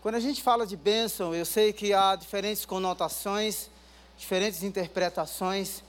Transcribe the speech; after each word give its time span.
Quando 0.00 0.14
a 0.14 0.20
gente 0.20 0.40
fala 0.40 0.64
de 0.64 0.76
bênção, 0.76 1.34
eu 1.34 1.44
sei 1.44 1.72
que 1.72 1.92
há 1.92 2.14
diferentes 2.14 2.64
conotações, 2.64 3.68
diferentes 4.16 4.62
interpretações, 4.62 5.82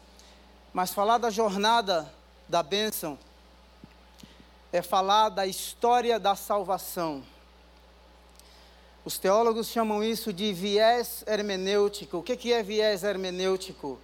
mas 0.74 0.92
falar 0.92 1.20
da 1.20 1.30
jornada 1.30 2.12
da 2.50 2.64
bênção 2.64 3.16
é 4.74 4.82
falar 4.82 5.30
da 5.30 5.46
história 5.46 6.20
da 6.20 6.36
salvação. 6.36 7.24
Os 9.06 9.20
teólogos 9.20 9.68
chamam 9.68 10.04
isso 10.04 10.34
de 10.34 10.52
viés 10.52 11.24
hermenêutico. 11.28 12.18
O 12.18 12.24
que 12.24 12.52
é 12.52 12.64
viés 12.64 13.04
hermenêutico? 13.04 14.00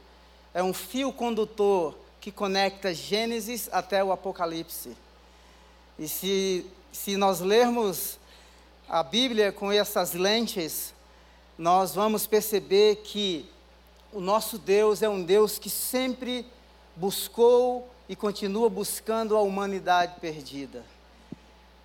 É 0.54 0.62
um 0.62 0.74
fio 0.74 1.12
condutor 1.12 1.98
que 2.20 2.32
conecta 2.32 2.94
Gênesis 2.94 3.68
até 3.72 4.04
o 4.04 4.12
Apocalipse. 4.12 4.96
E 5.98 6.08
se, 6.08 6.68
se 6.92 7.18
nós 7.18 7.40
lermos 7.40 8.20
a 8.88 9.02
Bíblia 9.02 9.52
com 9.52 9.72
essas 9.72 10.14
lentes, 10.14 10.94
nós 11.58 11.96
vamos 11.96 12.28
perceber 12.28 12.98
que 12.98 13.50
o 14.14 14.22
nosso 14.22 14.60
Deus 14.60 15.02
é 15.02 15.10
um 15.10 15.24
Deus 15.24 15.58
que 15.58 15.70
sempre 15.70 16.46
buscou 16.96 17.90
e 18.08 18.16
continua 18.16 18.70
buscando 18.70 19.36
a 19.36 19.42
humanidade 19.42 20.20
perdida. 20.20 20.86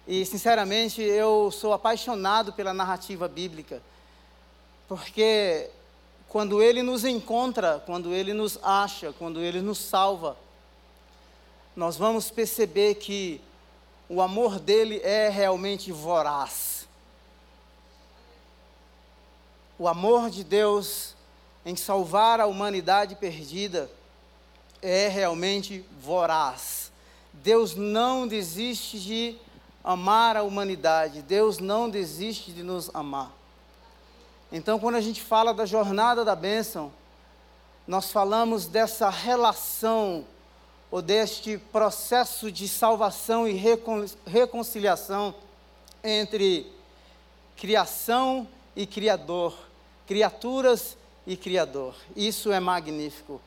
E, 0.06 0.24
sinceramente, 0.24 1.02
eu 1.02 1.50
sou 1.50 1.72
apaixonado 1.72 2.52
pela 2.52 2.72
narrativa 2.72 3.26
bíblica, 3.26 3.82
porque 4.86 5.68
quando 6.28 6.62
Ele 6.62 6.82
nos 6.82 7.04
encontra, 7.04 7.82
quando 7.84 8.14
Ele 8.14 8.32
nos 8.32 8.58
acha, 8.62 9.12
quando 9.12 9.40
Ele 9.40 9.60
nos 9.60 9.78
salva, 9.78 10.36
nós 11.74 11.96
vamos 11.96 12.30
perceber 12.30 12.94
que 12.94 13.40
o 14.08 14.22
amor 14.22 14.60
dele 14.60 15.00
é 15.02 15.28
realmente 15.28 15.90
voraz. 15.90 16.86
O 19.78 19.88
amor 19.88 20.30
de 20.30 20.44
Deus 20.44 21.14
em 21.64 21.74
salvar 21.74 22.40
a 22.40 22.46
humanidade 22.46 23.16
perdida 23.16 23.90
é 24.80 25.08
realmente 25.08 25.84
voraz. 26.00 26.92
Deus 27.32 27.74
não 27.74 28.26
desiste 28.26 29.00
de 29.00 29.36
amar 29.86 30.36
a 30.36 30.42
humanidade. 30.42 31.22
Deus 31.22 31.60
não 31.60 31.88
desiste 31.88 32.50
de 32.50 32.64
nos 32.64 32.90
amar. 32.92 33.30
Então, 34.50 34.80
quando 34.80 34.96
a 34.96 35.00
gente 35.00 35.22
fala 35.22 35.54
da 35.54 35.64
jornada 35.64 36.24
da 36.24 36.34
bênção, 36.34 36.92
nós 37.86 38.10
falamos 38.10 38.66
dessa 38.66 39.08
relação 39.08 40.24
ou 40.90 41.00
deste 41.00 41.56
processo 41.56 42.50
de 42.50 42.66
salvação 42.66 43.46
e 43.46 43.52
recon 43.52 44.06
reconciliação 44.26 45.32
entre 46.02 46.66
criação 47.56 48.46
e 48.74 48.86
Criador, 48.86 49.56
criaturas 50.06 50.96
e 51.24 51.36
Criador. 51.36 51.94
Isso 52.14 52.50
é 52.50 52.58
magnífico. 52.58 53.40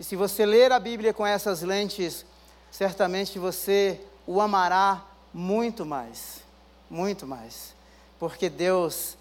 E 0.00 0.04
se 0.04 0.16
você 0.16 0.46
ler 0.46 0.72
a 0.72 0.80
Bíblia 0.80 1.12
com 1.12 1.26
essas 1.26 1.60
lentes, 1.62 2.24
certamente 2.70 3.38
você 3.38 4.00
o 4.26 4.40
amará 4.40 5.11
muito 5.32 5.86
mais, 5.86 6.42
muito 6.90 7.26
mais, 7.26 7.74
porque 8.18 8.48
Deus 8.48 9.16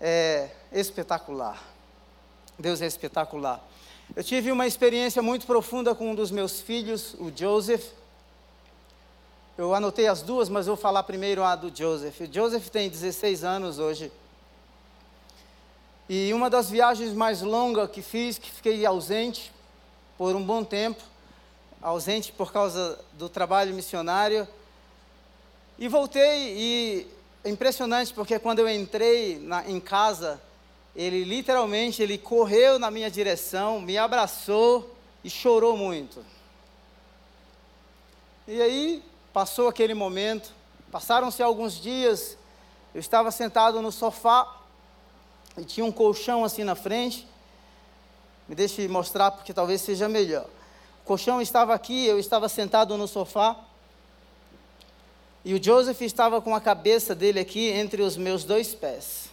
é 0.00 0.50
espetacular. 0.72 1.62
Deus 2.58 2.82
é 2.82 2.86
espetacular. 2.86 3.64
Eu 4.16 4.24
tive 4.24 4.50
uma 4.50 4.66
experiência 4.66 5.20
muito 5.22 5.46
profunda 5.46 5.94
com 5.94 6.10
um 6.10 6.14
dos 6.14 6.30
meus 6.30 6.60
filhos, 6.60 7.14
o 7.14 7.30
Joseph. 7.34 7.84
Eu 9.56 9.74
anotei 9.74 10.06
as 10.06 10.22
duas, 10.22 10.48
mas 10.48 10.66
vou 10.66 10.76
falar 10.76 11.02
primeiro 11.02 11.44
a 11.44 11.54
do 11.54 11.76
Joseph. 11.76 12.20
O 12.20 12.32
Joseph 12.32 12.68
tem 12.68 12.88
16 12.88 13.44
anos 13.44 13.78
hoje. 13.78 14.10
E 16.08 16.32
uma 16.32 16.48
das 16.48 16.70
viagens 16.70 17.12
mais 17.12 17.42
longas 17.42 17.90
que 17.90 18.00
fiz, 18.00 18.38
que 18.38 18.50
fiquei 18.50 18.86
ausente 18.86 19.52
por 20.16 20.34
um 20.34 20.42
bom 20.42 20.64
tempo, 20.64 21.02
ausente 21.82 22.32
por 22.32 22.50
causa 22.50 22.98
do 23.12 23.28
trabalho 23.28 23.74
missionário, 23.74 24.48
e 25.78 25.86
voltei 25.86 26.54
e 26.56 27.06
é 27.44 27.50
impressionante 27.50 28.12
porque 28.12 28.38
quando 28.38 28.58
eu 28.58 28.68
entrei 28.68 29.38
na, 29.38 29.68
em 29.68 29.78
casa, 29.78 30.40
ele 30.94 31.22
literalmente 31.22 32.02
ele 32.02 32.18
correu 32.18 32.78
na 32.78 32.90
minha 32.90 33.10
direção, 33.10 33.80
me 33.80 33.96
abraçou 33.96 34.94
e 35.22 35.30
chorou 35.30 35.76
muito. 35.76 36.24
E 38.46 38.60
aí 38.60 39.04
passou 39.32 39.68
aquele 39.68 39.94
momento, 39.94 40.52
passaram-se 40.90 41.42
alguns 41.42 41.80
dias, 41.80 42.36
eu 42.92 42.98
estava 43.00 43.30
sentado 43.30 43.80
no 43.80 43.92
sofá 43.92 44.62
e 45.56 45.64
tinha 45.64 45.86
um 45.86 45.92
colchão 45.92 46.44
assim 46.44 46.64
na 46.64 46.74
frente. 46.74 47.28
Me 48.48 48.54
deixe 48.54 48.88
mostrar 48.88 49.30
porque 49.30 49.52
talvez 49.52 49.80
seja 49.82 50.08
melhor. 50.08 50.46
O 51.02 51.06
colchão 51.06 51.40
estava 51.40 51.74
aqui, 51.74 52.06
eu 52.06 52.18
estava 52.18 52.48
sentado 52.48 52.96
no 52.96 53.06
sofá. 53.06 53.67
E 55.48 55.54
o 55.54 55.64
Joseph 55.64 56.02
estava 56.02 56.42
com 56.42 56.54
a 56.54 56.60
cabeça 56.60 57.14
dele 57.14 57.40
aqui 57.40 57.70
entre 57.70 58.02
os 58.02 58.18
meus 58.18 58.44
dois 58.44 58.74
pés. 58.74 59.30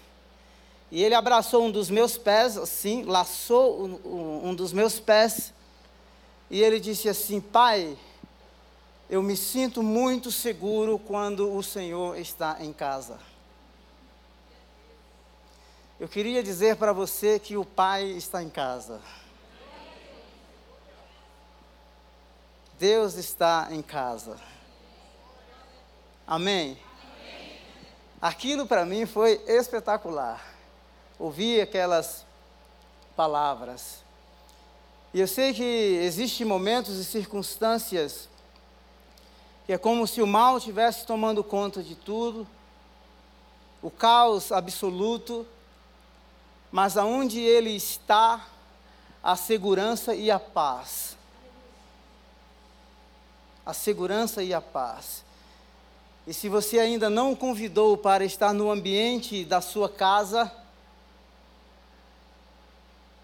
E 0.90 1.04
ele 1.04 1.14
abraçou 1.14 1.66
um 1.66 1.70
dos 1.70 1.90
meus 1.90 2.18
pés, 2.18 2.58
assim, 2.58 3.04
laçou 3.04 3.86
um, 3.86 4.48
um 4.48 4.56
dos 4.56 4.72
meus 4.72 4.98
pés. 4.98 5.54
E 6.50 6.64
ele 6.64 6.80
disse 6.80 7.10
assim: 7.10 7.42
Pai, 7.42 7.98
eu 9.10 9.22
me 9.22 9.36
sinto 9.36 9.84
muito 9.84 10.32
seguro 10.32 10.98
quando 10.98 11.54
o 11.54 11.62
Senhor 11.62 12.18
está 12.18 12.60
em 12.62 12.72
casa. 12.72 13.20
Eu 16.00 16.08
queria 16.08 16.42
dizer 16.42 16.78
para 16.78 16.94
você 16.94 17.40
que 17.40 17.58
o 17.58 17.66
Pai 17.66 18.06
está 18.06 18.42
em 18.42 18.50
casa. 18.50 19.02
Deus 22.80 23.16
está 23.16 23.68
em 23.70 23.82
casa. 23.82 24.55
Amém? 26.28 26.78
Aquilo 28.22 28.66
para 28.66 28.86
mim 28.86 29.06
foi 29.06 29.42
espetacular. 29.48 30.44
Ouvir 31.20 31.62
aquelas 31.62 32.26
palavras. 33.16 34.04
E 35.14 35.20
eu 35.20 35.28
sei 35.28 35.54
que 35.54 35.64
existem 35.64 36.46
momentos 36.46 36.98
e 36.98 37.06
circunstâncias 37.06 38.28
que 39.66 39.74
é 39.74 39.78
como 39.78 40.06
se 40.06 40.22
o 40.22 40.28
mal 40.28 40.58
estivesse 40.58 41.08
tomando 41.08 41.44
conta 41.44 41.82
de 41.82 41.96
tudo, 41.96 42.48
o 43.82 43.90
caos 43.90 44.52
absoluto, 44.52 45.46
mas 46.72 46.98
aonde 46.98 47.40
ele 47.40 47.72
está, 47.72 48.46
a 49.24 49.36
segurança 49.36 50.14
e 50.14 50.30
a 50.30 50.40
paz. 50.40 51.18
A 53.66 53.74
segurança 53.74 54.44
e 54.44 54.54
a 54.54 54.62
paz. 54.62 55.24
E 56.28 56.34
se 56.34 56.50
você 56.50 56.80
ainda 56.80 57.10
não 57.10 57.34
o 57.34 57.38
convidou 57.38 57.96
para 57.96 58.26
estar 58.26 58.52
no 58.52 58.72
ambiente 58.72 59.46
da 59.46 59.62
sua 59.62 59.88
casa, 59.88 60.52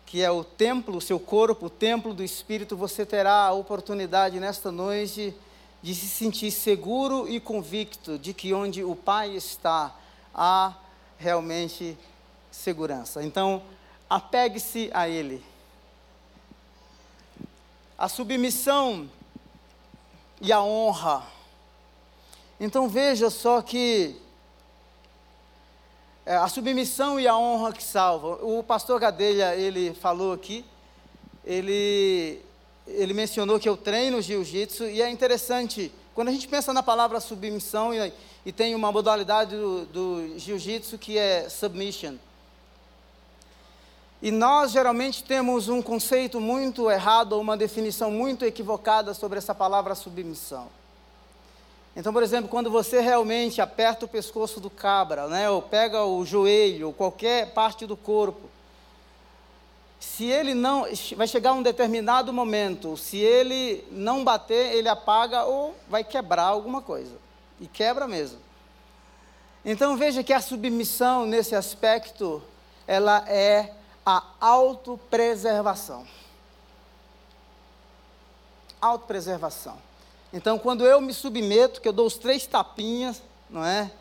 que 0.05 0.21
é 0.21 0.29
o 0.29 0.43
templo, 0.43 0.97
o 0.97 1.01
seu 1.01 1.19
corpo, 1.19 1.65
o 1.65 1.69
templo 1.69 2.13
do 2.13 2.23
Espírito, 2.23 2.77
você 2.77 3.05
terá 3.05 3.45
a 3.45 3.53
oportunidade 3.53 4.39
nesta 4.39 4.71
noite 4.71 5.33
de 5.81 5.95
se 5.95 6.07
sentir 6.07 6.51
seguro 6.51 7.27
e 7.27 7.39
convicto 7.39 8.19
de 8.19 8.33
que 8.33 8.53
onde 8.53 8.83
o 8.83 8.95
Pai 8.95 9.35
está, 9.35 9.95
há 10.33 10.75
realmente 11.17 11.97
segurança. 12.51 13.23
Então, 13.23 13.63
apegue-se 14.09 14.91
a 14.93 15.09
Ele. 15.09 15.43
A 17.97 18.07
submissão 18.07 19.09
e 20.39 20.51
a 20.51 20.61
honra. 20.61 21.23
Então 22.63 22.87
veja 22.87 23.31
só 23.31 23.59
que 23.59 24.15
é, 26.23 26.35
a 26.35 26.47
submissão 26.47 27.19
e 27.19 27.27
a 27.27 27.35
honra 27.35 27.73
que 27.73 27.83
salvam. 27.83 28.37
O 28.43 28.61
pastor 28.61 28.99
Gadelha, 28.99 29.55
ele 29.55 29.95
falou 29.95 30.31
aqui, 30.31 30.63
ele, 31.43 32.39
ele 32.85 33.15
mencionou 33.15 33.59
que 33.59 33.67
eu 33.67 33.75
treino 33.75 34.21
jiu-jitsu 34.21 34.85
e 34.85 35.01
é 35.01 35.09
interessante, 35.09 35.91
quando 36.13 36.27
a 36.27 36.31
gente 36.31 36.47
pensa 36.47 36.71
na 36.71 36.83
palavra 36.83 37.19
submissão 37.19 37.95
e, 37.95 38.13
e 38.45 38.51
tem 38.51 38.75
uma 38.75 38.91
modalidade 38.91 39.55
do, 39.55 39.85
do 39.87 40.37
jiu-jitsu 40.37 40.99
que 40.99 41.17
é 41.17 41.49
submission. 41.49 42.13
E 44.21 44.29
nós 44.29 44.71
geralmente 44.71 45.23
temos 45.23 45.67
um 45.67 45.81
conceito 45.81 46.39
muito 46.39 46.91
errado, 46.91 47.33
ou 47.33 47.41
uma 47.41 47.57
definição 47.57 48.11
muito 48.11 48.45
equivocada 48.45 49.15
sobre 49.15 49.39
essa 49.39 49.55
palavra 49.55 49.95
submissão. 49.95 50.67
Então, 51.95 52.13
por 52.13 52.23
exemplo, 52.23 52.49
quando 52.49 52.71
você 52.71 53.01
realmente 53.01 53.59
aperta 53.61 54.05
o 54.05 54.07
pescoço 54.07 54.59
do 54.59 54.69
cabra, 54.69 55.27
né, 55.27 55.49
ou 55.49 55.61
pega 55.61 56.03
o 56.05 56.25
joelho, 56.25 56.87
ou 56.87 56.93
qualquer 56.93 57.53
parte 57.53 57.85
do 57.85 57.97
corpo, 57.97 58.49
se 59.99 60.25
ele 60.25 60.55
não. 60.55 60.87
Vai 61.15 61.27
chegar 61.27 61.53
um 61.53 61.61
determinado 61.61 62.33
momento, 62.33 62.97
se 62.97 63.17
ele 63.17 63.85
não 63.91 64.23
bater, 64.23 64.73
ele 64.73 64.89
apaga 64.89 65.43
ou 65.45 65.75
vai 65.87 66.03
quebrar 66.03 66.45
alguma 66.45 66.81
coisa. 66.81 67.15
E 67.59 67.67
quebra 67.67 68.07
mesmo. 68.07 68.39
Então 69.63 69.95
veja 69.95 70.23
que 70.23 70.33
a 70.33 70.41
submissão 70.41 71.27
nesse 71.27 71.55
aspecto, 71.55 72.41
ela 72.87 73.23
é 73.29 73.75
a 74.03 74.23
autopreservação. 74.39 76.07
Autopreservação. 78.81 79.90
Então, 80.33 80.57
quando 80.57 80.85
eu 80.85 81.01
me 81.01 81.13
submeto, 81.13 81.81
que 81.81 81.87
eu 81.87 81.93
dou 81.93 82.07
os 82.07 82.17
três 82.17 82.45
tapinhas, 82.47 83.21
não 83.49 83.65
é? 83.65 83.91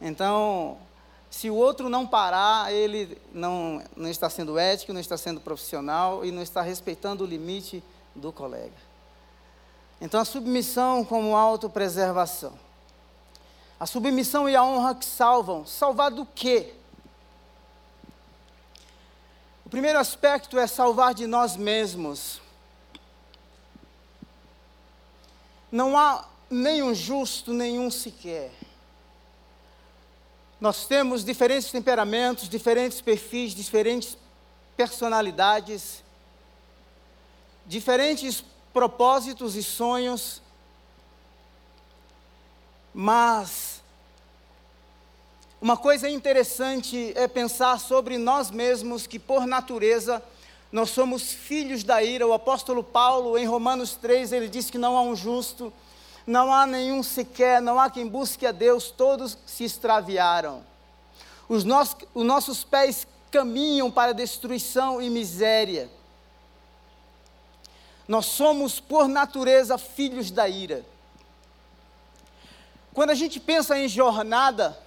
Então, 0.00 0.78
se 1.30 1.48
o 1.50 1.54
outro 1.54 1.88
não 1.88 2.06
parar, 2.06 2.72
ele 2.72 3.20
não, 3.32 3.82
não 3.96 4.08
está 4.08 4.28
sendo 4.28 4.58
ético, 4.58 4.92
não 4.92 5.00
está 5.00 5.16
sendo 5.16 5.40
profissional 5.40 6.24
e 6.24 6.32
não 6.32 6.42
está 6.42 6.62
respeitando 6.62 7.22
o 7.22 7.26
limite 7.26 7.82
do 8.14 8.32
colega. 8.32 8.88
Então, 10.00 10.20
a 10.20 10.24
submissão 10.24 11.04
como 11.04 11.36
autopreservação. 11.36 12.52
A 13.78 13.86
submissão 13.86 14.48
e 14.48 14.56
a 14.56 14.64
honra 14.64 14.94
que 14.94 15.04
salvam. 15.04 15.64
Salvar 15.64 16.10
do 16.10 16.26
quê? 16.26 16.74
O 19.64 19.68
primeiro 19.68 19.98
aspecto 19.98 20.58
é 20.58 20.66
salvar 20.66 21.14
de 21.14 21.26
nós 21.26 21.56
mesmos. 21.56 22.40
Não 25.70 25.96
há 25.96 26.26
nenhum 26.50 26.94
justo, 26.94 27.52
nenhum 27.52 27.90
sequer. 27.90 28.50
Nós 30.60 30.86
temos 30.86 31.24
diferentes 31.24 31.70
temperamentos, 31.70 32.48
diferentes 32.48 33.00
perfis, 33.00 33.54
diferentes 33.54 34.16
personalidades, 34.76 36.02
diferentes 37.66 38.42
propósitos 38.72 39.54
e 39.54 39.62
sonhos, 39.62 40.42
mas 42.92 43.82
uma 45.60 45.76
coisa 45.76 46.08
interessante 46.08 47.12
é 47.16 47.28
pensar 47.28 47.78
sobre 47.78 48.16
nós 48.16 48.50
mesmos, 48.50 49.06
que 49.06 49.18
por 49.18 49.46
natureza 49.46 50.22
nós 50.70 50.90
somos 50.90 51.32
filhos 51.32 51.82
da 51.82 52.02
ira. 52.02 52.26
O 52.26 52.32
apóstolo 52.32 52.84
Paulo, 52.84 53.38
em 53.38 53.46
Romanos 53.46 53.94
3, 53.96 54.32
ele 54.32 54.48
diz 54.48 54.70
que 54.70 54.78
não 54.78 54.96
há 54.96 55.02
um 55.02 55.16
justo, 55.16 55.72
não 56.26 56.52
há 56.52 56.66
nenhum 56.66 57.02
sequer, 57.02 57.60
não 57.62 57.80
há 57.80 57.88
quem 57.88 58.06
busque 58.06 58.46
a 58.46 58.52
Deus, 58.52 58.90
todos 58.90 59.38
se 59.46 59.64
extraviaram. 59.64 60.64
Os 61.48 61.64
nossos, 61.64 61.96
os 62.14 62.24
nossos 62.24 62.64
pés 62.64 63.06
caminham 63.30 63.90
para 63.90 64.12
destruição 64.12 65.00
e 65.00 65.08
miséria. 65.08 65.90
Nós 68.06 68.26
somos, 68.26 68.80
por 68.80 69.08
natureza, 69.08 69.76
filhos 69.78 70.30
da 70.30 70.48
ira. 70.48 70.84
Quando 72.92 73.10
a 73.10 73.14
gente 73.14 73.38
pensa 73.38 73.78
em 73.78 73.86
jornada, 73.86 74.78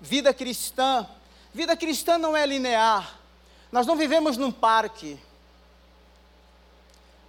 vida 0.00 0.32
cristã, 0.32 1.06
vida 1.52 1.76
cristã 1.76 2.16
não 2.16 2.36
é 2.36 2.46
linear. 2.46 3.19
Nós 3.72 3.86
não 3.86 3.96
vivemos 3.96 4.36
num 4.36 4.50
parque. 4.50 5.18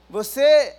Você 0.09 0.75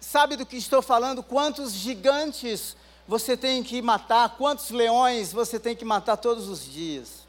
sabe 0.00 0.36
do 0.36 0.46
que 0.46 0.56
estou 0.56 0.80
falando? 0.80 1.22
Quantos 1.22 1.72
gigantes 1.72 2.76
você 3.06 3.36
tem 3.36 3.62
que 3.62 3.82
matar? 3.82 4.36
Quantos 4.36 4.70
leões 4.70 5.32
você 5.32 5.60
tem 5.60 5.76
que 5.76 5.84
matar 5.84 6.16
todos 6.16 6.48
os 6.48 6.64
dias? 6.64 7.24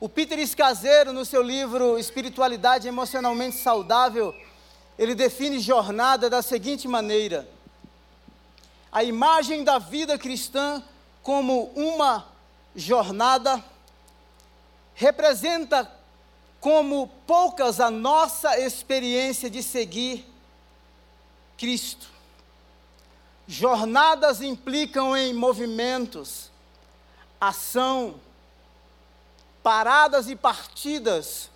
O 0.00 0.08
Peter 0.08 0.38
Escaseiro, 0.38 1.12
no 1.12 1.24
seu 1.24 1.42
livro 1.42 1.98
Espiritualidade 1.98 2.88
Emocionalmente 2.88 3.56
Saudável, 3.56 4.34
ele 4.98 5.14
define 5.14 5.58
jornada 5.58 6.30
da 6.30 6.40
seguinte 6.40 6.88
maneira: 6.88 7.46
a 8.90 9.04
imagem 9.04 9.64
da 9.64 9.78
vida 9.78 10.16
cristã 10.16 10.82
como 11.22 11.64
uma 11.76 12.26
jornada 12.74 13.62
representa 14.94 15.97
como 16.60 17.08
poucas 17.26 17.80
a 17.80 17.90
nossa 17.90 18.58
experiência 18.58 19.48
de 19.48 19.62
seguir 19.62 20.26
Cristo. 21.56 22.08
Jornadas 23.46 24.42
implicam 24.42 25.16
em 25.16 25.32
movimentos, 25.32 26.50
ação, 27.40 28.20
paradas 29.62 30.28
e 30.28 30.36
partidas, 30.36 31.50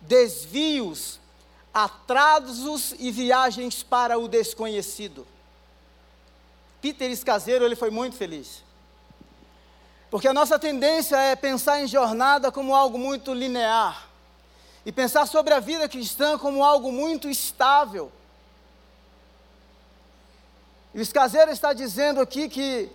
desvios, 0.00 1.18
atrasos 1.72 2.94
e 2.98 3.10
viagens 3.10 3.82
para 3.82 4.18
o 4.18 4.28
desconhecido. 4.28 5.26
Peter 6.80 7.10
Escaseiro, 7.10 7.64
ele 7.64 7.76
foi 7.76 7.90
muito 7.90 8.16
feliz. 8.16 8.62
Porque 10.10 10.28
a 10.28 10.32
nossa 10.32 10.58
tendência 10.58 11.16
é 11.16 11.36
pensar 11.36 11.80
em 11.80 11.86
jornada 11.86 12.50
como 12.50 12.74
algo 12.74 12.98
muito 12.98 13.32
linear 13.32 14.07
e 14.88 14.92
pensar 14.92 15.26
sobre 15.26 15.52
a 15.52 15.60
vida 15.60 15.86
cristã 15.86 16.38
como 16.38 16.64
algo 16.64 16.90
muito 16.90 17.28
estável. 17.28 18.10
E 20.94 20.98
o 20.98 21.02
Escaseiro 21.02 21.50
está 21.50 21.74
dizendo 21.74 22.22
aqui 22.22 22.48
que 22.48 22.90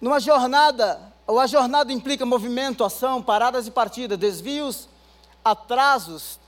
numa 0.00 0.18
jornada, 0.18 1.00
ou 1.24 1.38
a 1.38 1.46
jornada 1.46 1.92
implica 1.92 2.26
movimento, 2.26 2.82
ação, 2.82 3.22
paradas 3.22 3.68
e 3.68 3.70
partidas, 3.70 4.18
desvios, 4.18 4.88
atrasos 5.44 6.40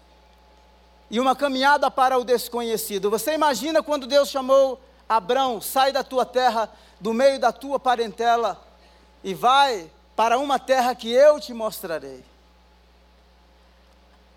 e 1.09 1.21
uma 1.21 1.37
caminhada 1.37 1.89
para 1.89 2.19
o 2.19 2.25
desconhecido. 2.25 3.09
Você 3.11 3.35
imagina 3.35 3.85
quando 3.85 4.05
Deus 4.05 4.31
chamou 4.31 4.81
Abrão, 5.09 5.61
sai 5.61 5.93
da 5.93 6.03
tua 6.03 6.27
terra, 6.27 6.69
do 6.99 7.15
meio 7.15 7.39
da 7.39 7.53
tua 7.53 7.79
parentela 7.79 8.61
e 9.23 9.33
vai 9.33 9.89
para 10.17 10.41
uma 10.41 10.59
terra 10.59 10.93
que 10.93 11.09
eu 11.09 11.39
te 11.39 11.55
mostrarei 11.55 12.34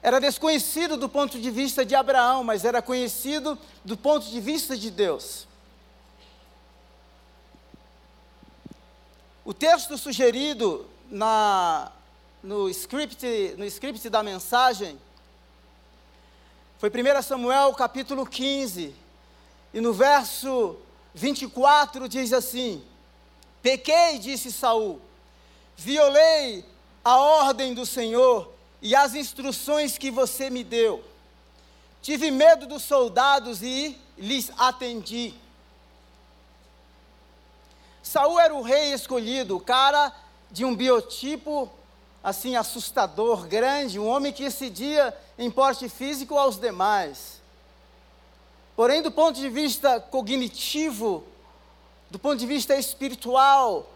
era 0.01 0.19
desconhecido 0.19 0.95
do 0.95 1.09
ponto 1.09 1.39
de 1.39 1.49
vista 1.49 1.85
de 1.85 1.95
Abraão, 1.95 2.43
mas 2.43 2.63
era 2.63 2.81
conhecido 2.81 3.57
do 3.83 3.97
ponto 3.97 4.27
de 4.27 4.39
vista 4.39 4.77
de 4.77 4.91
Deus. 4.91 5.47
O 9.43 9.53
texto 9.53 9.97
sugerido 9.97 10.85
na, 11.09 11.91
no, 12.43 12.69
script, 12.69 13.55
no 13.57 13.65
script 13.65 14.09
da 14.09 14.21
mensagem 14.21 14.99
foi 16.77 16.89
1 16.89 17.21
Samuel 17.23 17.73
capítulo 17.73 18.25
15, 18.25 18.93
e 19.73 19.81
no 19.81 19.93
verso 19.93 20.75
24 21.13 22.07
diz 22.07 22.33
assim: 22.33 22.83
Pequei, 23.61 24.19
disse 24.19 24.51
Saul, 24.51 25.01
violei 25.75 26.63
a 27.03 27.17
ordem 27.17 27.73
do 27.73 27.85
Senhor 27.85 28.53
e 28.81 28.95
as 28.95 29.15
instruções 29.15 29.97
que 29.97 30.11
você 30.11 30.49
me 30.49 30.63
deu. 30.63 31.03
Tive 32.01 32.31
medo 32.31 32.67
dos 32.67 32.83
soldados 32.83 33.61
e 33.61 33.99
lhes 34.17 34.51
atendi. 34.57 35.33
Saul 38.01 38.39
era 38.39 38.53
o 38.53 38.61
rei 38.61 38.93
escolhido, 38.93 39.57
o 39.57 39.59
cara 39.59 40.13
de 40.49 40.63
um 40.63 40.75
biotipo 40.75 41.69
assim 42.23 42.55
assustador, 42.55 43.47
grande, 43.47 43.99
um 43.99 44.07
homem 44.07 44.33
que 44.33 44.43
excedia 44.43 45.15
em 45.37 45.49
porte 45.49 45.87
físico 45.87 46.37
aos 46.37 46.59
demais. 46.59 47.41
Porém, 48.75 49.01
do 49.01 49.11
ponto 49.11 49.39
de 49.39 49.49
vista 49.49 49.99
cognitivo, 49.99 51.23
do 52.09 52.19
ponto 52.19 52.37
de 52.37 52.45
vista 52.45 52.75
espiritual, 52.75 53.89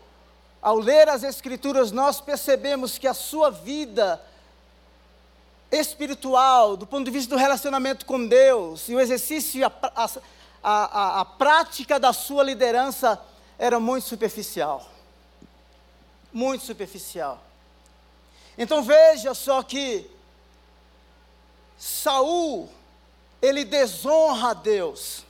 ao 0.61 0.77
ler 0.77 1.09
as 1.09 1.23
Escrituras, 1.23 1.91
nós 1.91 2.21
percebemos 2.21 2.97
que 2.97 3.07
a 3.07 3.13
sua 3.13 3.50
vida 3.50 4.21
espiritual, 5.71 6.75
do 6.75 6.85
ponto 6.85 7.05
de 7.05 7.11
vista 7.11 7.33
do 7.33 7.39
relacionamento 7.39 8.05
com 8.05 8.27
Deus, 8.27 8.89
e 8.89 8.95
o 8.95 8.99
exercício, 8.99 9.65
a, 9.65 9.71
a, 9.95 10.09
a, 10.61 11.21
a 11.21 11.25
prática 11.25 11.99
da 11.99 12.11
sua 12.11 12.43
liderança 12.43 13.19
era 13.57 13.79
muito 13.79 14.07
superficial. 14.07 14.85
Muito 16.33 16.65
superficial. 16.65 17.41
Então 18.57 18.83
veja 18.83 19.33
só 19.33 19.63
que 19.63 20.09
Saul 21.77 22.69
ele 23.41 23.63
desonra 23.63 24.49
a 24.49 24.53
Deus. 24.53 25.23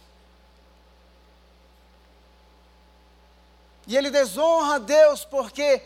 E 3.87 3.95
ele 3.95 4.09
desonra 4.09 4.75
a 4.75 4.79
Deus 4.79 5.23
porque, 5.23 5.81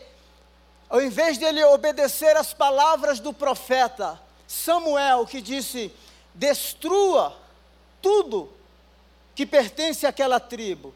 ao 0.88 1.00
invés 1.00 1.38
de 1.38 1.44
ele 1.44 1.62
obedecer 1.64 2.36
às 2.36 2.52
palavras 2.52 3.20
do 3.20 3.32
profeta 3.32 4.25
Samuel, 4.46 5.26
que 5.26 5.40
disse: 5.40 5.92
destrua 6.34 7.36
tudo 8.00 8.52
que 9.34 9.44
pertence 9.44 10.06
àquela 10.06 10.38
tribo, 10.38 10.94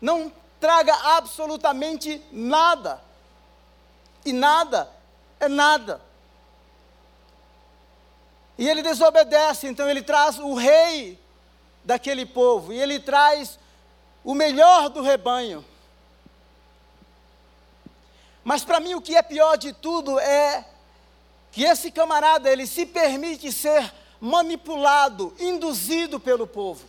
não 0.00 0.32
traga 0.60 0.94
absolutamente 1.16 2.22
nada, 2.30 3.02
e 4.24 4.32
nada 4.32 4.90
é 5.38 5.48
nada. 5.48 6.00
E 8.58 8.68
ele 8.68 8.82
desobedece, 8.82 9.66
então 9.66 9.88
ele 9.88 10.02
traz 10.02 10.38
o 10.38 10.54
rei 10.54 11.18
daquele 11.82 12.26
povo, 12.26 12.72
e 12.72 12.78
ele 12.78 13.00
traz 13.00 13.58
o 14.22 14.34
melhor 14.34 14.90
do 14.90 15.00
rebanho. 15.00 15.64
Mas 18.44 18.64
para 18.64 18.80
mim 18.80 18.94
o 18.94 19.00
que 19.00 19.16
é 19.16 19.22
pior 19.22 19.56
de 19.56 19.72
tudo 19.72 20.18
é 20.18 20.66
que 21.52 21.64
esse 21.64 21.90
camarada 21.90 22.50
ele 22.50 22.66
se 22.66 22.86
permite 22.86 23.52
ser 23.52 23.92
manipulado, 24.20 25.34
induzido 25.38 26.20
pelo 26.20 26.46
povo. 26.46 26.84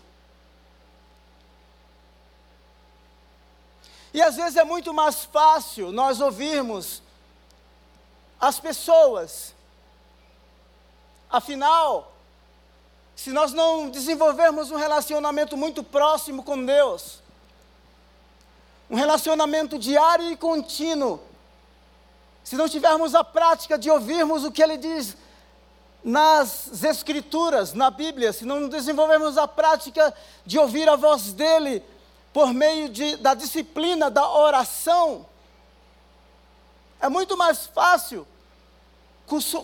E 4.14 4.22
às 4.22 4.36
vezes 4.36 4.58
é 4.58 4.64
muito 4.64 4.94
mais 4.94 5.24
fácil 5.24 5.92
nós 5.92 6.20
ouvirmos 6.20 7.02
as 8.40 8.60
pessoas 8.60 9.54
Afinal, 11.32 12.12
se 13.16 13.32
nós 13.32 13.54
não 13.54 13.90
desenvolvermos 13.90 14.70
um 14.70 14.76
relacionamento 14.76 15.56
muito 15.56 15.82
próximo 15.82 16.44
com 16.44 16.64
Deus, 16.66 17.20
um 18.90 18.96
relacionamento 18.96 19.80
diário 19.80 20.30
e 20.30 20.36
contínuo, 20.36 21.22
se 22.44 22.56
não 22.56 22.68
tivermos 22.68 23.16
a 23.16 23.24
prática 23.24 23.78
de 23.78 23.90
ouvirmos 23.90 24.44
o 24.44 24.52
que 24.52 24.62
Ele 24.62 24.78
diz 24.78 25.16
nas 26.04 26.84
Escrituras, 26.84 27.74
na 27.74 27.92
Bíblia, 27.92 28.34
se 28.34 28.46
não 28.46 28.68
desenvolvermos 28.68 29.38
a 29.38 29.48
prática 29.48 30.14
de 30.46 30.58
ouvir 30.58 30.90
a 30.90 30.96
voz 30.96 31.32
dEle 31.34 31.84
por 32.34 32.54
meio 32.54 32.90
de, 32.90 33.18
da 33.18 33.34
disciplina 33.34 34.10
da 34.10 34.28
oração, 34.28 35.26
é 37.00 37.10
muito 37.10 37.38
mais 37.38 37.68
fácil 37.68 38.28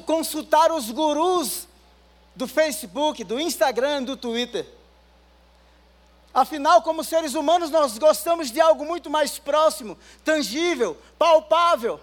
consultar 0.06 0.72
os 0.72 0.90
gurus 0.92 1.68
do 2.36 2.48
Facebook, 2.48 3.24
do 3.24 3.40
Instagram, 3.40 4.04
do 4.04 4.16
Twitter. 4.16 4.68
Afinal, 6.34 6.82
como 6.84 7.04
seres 7.04 7.34
humanos, 7.34 7.72
nós 7.72 7.98
gostamos 7.98 8.52
de 8.52 8.62
algo 8.62 8.86
muito 8.86 9.10
mais 9.10 9.40
próximo, 9.40 9.98
tangível, 10.24 10.96
palpável. 11.18 12.00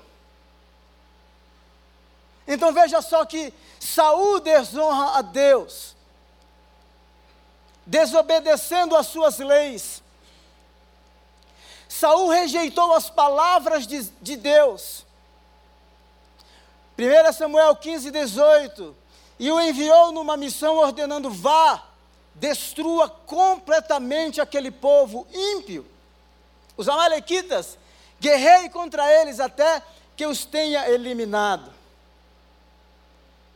Então 2.47 2.73
veja 2.73 3.01
só 3.01 3.25
que 3.25 3.53
Saul 3.81 4.41
desonra 4.41 5.19
a 5.19 5.23
Deus, 5.23 5.97
desobedecendo 7.87 8.97
às 8.97 9.07
suas 9.07 9.39
leis. 9.39 10.03
Saul 11.89 12.29
rejeitou 12.29 12.93
as 12.93 13.09
palavras 13.09 13.87
de, 13.87 14.03
de 14.21 14.37
Deus. 14.37 15.07
1 16.99 17.33
Samuel 17.33 17.75
15, 17.77 18.11
18. 18.11 18.97
E 19.39 19.51
o 19.51 19.61
enviou 19.61 20.13
numa 20.13 20.37
missão 20.37 20.77
ordenando: 20.77 21.31
vá, 21.31 21.83
destrua 22.35 23.09
completamente 23.09 24.41
aquele 24.41 24.71
povo 24.71 25.27
ímpio. 25.33 25.87
Os 26.77 26.89
Amalequitas, 26.89 27.79
guerrei 28.21 28.69
contra 28.69 29.11
eles 29.21 29.41
até 29.41 29.83
que 30.17 30.27
os 30.27 30.45
tenha 30.45 30.89
eliminado. 30.89 31.74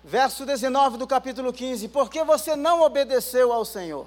Verso 0.03 0.47
19 0.47 0.97
do 0.97 1.07
capítulo 1.07 1.53
15: 1.53 1.89
Porque 1.89 2.23
você 2.25 2.57
não 2.57 2.83
obedeceu 2.83 3.53
ao 3.53 3.65
Senhor? 3.65 4.07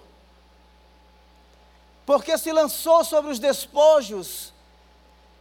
Porque 2.06 2.38
se 2.38 2.52
lançou 2.52 3.04
sobre 3.04 3.32
os 3.32 3.40
despojos 3.40 4.54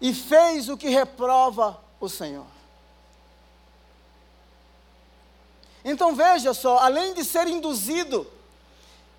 e 0.01 0.15
fez 0.15 0.69
o 0.69 0.77
que 0.77 0.89
reprova 0.89 1.81
o 2.01 2.09
Senhor. 2.09 2.47
Então 5.85 6.15
veja 6.15 6.53
só, 6.53 6.79
além 6.79 7.15
de 7.15 7.25
ser 7.25 7.47
induzido, 7.47 8.31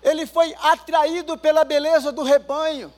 ele 0.02 0.26
foi 0.26 0.54
atraído 0.60 1.36
pela 1.36 1.64
beleza 1.64 2.12
do 2.12 2.22
rebanho. 2.22 2.92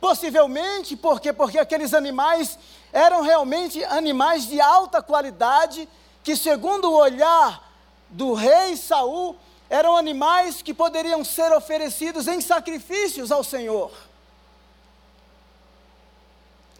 Possivelmente 0.00 0.96
porque 0.96 1.32
porque 1.32 1.58
aqueles 1.58 1.92
animais 1.92 2.58
eram 2.92 3.22
realmente 3.22 3.82
animais 3.84 4.46
de 4.46 4.60
alta 4.60 5.02
qualidade, 5.02 5.88
que 6.22 6.36
segundo 6.36 6.90
o 6.90 6.96
olhar 6.96 7.68
do 8.08 8.34
rei 8.34 8.76
Saul, 8.76 9.36
eram 9.70 9.96
animais 9.96 10.62
que 10.62 10.72
poderiam 10.72 11.24
ser 11.24 11.52
oferecidos 11.52 12.26
em 12.26 12.40
sacrifícios 12.40 13.30
ao 13.30 13.44
Senhor. 13.44 13.92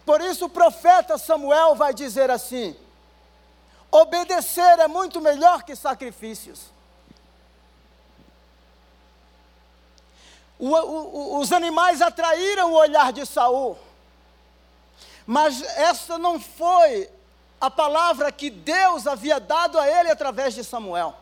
Por 0.05 0.21
isso 0.21 0.45
o 0.45 0.49
profeta 0.49 1.17
Samuel 1.17 1.75
vai 1.75 1.93
dizer 1.93 2.31
assim: 2.31 2.75
Obedecer 3.91 4.79
é 4.79 4.87
muito 4.87 5.21
melhor 5.21 5.63
que 5.63 5.75
sacrifícios. 5.75 6.61
O, 10.57 10.67
o, 10.67 11.39
os 11.39 11.51
animais 11.51 12.01
atraíram 12.01 12.71
o 12.71 12.75
olhar 12.75 13.13
de 13.13 13.25
Saul, 13.25 13.77
mas 15.25 15.61
essa 15.61 16.17
não 16.17 16.39
foi 16.39 17.09
a 17.59 17.69
palavra 17.69 18.31
que 18.31 18.49
Deus 18.49 19.05
havia 19.05 19.39
dado 19.39 19.77
a 19.77 19.87
ele 19.87 20.09
através 20.09 20.53
de 20.53 20.63
Samuel. 20.63 21.15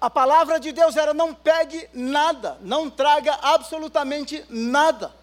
A 0.00 0.10
palavra 0.10 0.58
de 0.58 0.72
Deus 0.72 0.96
era: 0.96 1.14
não 1.14 1.34
pegue 1.34 1.88
nada, 1.92 2.58
não 2.60 2.90
traga 2.90 3.38
absolutamente 3.42 4.44
nada. 4.48 5.14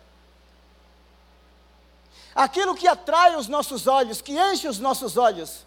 Aquilo 2.34 2.76
que 2.76 2.88
atrai 2.88 3.36
os 3.36 3.48
nossos 3.48 3.88
olhos, 3.88 4.22
que 4.22 4.40
enche 4.40 4.68
os 4.68 4.80
nossos 4.80 5.18
olhos, 5.18 5.66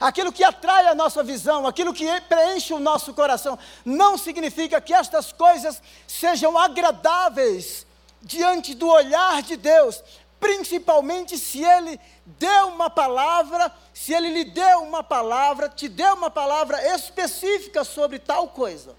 aquilo 0.00 0.32
que 0.32 0.42
atrai 0.42 0.86
a 0.86 0.94
nossa 0.94 1.22
visão, 1.22 1.66
aquilo 1.66 1.92
que 1.92 2.08
preenche 2.22 2.72
o 2.72 2.80
nosso 2.80 3.12
coração, 3.12 3.58
não 3.84 4.16
significa 4.16 4.80
que 4.80 4.94
estas 4.94 5.32
coisas 5.32 5.82
sejam 6.06 6.56
agradáveis 6.56 7.86
diante 8.22 8.74
do 8.74 8.88
olhar 8.88 9.42
de 9.42 9.56
Deus, 9.56 10.02
principalmente 10.44 11.38
se 11.38 11.64
Ele 11.64 11.98
deu 12.26 12.68
uma 12.68 12.90
palavra, 12.90 13.74
se 13.94 14.12
Ele 14.12 14.28
lhe 14.28 14.44
deu 14.44 14.82
uma 14.82 15.02
palavra, 15.02 15.70
te 15.70 15.88
deu 15.88 16.12
uma 16.12 16.30
palavra 16.30 16.94
específica 16.94 17.82
sobre 17.82 18.18
tal 18.18 18.48
coisa. 18.48 18.94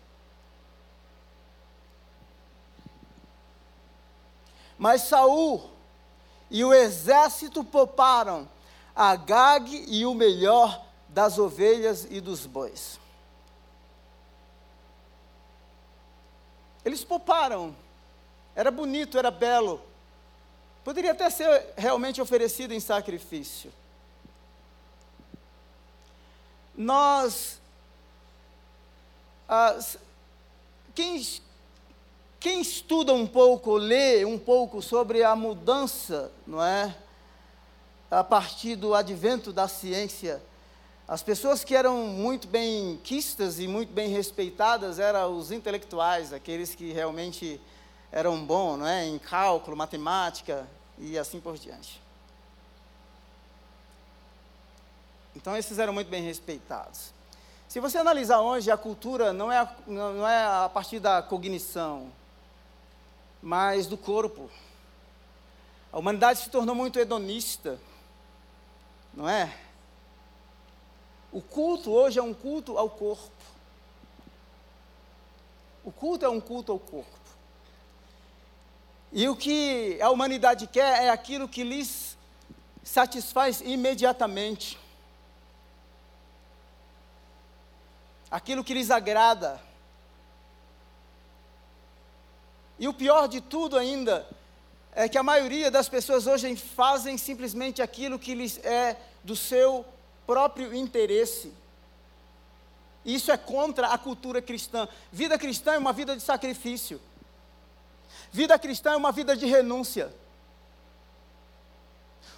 Mas 4.75 5.04
Saul, 5.04 5.70
e 6.50 6.66
o 6.66 6.74
exército 6.74 7.64
pouparam 7.64 8.50
Agag 8.96 9.86
e 9.88 10.04
o 10.04 10.16
melhor 10.16 10.84
das 11.08 11.38
ovelhas 11.38 12.08
e 12.10 12.20
dos 12.20 12.48
bois. 12.48 13.00
Eles 16.84 17.04
pouparam. 17.04 17.75
Era 18.56 18.72
bonito, 18.72 19.20
era 19.20 19.30
belo. 19.30 19.94
Poderia 20.86 21.13
até 21.13 21.32
ser 21.32 21.74
realmente 21.75 22.22
oferecido 22.22 22.72
em 22.72 22.80
sacrifício. 22.80 23.74
Nós. 26.77 27.60
Ah, 29.50 29.80
quem 30.94 31.20
quem 32.39 32.62
estuda 32.62 33.12
um 33.12 33.25
pouco, 33.25 33.75
lê 33.75 34.24
um 34.25 34.38
pouco 34.38 34.80
sobre 34.80 35.24
a 35.24 35.36
mudança, 35.36 36.32
não 36.46 36.63
é? 36.63 36.96
A 38.12 38.24
partir 38.24 38.75
do 38.75 38.94
advento 38.94 39.51
da 39.51 39.68
ciência, 39.68 40.39
As 41.08 41.22
pessoas 41.22 41.63
que 41.63 41.75
eram 41.75 42.08
muito 42.08 42.48
bem 42.48 43.00
quistas 43.04 43.60
e 43.60 43.68
muito 43.68 43.94
bem 43.94 44.10
respeitadas 44.10 44.98
eram 44.98 45.38
os 45.38 45.51
intelectuais, 45.51 46.34
aqueles 46.34 46.74
que 46.74 46.92
realmente 46.92 47.62
eram 48.12 48.44
bons 48.44 48.77
não 48.77 48.88
é? 48.88 49.06
em 49.06 49.20
cálculo, 49.20 49.77
matemática 49.77 50.68
e 50.98 51.18
assim 51.18 51.40
por 51.40 51.58
diante. 51.58 52.02
Então, 55.36 55.56
esses 55.56 55.80
eram 55.80 55.94
muito 55.94 56.10
bem 56.10 56.24
respeitados. 56.24 57.14
Se 57.68 57.80
você 57.80 57.98
analisar 57.98 58.40
hoje, 58.40 58.72
a 58.72 58.78
cultura 58.78 59.34
não 59.34 59.52
é 59.52 59.60
a, 59.60 59.75
não 59.86 60.28
é 60.28 60.66
a 60.66 60.70
partir 60.70 61.00
da 61.00 61.22
cognição, 61.22 62.12
mas 63.42 63.86
do 63.86 63.98
corpo. 63.98 64.50
A 65.92 66.00
humanidade 66.00 66.40
se 66.40 66.50
tornou 66.50 66.74
muito 66.74 67.00
hedonista, 67.00 67.80
não 69.14 69.28
é? 69.28 69.54
O 71.32 71.42
culto 71.42 71.92
hoje 71.92 72.18
é 72.18 72.24
um 72.24 72.34
culto 72.34 72.78
ao 72.78 72.90
corpo. 72.90 73.30
O 75.84 75.92
culto 75.92 76.25
é 76.25 76.30
um 76.30 76.40
culto 76.40 76.72
ao 76.72 76.80
corpo. 76.80 77.14
E 79.17 79.29
o 79.29 79.36
que 79.36 79.98
a 80.01 80.10
humanidade 80.10 80.67
quer 80.67 81.03
é 81.03 81.10
aquilo 81.10 81.48
que 81.48 81.63
lhes 81.63 82.17
satisfaz 82.84 83.62
imediatamente. 83.62 84.77
Aquilo 88.29 88.62
que 88.62 88.74
lhes 88.74 88.91
agrada. 88.91 89.62
E 92.77 92.89
o 92.89 92.93
pior 92.93 93.29
de 93.29 93.39
tudo 93.39 93.77
ainda 93.77 94.27
é 94.91 95.07
que 95.07 95.17
a 95.17 95.24
maioria 95.24 95.72
das 95.72 95.88
pessoas 95.88 96.27
hoje 96.27 96.53
fazem 96.57 97.17
simplesmente 97.17 97.81
aquilo 97.81 98.19
que 98.19 98.36
lhes 98.36 98.57
é 98.65 98.98
do 99.24 99.34
seu 99.34 99.86
próprio 100.27 100.75
interesse. 100.75 101.53
Isso 103.05 103.31
é 103.31 103.38
contra 103.38 103.88
a 103.88 103.98
cultura 103.98 104.41
cristã. 104.41 104.89
Vida 105.10 105.38
cristã 105.38 105.75
é 105.75 105.77
uma 105.77 105.93
vida 105.93 106.17
de 106.17 106.22
sacrifício. 106.22 107.00
Vida 108.31 108.57
cristã 108.60 108.91
é 108.91 108.98
uma 108.98 109.12
vida 109.12 109.36
de 109.36 109.45
renúncia. 109.45 110.13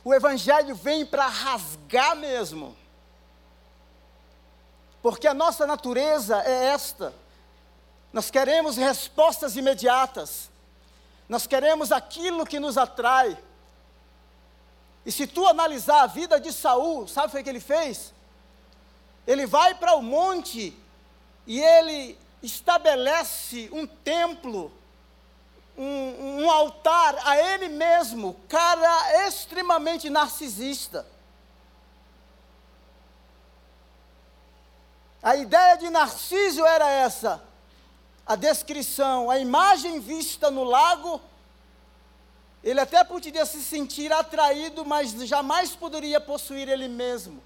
O 0.04 0.14
Evangelho 0.14 0.76
vem 0.76 1.06
para 1.06 1.28
rasgar 1.28 2.16
mesmo. 2.16 2.76
Porque 5.02 5.28
a 5.28 5.34
nossa 5.34 5.66
natureza 5.66 6.42
é 6.44 6.66
esta. 6.68 7.14
Nós 8.12 8.32
queremos 8.32 8.78
respostas 8.78 9.56
imediatas. 9.56 10.50
Nós 11.28 11.46
queremos 11.46 11.92
aquilo 11.92 12.46
que 12.46 12.60
nos 12.60 12.78
atrai. 12.78 13.38
E 15.06 15.12
se 15.12 15.26
tu 15.28 15.48
analisar 15.48 16.04
a 16.04 16.08
vida 16.08 16.40
de 16.40 16.52
Saul, 16.52 17.08
sabe 17.08 17.38
o 17.40 17.44
que 17.44 17.50
ele 17.50 17.60
fez? 17.60 18.14
Ele 19.26 19.46
vai 19.46 19.76
para 19.76 19.96
o 19.96 20.02
monte 20.02 20.78
e 21.46 21.60
ele 21.62 22.18
estabelece 22.42 23.70
um 23.72 23.86
templo, 23.88 24.72
um, 25.78 26.42
um 26.42 26.50
altar 26.50 27.16
a 27.24 27.38
ele 27.38 27.70
mesmo, 27.70 28.36
cara 28.48 29.28
extremamente 29.28 30.10
narcisista. 30.10 31.06
A 35.22 35.36
ideia 35.36 35.76
de 35.78 35.90
Narciso 35.90 36.66
era 36.66 36.90
essa: 36.90 37.44
a 38.26 38.36
descrição, 38.36 39.30
a 39.30 39.38
imagem 39.38 40.00
vista 40.00 40.50
no 40.50 40.64
lago 40.64 41.22
ele 42.68 42.82
até 42.82 43.02
poderia 43.02 43.46
se 43.46 43.64
sentir 43.64 44.12
atraído, 44.12 44.84
mas 44.86 45.12
jamais 45.26 45.76
poderia 45.76 46.20
possuir 46.20 46.68
ele 46.68 46.90
mesmo. 46.90 47.42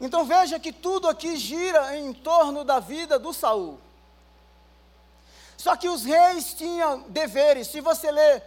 Então 0.00 0.24
veja 0.24 0.58
que 0.58 0.72
tudo 0.72 1.08
aqui 1.08 1.36
gira 1.36 1.96
em 1.96 2.12
torno 2.12 2.64
da 2.64 2.78
vida 2.78 3.18
do 3.18 3.32
Saul. 3.32 3.80
Só 5.56 5.74
que 5.76 5.88
os 5.88 6.04
reis 6.04 6.54
tinham 6.54 7.02
deveres. 7.08 7.66
Se 7.66 7.80
você 7.80 8.10
ler 8.10 8.42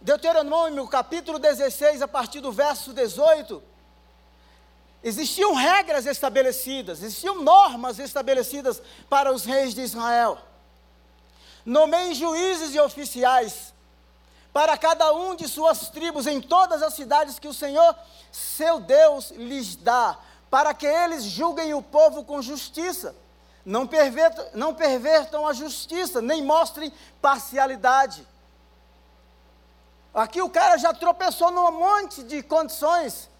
Deuteronômio 0.00 0.86
capítulo 0.86 1.38
16, 1.38 2.02
a 2.02 2.08
partir 2.08 2.40
do 2.40 2.52
verso 2.52 2.92
18, 2.92 3.72
Existiam 5.04 5.52
regras 5.54 6.06
estabelecidas, 6.06 7.02
existiam 7.02 7.42
normas 7.42 7.98
estabelecidas 7.98 8.80
para 9.10 9.32
os 9.32 9.44
reis 9.44 9.74
de 9.74 9.80
Israel. 9.80 10.38
Nomeiem 11.66 12.14
juízes 12.14 12.72
e 12.74 12.78
oficiais 12.78 13.74
para 14.52 14.78
cada 14.78 15.12
um 15.12 15.34
de 15.34 15.48
suas 15.48 15.88
tribos 15.88 16.26
em 16.26 16.40
todas 16.40 16.82
as 16.82 16.94
cidades 16.94 17.38
que 17.38 17.48
o 17.48 17.54
Senhor, 17.54 17.96
seu 18.30 18.78
Deus, 18.78 19.30
lhes 19.32 19.74
dá, 19.74 20.16
para 20.52 20.74
que 20.74 20.86
eles 20.86 21.24
julguem 21.24 21.72
o 21.72 21.80
povo 21.80 22.24
com 22.24 22.42
justiça. 22.42 23.16
Não 23.64 23.86
pervertam, 23.86 24.44
não 24.52 24.74
pervertam 24.74 25.46
a 25.46 25.54
justiça, 25.54 26.20
nem 26.20 26.44
mostrem 26.44 26.92
parcialidade. 27.22 28.28
Aqui 30.12 30.42
o 30.42 30.50
cara 30.50 30.76
já 30.76 30.92
tropeçou 30.92 31.50
num 31.50 31.70
monte 31.72 32.22
de 32.22 32.42
condições 32.42 33.30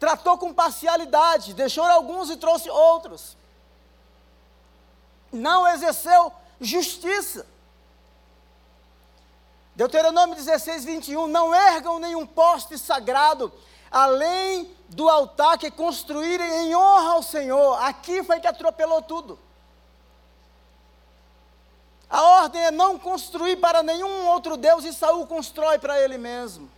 tratou 0.00 0.36
com 0.36 0.52
parcialidade, 0.52 1.54
deixou 1.54 1.84
alguns 1.84 2.28
e 2.28 2.36
trouxe 2.36 2.68
outros. 2.68 3.36
Não 5.32 5.68
exerceu 5.68 6.32
justiça. 6.60 7.46
Deuteronômio 9.76 10.34
16, 10.34 10.84
21. 10.84 11.26
Não 11.28 11.54
ergam 11.54 12.00
nenhum 12.00 12.26
poste 12.26 12.76
sagrado, 12.76 13.52
além 13.90 14.74
do 14.88 15.08
altar 15.08 15.58
que 15.58 15.70
construírem 15.70 16.66
em 16.66 16.76
honra 16.76 17.12
ao 17.12 17.22
Senhor. 17.22 17.74
Aqui 17.82 18.22
foi 18.22 18.40
que 18.40 18.46
atropelou 18.46 19.02
tudo. 19.02 19.38
A 22.08 22.22
ordem 22.22 22.62
é 22.62 22.70
não 22.70 22.98
construir 22.98 23.56
para 23.56 23.82
nenhum 23.82 24.26
outro 24.28 24.56
Deus 24.56 24.84
e 24.84 24.92
Saul 24.92 25.26
constrói 25.26 25.78
para 25.78 26.00
ele 26.00 26.16
mesmo. 26.16 26.70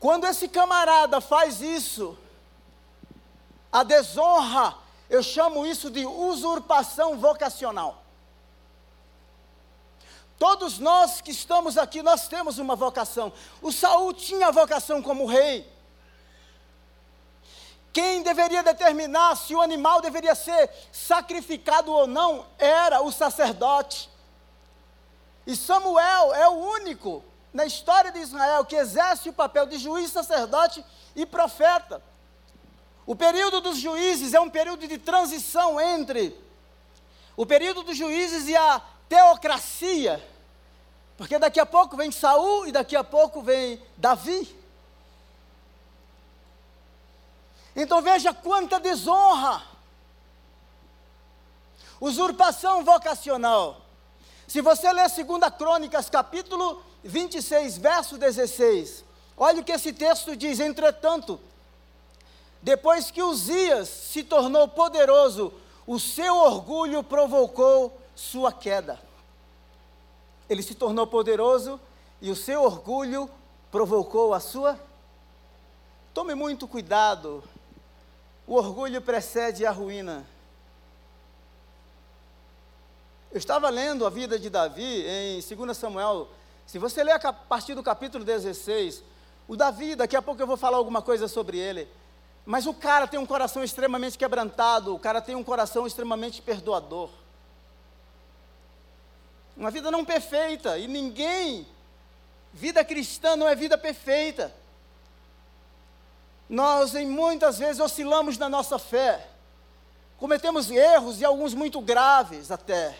Quando 0.00 0.26
esse 0.26 0.48
camarada 0.48 1.20
faz 1.20 1.60
isso, 1.60 2.18
a 3.72 3.82
desonra, 3.82 4.74
eu 5.08 5.22
chamo 5.22 5.66
isso 5.66 5.90
de 5.90 6.04
usurpação 6.04 7.18
vocacional. 7.18 8.02
Todos 10.38 10.78
nós 10.78 11.20
que 11.20 11.30
estamos 11.30 11.78
aqui, 11.78 12.02
nós 12.02 12.28
temos 12.28 12.58
uma 12.58 12.76
vocação. 12.76 13.32
O 13.62 13.72
Saul 13.72 14.12
tinha 14.12 14.52
vocação 14.52 15.02
como 15.02 15.26
rei. 15.26 15.66
Quem 17.92 18.22
deveria 18.22 18.62
determinar 18.62 19.34
se 19.36 19.54
o 19.54 19.62
animal 19.62 20.02
deveria 20.02 20.34
ser 20.34 20.70
sacrificado 20.92 21.90
ou 21.90 22.06
não 22.06 22.44
era 22.58 23.00
o 23.00 23.10
sacerdote. 23.10 24.10
E 25.46 25.56
Samuel 25.56 26.34
é 26.34 26.46
o 26.46 26.52
único 26.52 27.24
na 27.54 27.64
história 27.64 28.12
de 28.12 28.18
Israel 28.18 28.66
que 28.66 28.76
exerce 28.76 29.30
o 29.30 29.32
papel 29.32 29.64
de 29.64 29.78
juiz, 29.78 30.12
sacerdote 30.12 30.84
e 31.14 31.24
profeta. 31.24 32.02
O 33.06 33.16
período 33.16 33.62
dos 33.62 33.78
juízes 33.78 34.34
é 34.34 34.40
um 34.40 34.50
período 34.50 34.86
de 34.86 34.98
transição 34.98 35.80
entre 35.80 36.38
o 37.34 37.46
período 37.46 37.82
dos 37.82 37.96
juízes 37.96 38.46
e 38.48 38.56
a 38.56 38.82
teocracia. 39.08 40.24
Porque 41.16 41.38
daqui 41.38 41.58
a 41.58 41.66
pouco 41.66 41.96
vem 41.96 42.10
Saul 42.10 42.66
e 42.66 42.72
daqui 42.72 42.94
a 42.94 43.04
pouco 43.04 43.40
vem 43.40 43.80
Davi. 43.96 44.54
Então 47.74 48.00
veja 48.02 48.32
quanta 48.32 48.78
desonra. 48.78 49.62
Usurpação 52.00 52.84
vocacional. 52.84 53.80
Se 54.46 54.60
você 54.60 54.92
ler 54.92 55.10
2 55.10 55.26
Crônicas, 55.56 56.08
capítulo 56.08 56.82
26, 57.02 57.78
verso 57.78 58.18
16. 58.18 59.04
Olha 59.36 59.60
o 59.60 59.64
que 59.64 59.72
esse 59.72 59.92
texto 59.92 60.36
diz: 60.36 60.60
Entretanto, 60.60 61.40
depois 62.62 63.10
que 63.10 63.22
Uzias 63.22 63.88
se 63.88 64.22
tornou 64.22 64.68
poderoso, 64.68 65.52
o 65.86 65.98
seu 65.98 66.36
orgulho 66.36 67.02
provocou 67.02 68.00
sua 68.16 68.52
queda. 68.52 68.98
Ele 70.48 70.62
se 70.62 70.74
tornou 70.74 71.06
poderoso 71.06 71.78
e 72.20 72.30
o 72.30 72.34
seu 72.34 72.64
orgulho 72.64 73.30
provocou 73.70 74.34
a 74.34 74.40
sua. 74.40 74.76
Tome 76.12 76.34
muito 76.34 76.66
cuidado, 76.66 77.44
o 78.46 78.54
orgulho 78.54 79.00
precede 79.00 79.64
a 79.64 79.70
ruína. 79.70 80.26
Eu 83.30 83.38
estava 83.38 83.68
lendo 83.68 84.04
a 84.04 84.10
vida 84.10 84.38
de 84.38 84.50
Davi 84.50 85.04
em 85.06 85.40
2 85.40 85.76
Samuel 85.76 86.28
se 86.66 86.80
você 86.80 87.04
ler 87.04 87.12
a 87.12 87.32
partir 87.32 87.76
do 87.76 87.82
capítulo 87.82 88.24
16, 88.24 89.00
o 89.46 89.54
Davi, 89.54 89.94
daqui 89.94 90.16
a 90.16 90.22
pouco 90.22 90.42
eu 90.42 90.48
vou 90.48 90.56
falar 90.56 90.78
alguma 90.78 91.00
coisa 91.00 91.28
sobre 91.28 91.58
ele. 91.58 91.86
Mas 92.44 92.66
o 92.66 92.74
cara 92.74 93.06
tem 93.06 93.20
um 93.20 93.26
coração 93.26 93.62
extremamente 93.62 94.18
quebrantado, 94.18 94.92
o 94.92 94.98
cara 94.98 95.20
tem 95.20 95.36
um 95.36 95.44
coração 95.44 95.86
extremamente 95.86 96.42
perdoador. 96.42 97.08
Uma 99.56 99.70
vida 99.70 99.90
não 99.90 100.04
perfeita, 100.04 100.78
e 100.78 100.86
ninguém, 100.86 101.66
vida 102.52 102.84
cristã 102.84 103.36
não 103.36 103.48
é 103.48 103.54
vida 103.54 103.78
perfeita. 103.78 104.54
Nós, 106.48 106.94
em 106.94 107.06
muitas 107.06 107.58
vezes, 107.58 107.80
oscilamos 107.80 108.36
na 108.38 108.48
nossa 108.48 108.78
fé, 108.78 109.28
cometemos 110.18 110.70
erros 110.70 111.20
e 111.20 111.24
alguns 111.24 111.54
muito 111.54 111.80
graves 111.80 112.50
até. 112.50 112.96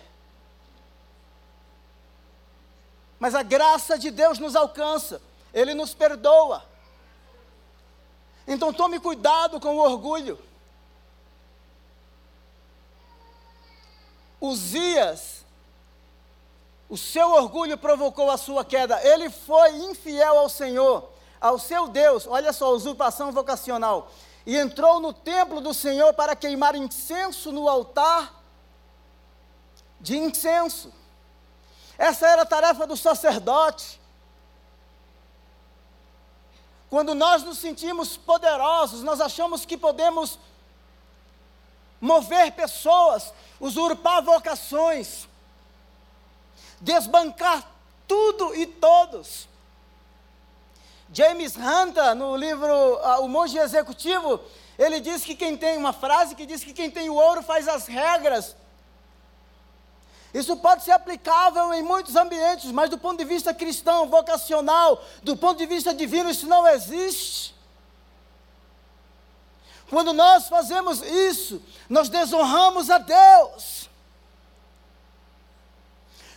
Mas 3.19 3.35
a 3.35 3.43
graça 3.43 3.99
de 3.99 4.11
Deus 4.11 4.39
nos 4.39 4.57
alcança, 4.57 5.21
Ele 5.53 5.75
nos 5.75 5.95
perdoa. 5.95 6.65
Então 8.47 8.73
tome 8.73 9.01
cuidado 9.01 9.59
com 9.59 9.77
o 9.77 9.81
orgulho. 9.81 10.39
Uzias, 14.41 15.46
o 16.89 16.97
seu 16.97 17.33
orgulho 17.33 17.77
provocou 17.77 18.31
a 18.31 18.37
sua 18.37 18.65
queda. 18.65 19.01
Ele 19.03 19.29
foi 19.29 19.77
infiel 19.77 20.39
ao 20.39 20.49
Senhor, 20.49 21.09
ao 21.41 21.59
seu 21.59 21.89
Deus. 21.89 22.27
Olha 22.27 22.53
só, 22.53 22.73
usurpação 22.73 23.33
vocacional. 23.33 24.11
E 24.45 24.57
entrou 24.57 25.01
no 25.01 25.13
templo 25.13 25.61
do 25.61 25.75
Senhor 25.75 26.15
para 26.15 26.37
queimar 26.37 26.77
incenso 26.77 27.51
no 27.51 27.69
altar 27.69 28.33
de 30.01 30.17
incenso. 30.17 30.93
Essa 31.99 32.29
era 32.29 32.43
a 32.43 32.47
tarefa 32.47 32.87
do 32.87 32.97
sacerdote. 32.97 34.01
Quando 36.89 37.15
nós 37.15 37.43
nos 37.43 37.59
sentimos 37.59 38.17
poderosos, 38.17 39.03
nós 39.03 39.21
achamos 39.21 39.65
que 39.65 39.77
podemos 39.77 40.39
mover 42.01 42.53
pessoas, 42.53 43.33
usurpar 43.59 44.23
vocações, 44.23 45.27
desbancar 46.81 47.65
tudo 48.07 48.55
e 48.55 48.67
todos. 48.67 49.49
James 51.13 51.57
Hunter, 51.57 52.15
no 52.15 52.37
livro 52.37 52.67
uh, 52.69 53.25
O 53.25 53.29
Monge 53.29 53.59
Executivo, 53.59 54.41
ele 54.79 55.01
diz 55.01 55.25
que 55.25 55.35
quem 55.35 55.57
tem 55.57 55.77
uma 55.77 55.93
frase 55.93 56.35
que 56.35 56.45
diz 56.45 56.63
que 56.63 56.73
quem 56.73 56.91
tem 56.91 57.09
o 57.09 57.15
ouro 57.15 57.43
faz 57.43 57.69
as 57.69 57.87
regras. 57.87 58.57
Isso 60.35 60.57
pode 60.57 60.85
ser 60.85 60.91
aplicável 60.91 61.73
em 61.73 61.83
muitos 61.83 62.15
ambientes, 62.15 62.71
mas 62.71 62.91
do 62.91 62.99
ponto 62.99 63.19
de 63.19 63.25
vista 63.25 63.55
cristão, 63.55 64.09
vocacional, 64.09 65.03
do 65.23 65.37
ponto 65.37 65.57
de 65.57 65.67
vista 65.67 65.95
divino, 65.95 66.29
isso 66.29 66.47
não 66.47 66.67
existe. 66.67 67.55
Quando 69.89 70.13
nós 70.13 70.49
fazemos 70.49 71.01
isso, 71.01 71.63
nós 71.89 72.09
desonramos 72.09 72.91
a 72.91 72.99
Deus. 72.99 73.86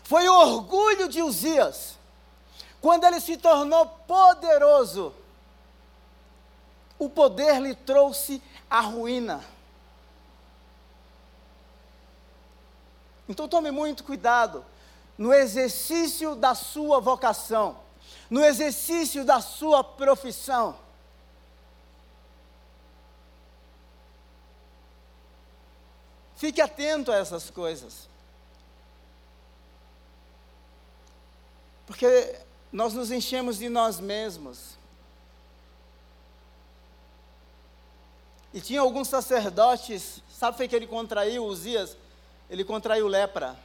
Foi 0.10 0.28
o 0.28 0.34
orgulho 0.34 1.08
de 1.08 1.22
Uzias, 1.22 1.96
quando 2.82 3.04
ele 3.04 3.22
se 3.22 3.38
tornou 3.38 3.86
poderoso, 3.86 5.14
o 6.98 7.08
poder 7.08 7.62
lhe 7.62 7.76
trouxe 7.76 8.42
a 8.68 8.82
ruína. 8.82 9.46
Então 13.28 13.48
tome 13.48 13.70
muito 13.70 14.04
cuidado 14.04 14.66
no 15.16 15.32
exercício 15.32 16.34
da 16.34 16.56
sua 16.56 17.00
vocação, 17.00 17.78
no 18.32 18.44
exercício 18.44 19.24
da 19.24 19.40
sua 19.40 19.84
profissão. 19.84 20.76
Fique 26.36 26.60
atento 26.60 27.12
a 27.12 27.16
essas 27.18 27.52
coisas. 27.52 28.09
Porque 31.90 32.36
nós 32.72 32.94
nos 32.94 33.10
enchemos 33.10 33.58
de 33.58 33.68
nós 33.68 34.00
mesmos. 34.00 34.78
E 38.54 38.62
tinha 38.62 38.82
alguns 38.82 39.08
sacerdotes, 39.08 40.22
sabe 40.30 40.56
foi 40.56 40.68
que 40.68 40.76
ele 40.76 40.86
contraiu, 40.86 41.44
Uzias? 41.46 41.98
ele 42.48 42.64
contraiu 42.64 43.08
lepra. 43.08 43.58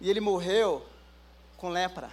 E 0.00 0.10
ele 0.10 0.18
morreu 0.18 0.84
com 1.56 1.68
lepra. 1.68 2.10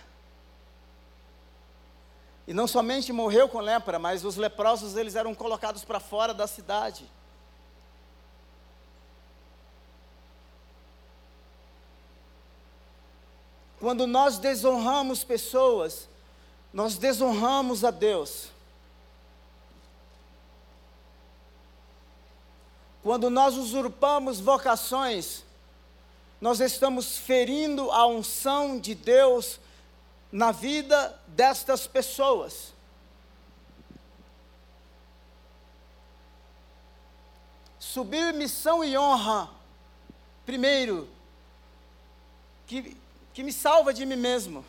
E 2.48 2.54
não 2.54 2.68
somente 2.68 3.12
morreu 3.12 3.50
com 3.50 3.60
lepra, 3.60 3.98
mas 3.98 4.24
os 4.24 4.36
leprosos 4.36 4.96
eles 4.96 5.16
eram 5.16 5.34
colocados 5.34 5.84
para 5.84 6.00
fora 6.00 6.36
da 6.36 6.46
cidade. 6.46 7.04
Quando 13.80 14.08
nós 14.08 14.40
desonramos 14.40 15.24
pessoas, 15.24 16.08
nós 16.74 16.98
desonramos 16.98 17.84
a 17.84 17.92
Deus. 17.92 18.50
Quando 23.04 23.30
nós 23.30 23.56
usurpamos 23.56 24.40
vocações, 24.40 25.44
nós 26.42 26.60
estamos 26.60 27.18
ferindo 27.18 27.92
a 27.92 28.06
unção 28.06 28.80
de 28.80 28.94
Deus 28.94 29.60
na 30.32 30.52
vida 30.52 31.18
destas 31.28 31.88
pessoas. 31.88 32.74
Submissão 37.80 38.84
e 38.84 38.98
honra, 38.98 39.50
primeiro, 40.46 41.08
que, 42.68 42.96
que 43.38 43.43
me 43.43 43.54
salva 43.54 43.93
de 43.93 44.04
mim 44.04 44.15
mesmo. 44.15 44.65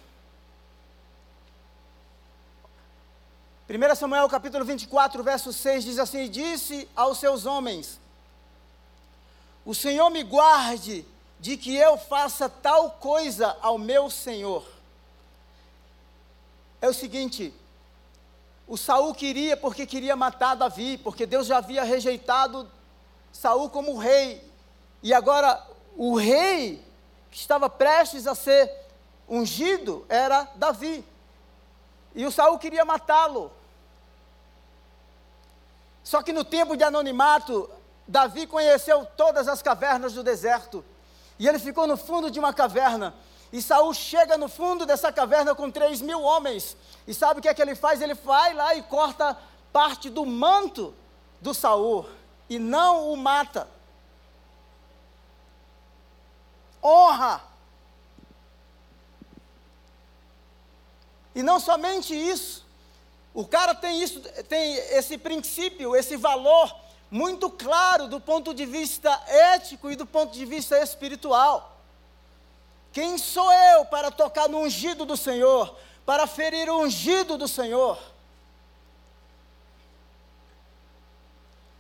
1 3.67 3.95
Samuel 3.97 4.29
capítulo 4.29 4.63
24, 4.63 5.25
verso 5.25 5.55
6 5.55 5.85
diz 5.85 5.99
assim: 5.99 6.29
Disse 6.29 6.87
aos 6.95 7.17
seus 7.17 7.47
homens: 7.47 7.99
o 9.65 9.75
Senhor 9.75 10.11
me 10.11 10.23
guarde 10.23 11.07
de 11.41 11.57
que 11.57 11.75
eu 11.77 11.97
faça 11.97 12.47
tal 12.47 12.91
coisa 12.91 13.57
ao 13.63 13.79
meu 13.79 14.11
Senhor. 14.11 14.63
É 16.79 16.91
o 16.91 16.93
seguinte, 16.93 17.55
o 18.67 18.77
Saul 18.77 19.15
queria 19.15 19.57
porque 19.57 19.87
queria 19.87 20.15
matar 20.15 20.57
Davi, 20.57 20.99
porque 20.99 21.25
Deus 21.25 21.47
já 21.47 21.57
havia 21.57 21.85
rejeitado 21.85 22.71
Saul 23.33 23.71
como 23.71 23.97
rei. 23.97 24.47
E 25.03 25.15
agora 25.15 25.67
o 25.97 26.15
rei 26.15 26.87
que 27.31 27.39
estava 27.39 27.69
prestes 27.69 28.27
a 28.27 28.35
ser 28.35 28.71
ungido 29.29 30.05
era 30.09 30.49
Davi. 30.55 31.05
E 32.15 32.25
o 32.27 32.33
Saul 32.33 32.59
queria 32.59 32.85
matá-lo. 32.85 33.53
Só 36.03 36.23
que 36.23 36.33
no 36.33 36.43
tempo 36.43 36.77
de 36.77 36.83
anonimato, 36.83 37.69
Davi 38.07 38.47
conheceu 38.47 39.07
todas 39.17 39.47
as 39.47 39.61
cavernas 39.61 40.15
do 40.15 40.23
deserto. 40.23 40.85
E 41.39 41.47
ele 41.47 41.59
ficou 41.59 41.87
no 41.87 41.97
fundo 41.97 42.31
de 42.31 42.39
uma 42.39 42.53
caverna. 42.53 43.15
E 43.53 43.63
Saul 43.63 43.93
chega 43.95 44.37
no 44.37 44.49
fundo 44.49 44.85
dessa 44.85 45.13
caverna 45.13 45.55
com 45.55 45.71
três 45.71 46.01
mil 46.01 46.23
homens. 46.23 46.77
E 47.07 47.15
sabe 47.15 47.41
o 47.41 47.43
que 47.43 47.49
é 47.49 47.55
que 47.55 47.63
ele 47.63 47.75
faz? 47.75 48.01
Ele 48.01 48.15
vai 48.15 48.55
lá 48.55 48.75
e 48.75 48.83
corta 48.83 49.37
parte 49.73 50.09
do 50.11 50.25
manto 50.25 50.95
do 51.41 51.53
Saul. 51.53 52.07
E 52.49 52.59
não 52.59 53.13
o 53.13 53.17
mata. 53.17 53.69
Honra. 56.83 57.43
E 61.35 61.43
não 61.43 61.61
somente 61.61 62.15
isso. 62.15 62.67
O 63.35 63.47
cara 63.47 63.75
tem 63.75 64.03
isso, 64.03 64.21
tem 64.49 64.75
esse 64.75 65.17
princípio, 65.17 65.95
esse 65.95 66.17
valor 66.17 66.75
muito 67.11 67.49
claro 67.49 68.09
do 68.09 68.21
ponto 68.21 68.53
de 68.53 68.67
vista 68.67 69.11
ético 69.27 69.91
e 69.91 69.97
do 69.97 70.05
ponto 70.05 70.33
de 70.33 70.45
vista 70.45 70.79
espiritual. 70.83 71.77
Quem 72.93 73.17
sou 73.17 73.53
eu 73.53 73.85
para 73.85 74.11
tocar 74.11 74.49
no 74.49 74.59
ungido 74.59 75.05
do 75.05 75.17
Senhor, 75.17 75.77
para 76.05 76.27
ferir 76.27 76.69
o 76.69 76.81
ungido 76.81 77.39
do 77.39 77.47
Senhor? 77.47 77.99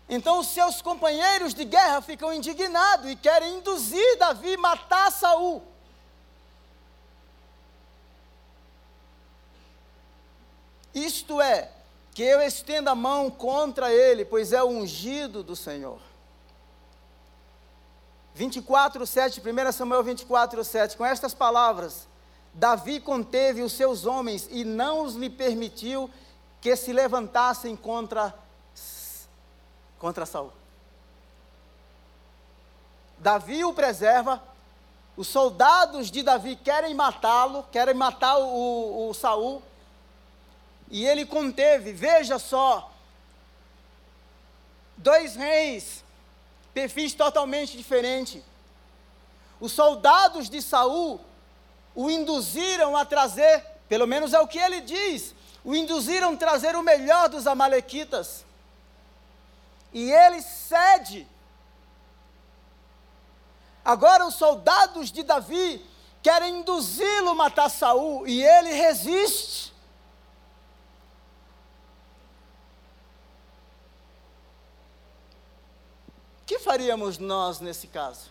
Então 0.08 0.38
os 0.38 0.48
seus 0.48 0.80
companheiros 0.80 1.52
de 1.52 1.64
guerra 1.64 2.00
ficam 2.00 2.32
indignados 2.32 3.10
e 3.10 3.16
querem 3.16 3.58
induzir 3.58 4.18
Davi 4.18 4.54
a 4.54 4.58
matar 4.58 5.12
Saul. 5.12 5.62
Isto 10.94 11.40
é, 11.40 11.70
que 12.14 12.22
eu 12.22 12.40
estenda 12.40 12.92
a 12.92 12.94
mão 12.94 13.30
contra 13.30 13.92
ele, 13.92 14.24
pois 14.24 14.52
é 14.52 14.62
o 14.62 14.68
ungido 14.68 15.42
do 15.42 15.54
Senhor. 15.54 16.00
24, 18.34 19.06
7, 19.06 19.40
1 19.40 19.72
Samuel 19.72 20.02
24, 20.02 20.64
7, 20.64 20.96
com 20.96 21.04
estas 21.04 21.34
palavras, 21.34 22.08
Davi 22.54 22.98
conteve 23.00 23.62
os 23.62 23.72
seus 23.72 24.06
homens 24.06 24.48
e 24.50 24.64
não 24.64 25.02
os 25.02 25.14
lhe 25.14 25.28
permitiu 25.28 26.10
que 26.60 26.74
se 26.74 26.92
levantassem 26.92 27.76
contra, 27.76 28.34
contra 29.98 30.24
Saul. 30.24 30.52
Davi 33.18 33.64
o 33.64 33.72
preserva, 33.72 34.42
os 35.16 35.26
soldados 35.26 36.10
de 36.10 36.22
Davi 36.22 36.54
querem 36.56 36.94
matá-lo, 36.94 37.64
querem 37.72 37.94
matar 37.94 38.38
o, 38.38 39.08
o 39.08 39.14
Saul, 39.14 39.62
e 40.90 41.04
ele 41.04 41.26
conteve, 41.26 41.92
veja 41.92 42.38
só, 42.38 42.90
dois 44.96 45.34
reis, 45.34 46.04
perfis 46.72 47.14
totalmente 47.14 47.76
diferentes. 47.76 48.42
Os 49.60 49.72
soldados 49.72 50.48
de 50.48 50.62
Saul 50.62 51.20
o 51.94 52.08
induziram 52.08 52.96
a 52.96 53.04
trazer, 53.04 53.64
pelo 53.88 54.06
menos 54.06 54.32
é 54.32 54.38
o 54.38 54.46
que 54.46 54.58
ele 54.58 54.80
diz, 54.80 55.34
o 55.64 55.74
induziram 55.74 56.32
a 56.32 56.36
trazer 56.36 56.76
o 56.76 56.82
melhor 56.82 57.28
dos 57.28 57.46
amalequitas. 57.46 58.44
E 59.92 60.10
ele 60.12 60.42
cede. 60.42 61.26
Agora 63.84 64.26
os 64.26 64.34
soldados 64.34 65.10
de 65.10 65.22
Davi 65.22 65.84
querem 66.22 66.58
induzi-lo 66.60 67.30
a 67.30 67.34
matar 67.34 67.70
Saul 67.70 68.26
e 68.26 68.44
ele 68.44 68.72
resiste. 68.72 69.72
O 76.42 76.44
que 76.44 76.58
faríamos 76.58 77.18
nós 77.18 77.60
nesse 77.60 77.86
caso? 77.86 78.30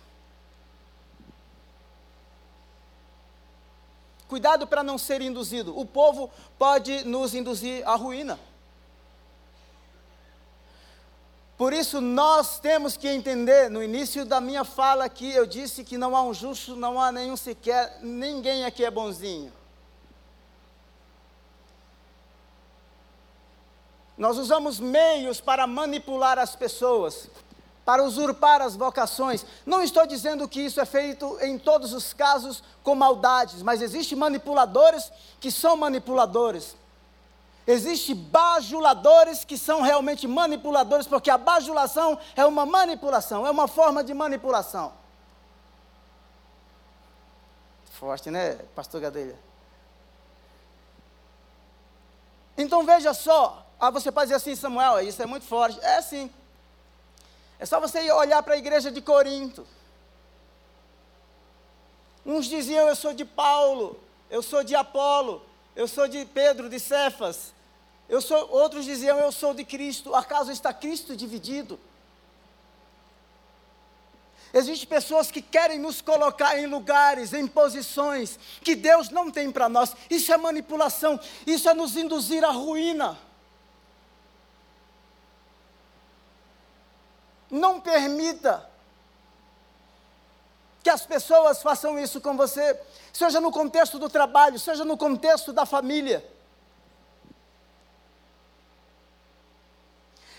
Cuidado 4.27 4.67
para 4.67 4.83
não 4.83 4.97
ser 4.97 5.21
induzido. 5.21 5.77
O 5.77 5.85
povo 5.85 6.29
pode 6.59 7.05
nos 7.05 7.33
induzir 7.33 7.87
à 7.87 7.95
ruína. 7.95 8.37
Por 11.57 11.73
isso 11.73 11.99
nós 11.99 12.59
temos 12.59 12.95
que 12.95 13.07
entender, 13.07 13.69
no 13.69 13.83
início 13.83 14.23
da 14.23 14.39
minha 14.39 14.63
fala 14.63 15.05
aqui, 15.05 15.31
eu 15.31 15.45
disse 15.45 15.83
que 15.83 15.97
não 15.97 16.15
há 16.15 16.21
um 16.21 16.33
justo, 16.33 16.75
não 16.75 17.01
há 17.01 17.11
nenhum 17.11 17.35
sequer, 17.35 17.99
ninguém 18.01 18.63
aqui 18.63 18.85
é 18.85 18.91
bonzinho. 18.91 19.51
Nós 24.17 24.37
usamos 24.37 24.79
meios 24.79 25.41
para 25.41 25.65
manipular 25.65 26.37
as 26.37 26.55
pessoas 26.55 27.29
para 27.87 28.03
usurpar 28.03 28.61
as 28.61 28.75
vocações. 28.75 29.45
Não 29.65 29.81
estou 29.81 30.05
dizendo 30.05 30.45
que 30.45 30.59
isso 30.59 30.81
é 30.81 30.83
feito 30.83 31.37
em 31.41 31.57
todos 31.57 31.93
os 31.93 32.11
casos 32.11 32.61
com 32.83 32.93
maldades, 32.93 33.61
mas 33.61 33.81
existem 33.81 34.17
manipuladores 34.17 35.09
que 35.39 35.49
são 35.49 35.77
manipuladores. 35.77 36.75
Existem 37.67 38.15
bajuladores 38.15 39.43
que 39.43 39.58
são 39.58 39.82
realmente 39.82 40.25
manipuladores, 40.25 41.06
porque 41.06 41.30
a 41.30 41.38
bajulação 41.38 42.17
é 42.34 42.45
uma 42.45 42.65
manipulação, 42.65 43.45
é 43.45 43.51
uma 43.51 43.67
forma 43.67 44.01
de 44.01 44.13
manipulação. 44.13 44.93
Forte, 47.91 48.32
né, 48.32 48.53
pastor 48.73 49.01
Gadelha? 49.01 49.38
Então 52.58 52.86
veja 52.86 53.13
só, 53.13 53.65
ah, 53.77 53.91
você 53.91 54.12
pode 54.13 54.27
dizer 54.27 54.38
assim, 54.38 54.56
Samuel, 54.56 55.01
isso 55.01 55.21
é 55.21 55.25
muito 55.25 55.45
forte. 55.45 55.77
É 55.84 56.01
sim. 56.01 56.32
É 57.60 57.65
só 57.65 57.82
você 57.82 58.10
olhar 58.12 58.41
para 58.43 58.53
a 58.53 58.58
igreja 58.58 58.89
de 58.89 59.01
Corinto. 59.01 59.67
Uns 62.25 62.45
diziam: 62.45 62.88
Eu 62.88 62.95
sou 62.95 63.13
de 63.13 63.25
Paulo, 63.25 63.99
eu 64.30 64.41
sou 64.41 64.63
de 64.63 64.75
Apolo, 64.75 65.41
eu 65.75 65.88
sou 65.88 66.08
de 66.08 66.25
Pedro, 66.25 66.69
de 66.69 66.80
Cefas. 66.80 67.56
Eu 68.09 68.21
sou, 68.21 68.49
outros 68.51 68.85
diziam: 68.85 69.19
Eu 69.19 69.31
sou 69.31 69.53
de 69.53 69.63
Cristo. 69.63 70.15
Acaso 70.15 70.51
está 70.51 70.73
Cristo 70.73 71.15
dividido? 71.15 71.79
Existem 74.53 74.87
pessoas 74.87 75.29
que 75.29 75.41
querem 75.41 75.77
nos 75.77 76.01
colocar 76.01 76.57
em 76.57 76.67
lugares, 76.67 77.33
em 77.33 77.45
posições 77.45 78.39
que 78.61 78.75
Deus 78.75 79.09
não 79.09 79.29
tem 79.29 79.51
para 79.51 79.67
nós. 79.67 79.93
Isso 80.09 80.33
é 80.33 80.37
manipulação, 80.37 81.19
isso 81.45 81.69
é 81.69 81.73
nos 81.73 81.97
induzir 81.97 82.43
à 82.45 82.51
ruína. 82.51 83.17
Não 87.51 87.79
permita 87.79 88.69
que 90.81 90.89
as 90.89 91.05
pessoas 91.05 91.61
façam 91.61 91.99
isso 91.99 92.21
com 92.21 92.37
você, 92.37 92.79
seja 93.11 93.41
no 93.41 93.51
contexto 93.51 93.99
do 93.99 94.09
trabalho, 94.09 94.57
seja 94.57 94.85
no 94.85 94.97
contexto 94.97 95.51
da 95.51 95.65
família. 95.65 96.25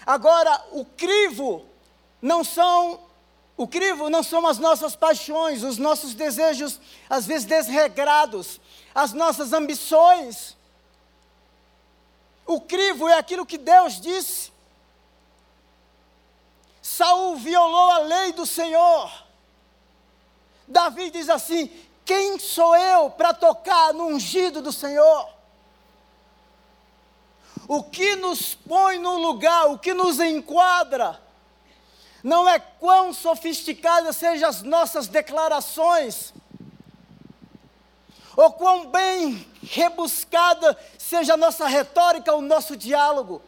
Agora, 0.08 0.64
o 0.72 0.86
crivo 0.86 1.66
não 2.22 2.42
são 2.42 2.98
o 3.58 3.66
crivo 3.68 4.08
não 4.08 4.22
são 4.22 4.46
as 4.46 4.56
nossas 4.56 4.96
paixões, 4.96 5.62
os 5.62 5.76
nossos 5.76 6.14
desejos, 6.14 6.80
às 7.10 7.26
vezes 7.26 7.44
desregrados, 7.44 8.58
as 8.94 9.12
nossas 9.12 9.52
ambições. 9.52 10.56
O 12.46 12.60
crivo 12.60 13.06
é 13.08 13.18
aquilo 13.18 13.44
que 13.44 13.58
Deus 13.58 14.00
disse. 14.00 14.50
Saul 16.80 17.36
violou 17.36 17.90
a 17.90 17.98
lei 17.98 18.32
do 18.32 18.46
Senhor. 18.46 19.12
Davi 20.66 21.10
diz 21.10 21.28
assim: 21.28 21.68
Quem 22.04 22.38
sou 22.38 22.74
eu 22.76 23.10
para 23.10 23.34
tocar 23.34 23.92
no 23.92 24.06
ungido 24.06 24.62
do 24.62 24.72
Senhor? 24.72 25.37
O 27.68 27.84
que 27.84 28.16
nos 28.16 28.54
põe 28.54 28.98
no 28.98 29.18
lugar, 29.18 29.66
o 29.66 29.78
que 29.78 29.94
nos 29.94 30.18
enquadra, 30.18 31.20
não 32.24 32.48
é 32.48 32.58
quão 32.58 33.12
sofisticadas 33.12 34.16
sejam 34.16 34.48
as 34.48 34.62
nossas 34.62 35.06
declarações, 35.06 36.32
ou 38.34 38.52
quão 38.52 38.86
bem 38.86 39.46
rebuscada 39.62 40.76
seja 40.96 41.34
a 41.34 41.36
nossa 41.36 41.66
retórica, 41.66 42.34
o 42.34 42.40
nosso 42.40 42.76
diálogo 42.76 43.42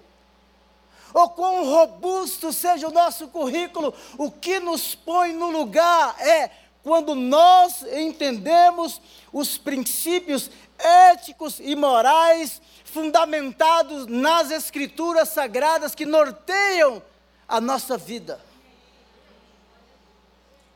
ou 1.12 1.28
quão 1.30 1.64
robusto 1.64 2.52
seja 2.52 2.88
o 2.88 2.92
nosso 2.92 3.28
currículo, 3.28 3.94
o 4.16 4.30
que 4.30 4.60
nos 4.60 4.94
põe 4.94 5.32
no 5.32 5.50
lugar 5.50 6.16
é 6.20 6.50
quando 6.82 7.14
nós 7.14 7.82
entendemos 7.82 9.00
os 9.32 9.58
princípios 9.58 10.50
éticos 10.78 11.60
e 11.60 11.76
morais 11.76 12.60
fundamentados 12.90 14.06
nas 14.06 14.50
Escrituras 14.50 15.28
sagradas 15.30 15.94
que 15.94 16.04
norteiam 16.04 17.02
a 17.48 17.60
nossa 17.60 17.96
vida. 17.96 18.40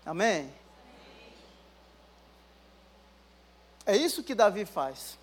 Amém? 0.07 0.53
É 3.87 3.97
isso 3.97 4.23
que 4.23 4.35
Davi 4.35 4.65
faz. 4.65 5.19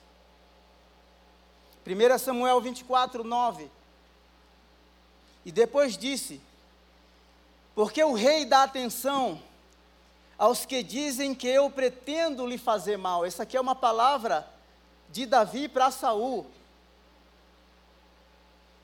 1 1.86 2.18
Samuel 2.20 2.62
24, 2.62 3.24
9. 3.24 3.70
E 5.44 5.52
depois 5.52 5.98
disse: 5.98 6.40
Porque 7.74 8.04
o 8.04 8.14
rei 8.14 8.46
dá 8.46 8.64
atenção 8.64 9.42
aos 10.38 10.66
que 10.66 10.84
dizem 10.84 11.34
que 11.34 11.48
eu 11.48 11.70
pretendo 11.70 12.46
lhe 12.46 12.58
fazer 12.58 12.98
mal. 12.98 13.26
Essa 13.26 13.44
aqui 13.44 13.58
é 13.58 13.62
uma 13.62 13.76
palavra 13.76 14.48
de 15.10 15.26
Davi 15.26 15.68
para 15.68 15.92
Saul. 15.92 16.46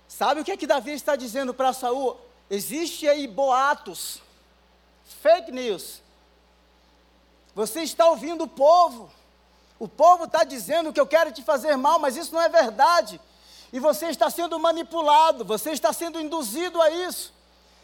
Sabe 0.07 0.41
o 0.41 0.43
que 0.43 0.51
é 0.51 0.57
que 0.57 0.67
Davi 0.67 0.91
está 0.91 1.15
dizendo 1.15 1.53
para 1.53 1.73
Saul? 1.73 2.17
Existe 2.49 3.07
aí 3.07 3.27
boatos, 3.27 4.21
fake 5.21 5.51
news. 5.51 6.01
Você 7.53 7.81
está 7.81 8.09
ouvindo 8.09 8.45
o 8.45 8.47
povo. 8.47 9.11
O 9.79 9.87
povo 9.87 10.25
está 10.25 10.43
dizendo 10.43 10.91
que 10.91 10.99
eu 10.99 11.05
quero 11.05 11.31
te 11.31 11.43
fazer 11.43 11.75
mal, 11.75 11.99
mas 11.99 12.15
isso 12.17 12.33
não 12.33 12.41
é 12.41 12.49
verdade 12.49 13.19
e 13.71 13.79
você 13.79 14.07
está 14.07 14.29
sendo 14.29 14.59
manipulado, 14.59 15.43
você 15.43 15.71
está 15.71 15.91
sendo 15.91 16.19
induzido 16.19 16.81
a 16.81 16.89
isso. 16.89 17.33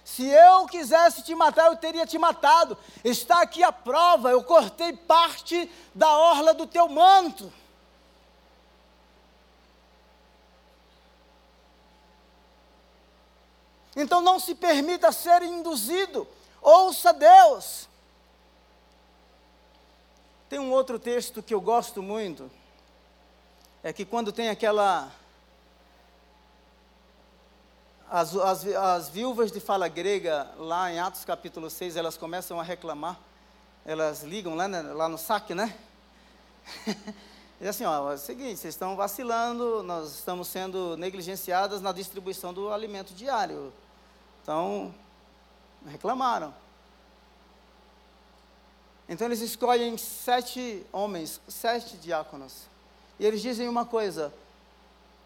Se 0.04 0.26
eu 0.26 0.66
quisesse 0.66 1.24
te 1.24 1.34
matar, 1.34 1.68
eu 1.68 1.78
teria 1.78 2.06
te 2.06 2.18
matado. 2.18 2.78
Está 3.04 3.42
aqui 3.42 3.64
a 3.64 3.72
prova, 3.72 4.32
eu 4.32 4.44
cortei 4.44 4.94
parte 4.94 5.70
da 5.96 6.10
orla 6.18 6.54
do 6.54 6.68
teu 6.68 6.90
manto. 6.90 7.52
Então 13.96 14.22
não 14.22 14.40
se 14.40 14.56
permita 14.56 15.12
ser 15.12 15.44
induzido, 15.44 16.28
ouça 16.62 17.14
Deus. 17.14 17.88
Tem 20.50 20.60
um 20.60 20.72
outro 20.72 20.98
texto 21.00 21.42
que 21.44 21.54
eu 21.54 21.62
gosto 21.62 22.02
muito, 22.02 22.50
é 23.84 23.92
que 23.92 24.06
quando 24.06 24.32
tem 24.32 24.50
aquela 24.50 25.12
as, 28.10 28.36
as, 28.36 28.66
as 28.68 29.10
viúvas 29.10 29.52
de 29.52 29.60
fala 29.60 29.88
grega, 29.88 30.48
lá 30.58 30.92
em 30.92 31.00
Atos 31.00 31.26
capítulo 31.26 31.68
6, 31.68 31.96
elas 31.96 32.16
começam 32.16 32.60
a 32.60 32.64
reclamar, 32.64 33.20
elas 33.84 34.22
ligam 34.22 34.54
lá, 34.54 34.68
né, 34.68 34.82
lá 34.82 35.10
no 35.10 35.18
saque, 35.18 35.56
né? 35.56 35.76
E 37.64 37.68
assim, 37.70 37.86
ó, 37.86 38.12
é 38.12 38.16
o 38.16 38.18
seguinte, 38.18 38.60
vocês 38.60 38.74
estão 38.74 38.94
vacilando, 38.94 39.82
nós 39.84 40.16
estamos 40.16 40.50
sendo 40.50 40.98
negligenciadas 40.98 41.80
na 41.80 41.94
distribuição 41.94 42.54
do 42.54 42.74
alimento 42.74 43.14
diário. 43.14 43.72
Então, 44.42 44.94
reclamaram. 45.88 46.54
Então 49.08 49.26
eles 49.26 49.40
escolhem 49.40 49.98
sete 49.98 50.86
homens, 50.92 51.40
sete 51.48 51.96
diáconos. 51.96 52.64
E 53.18 53.26
eles 53.26 53.42
dizem 53.42 53.70
uma 53.70 53.86
coisa: 53.86 54.34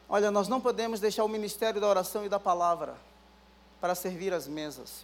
olha, 0.08 0.30
nós 0.30 0.48
não 0.48 0.62
podemos 0.62 1.00
deixar 1.00 1.24
o 1.24 1.28
ministério 1.28 1.82
da 1.82 1.88
oração 1.88 2.24
e 2.24 2.30
da 2.30 2.40
palavra 2.40 2.96
para 3.82 3.96
servir 3.96 4.32
as 4.32 4.48
mesas. 4.48 5.04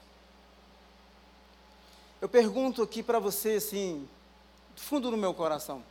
Eu 2.22 2.30
pergunto 2.30 2.84
aqui 2.84 3.02
para 3.02 3.18
você, 3.18 3.54
assim, 3.54 4.08
do 4.76 4.82
fundo 4.82 5.10
do 5.10 5.18
meu 5.18 5.34
coração. 5.34 5.84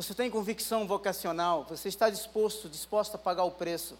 Você 0.00 0.14
tem 0.14 0.30
convicção 0.30 0.86
vocacional? 0.86 1.66
Você 1.68 1.90
está 1.90 2.08
disposto, 2.08 2.70
disposta 2.70 3.18
a 3.18 3.20
pagar 3.20 3.44
o 3.44 3.50
preço? 3.50 3.98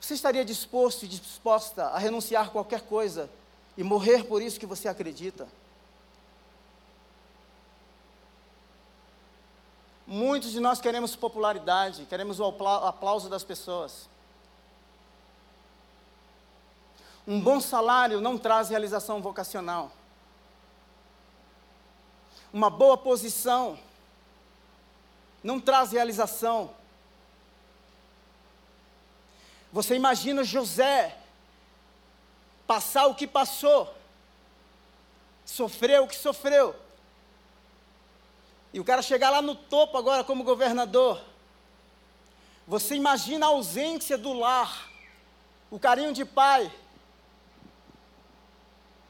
Você 0.00 0.14
estaria 0.14 0.44
disposto 0.44 1.02
e 1.02 1.08
disposta 1.08 1.86
a 1.86 1.98
renunciar 1.98 2.50
qualquer 2.50 2.82
coisa 2.82 3.28
e 3.76 3.82
morrer 3.82 4.22
por 4.22 4.40
isso 4.40 4.60
que 4.60 4.64
você 4.64 4.86
acredita? 4.86 5.48
Muitos 10.06 10.52
de 10.52 10.60
nós 10.60 10.80
queremos 10.80 11.16
popularidade, 11.16 12.06
queremos 12.06 12.38
o 12.38 12.44
aplauso 12.44 13.28
das 13.28 13.42
pessoas. 13.42 14.08
Um 17.26 17.40
bom 17.40 17.60
salário 17.60 18.20
não 18.20 18.38
traz 18.38 18.68
realização 18.68 19.20
vocacional. 19.20 19.90
Uma 22.52 22.70
boa 22.70 22.96
posição 22.96 23.76
não 25.42 25.60
traz 25.60 25.92
realização. 25.92 26.74
Você 29.72 29.94
imagina 29.94 30.42
José 30.44 31.16
passar 32.66 33.06
o 33.06 33.14
que 33.14 33.26
passou, 33.26 33.94
sofreu 35.44 36.04
o 36.04 36.08
que 36.08 36.16
sofreu, 36.16 36.74
e 38.72 38.80
o 38.80 38.84
cara 38.84 39.00
chegar 39.00 39.30
lá 39.30 39.40
no 39.40 39.54
topo 39.54 39.96
agora 39.96 40.22
como 40.22 40.44
governador. 40.44 41.20
Você 42.66 42.94
imagina 42.94 43.46
a 43.46 43.48
ausência 43.48 44.18
do 44.18 44.32
lar, 44.34 44.90
o 45.70 45.78
carinho 45.78 46.12
de 46.12 46.24
pai, 46.24 46.70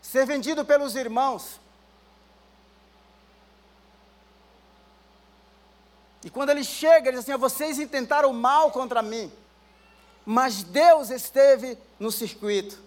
ser 0.01 0.25
vendido 0.25 0.65
pelos 0.65 0.95
irmãos. 0.95 1.61
E 6.29 6.31
quando 6.31 6.51
ele 6.51 6.63
chega, 6.63 7.09
ele 7.09 7.17
diz 7.17 7.27
assim: 7.27 7.39
vocês 7.39 7.79
intentaram 7.79 8.35
mal 8.35 8.71
contra 8.71 9.01
mim, 9.01 9.33
mas 10.27 10.63
Deus 10.63 11.09
esteve 11.09 11.79
no 11.99 12.13
circuito. 12.13 12.79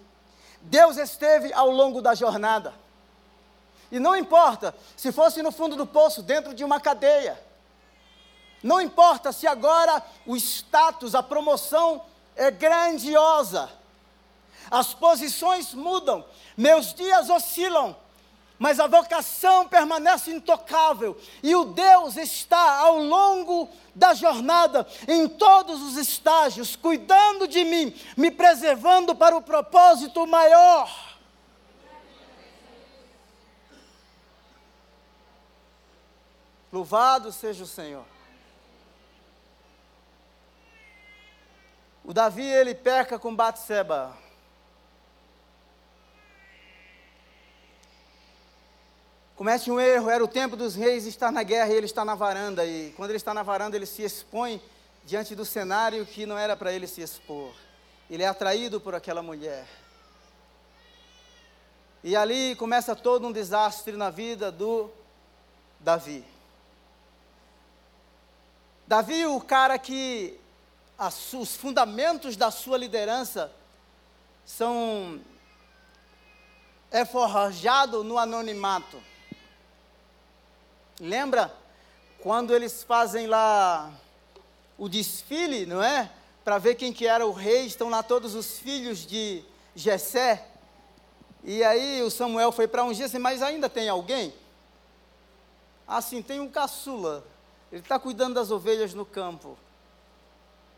Deus 0.60 0.96
esteve 0.96 1.52
ao 1.52 1.68
longo 1.68 2.00
da 2.00 2.14
jornada. 2.14 2.72
E 3.90 3.98
não 3.98 4.14
importa 4.14 4.72
se 4.96 5.10
fosse 5.10 5.42
no 5.42 5.50
fundo 5.50 5.74
do 5.74 5.84
poço, 5.84 6.22
dentro 6.22 6.54
de 6.54 6.62
uma 6.62 6.78
cadeia. 6.78 7.36
Não 8.62 8.80
importa 8.80 9.32
se 9.32 9.44
agora 9.44 10.00
o 10.24 10.36
status, 10.36 11.16
a 11.16 11.22
promoção 11.22 12.00
é 12.36 12.48
grandiosa. 12.48 13.68
As 14.70 14.94
posições 14.94 15.74
mudam, 15.74 16.24
meus 16.56 16.94
dias 16.94 17.28
oscilam, 17.28 17.96
mas 18.62 18.78
a 18.78 18.86
vocação 18.86 19.66
permanece 19.66 20.30
intocável 20.30 21.20
e 21.42 21.52
o 21.52 21.64
Deus 21.64 22.16
está 22.16 22.78
ao 22.78 22.96
longo 22.96 23.68
da 23.92 24.14
jornada, 24.14 24.86
em 25.08 25.26
todos 25.26 25.82
os 25.82 25.96
estágios, 25.96 26.76
cuidando 26.76 27.48
de 27.48 27.64
mim, 27.64 27.92
me 28.16 28.30
preservando 28.30 29.16
para 29.16 29.36
o 29.36 29.42
propósito 29.42 30.24
maior. 30.28 31.18
Louvado 36.70 37.32
seja 37.32 37.64
o 37.64 37.66
Senhor. 37.66 38.04
O 42.04 42.14
Davi 42.14 42.46
ele 42.46 42.76
peca 42.76 43.18
com 43.18 43.34
Batseba. 43.34 44.21
Comete 49.42 49.72
um 49.72 49.80
erro, 49.80 50.08
era 50.08 50.22
o 50.22 50.28
tempo 50.28 50.54
dos 50.54 50.76
reis 50.76 51.04
estar 51.04 51.32
na 51.32 51.42
guerra 51.42 51.72
e 51.72 51.76
ele 51.76 51.86
está 51.86 52.04
na 52.04 52.14
varanda. 52.14 52.64
E 52.64 52.92
quando 52.92 53.10
ele 53.10 53.16
está 53.16 53.34
na 53.34 53.42
varanda, 53.42 53.74
ele 53.74 53.86
se 53.86 54.00
expõe 54.00 54.62
diante 55.04 55.34
do 55.34 55.44
cenário 55.44 56.06
que 56.06 56.24
não 56.24 56.38
era 56.38 56.56
para 56.56 56.72
ele 56.72 56.86
se 56.86 57.00
expor. 57.00 57.52
Ele 58.08 58.22
é 58.22 58.28
atraído 58.28 58.80
por 58.80 58.94
aquela 58.94 59.20
mulher. 59.20 59.66
E 62.04 62.14
ali 62.14 62.54
começa 62.54 62.94
todo 62.94 63.26
um 63.26 63.32
desastre 63.32 63.96
na 63.96 64.10
vida 64.10 64.52
do 64.52 64.88
Davi. 65.80 66.24
Davi, 68.86 69.26
o 69.26 69.40
cara 69.40 69.76
que 69.76 70.38
as, 70.96 71.32
os 71.32 71.56
fundamentos 71.56 72.36
da 72.36 72.52
sua 72.52 72.78
liderança 72.78 73.50
são 74.46 75.20
é 76.92 77.04
forjado 77.04 78.04
no 78.04 78.18
anonimato. 78.18 79.10
Lembra 81.02 81.52
quando 82.20 82.54
eles 82.54 82.84
fazem 82.84 83.26
lá 83.26 83.92
o 84.78 84.88
desfile, 84.88 85.66
não 85.66 85.82
é? 85.82 86.08
Para 86.44 86.58
ver 86.58 86.76
quem 86.76 86.92
que 86.92 87.08
era 87.08 87.26
o 87.26 87.32
rei, 87.32 87.66
estão 87.66 87.90
lá 87.90 88.04
todos 88.04 88.36
os 88.36 88.60
filhos 88.60 89.04
de 89.04 89.42
Jessé. 89.74 90.46
E 91.42 91.64
aí 91.64 92.00
o 92.02 92.10
Samuel 92.10 92.52
foi 92.52 92.68
para 92.68 92.84
um 92.84 92.92
dia 92.92 93.06
assim, 93.06 93.18
mas 93.18 93.42
ainda 93.42 93.68
tem 93.68 93.88
alguém? 93.88 94.32
Assim, 95.88 96.22
tem 96.22 96.38
um 96.38 96.48
caçula. 96.48 97.24
Ele 97.72 97.80
está 97.80 97.98
cuidando 97.98 98.34
das 98.34 98.52
ovelhas 98.52 98.94
no 98.94 99.04
campo. 99.04 99.58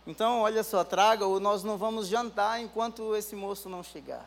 Então, 0.06 0.40
olha 0.40 0.62
só, 0.62 0.82
traga 0.84 1.26
ou 1.26 1.38
nós 1.38 1.62
não 1.62 1.76
vamos 1.76 2.08
jantar 2.08 2.62
enquanto 2.62 3.14
esse 3.14 3.37
moço 3.37 3.68
não 3.68 3.82
chegar. 3.82 4.26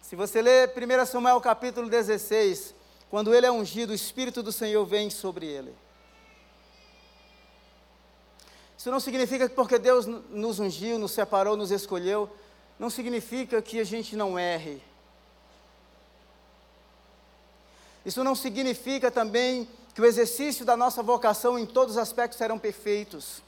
Se 0.00 0.16
você 0.16 0.42
ler 0.42 0.74
1 0.76 1.06
Samuel 1.06 1.40
capítulo 1.40 1.88
16, 1.88 2.81
quando 3.12 3.34
ele 3.34 3.44
é 3.44 3.52
ungido, 3.52 3.90
o 3.90 3.94
Espírito 3.94 4.42
do 4.42 4.50
Senhor 4.50 4.86
vem 4.86 5.10
sobre 5.10 5.44
ele. 5.44 5.74
Isso 8.74 8.90
não 8.90 8.98
significa 8.98 9.50
que 9.50 9.54
porque 9.54 9.78
Deus 9.78 10.06
nos 10.06 10.58
ungiu, 10.58 10.98
nos 10.98 11.12
separou, 11.12 11.54
nos 11.54 11.70
escolheu, 11.70 12.34
não 12.78 12.88
significa 12.88 13.60
que 13.60 13.78
a 13.78 13.84
gente 13.84 14.16
não 14.16 14.38
erre. 14.38 14.82
Isso 18.02 18.24
não 18.24 18.34
significa 18.34 19.10
também 19.10 19.68
que 19.94 20.00
o 20.00 20.06
exercício 20.06 20.64
da 20.64 20.74
nossa 20.74 21.02
vocação 21.02 21.58
em 21.58 21.66
todos 21.66 21.96
os 21.96 22.02
aspectos 22.02 22.38
serão 22.38 22.58
perfeitos. 22.58 23.42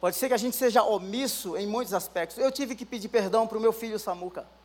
Pode 0.00 0.16
ser 0.16 0.26
que 0.26 0.34
a 0.34 0.36
gente 0.36 0.56
seja 0.56 0.82
omisso 0.82 1.56
em 1.56 1.64
muitos 1.68 1.94
aspectos. 1.94 2.38
Eu 2.38 2.50
tive 2.50 2.74
que 2.74 2.84
pedir 2.84 3.08
perdão 3.08 3.46
para 3.46 3.56
o 3.56 3.60
meu 3.60 3.72
filho 3.72 4.00
Samuca. 4.00 4.55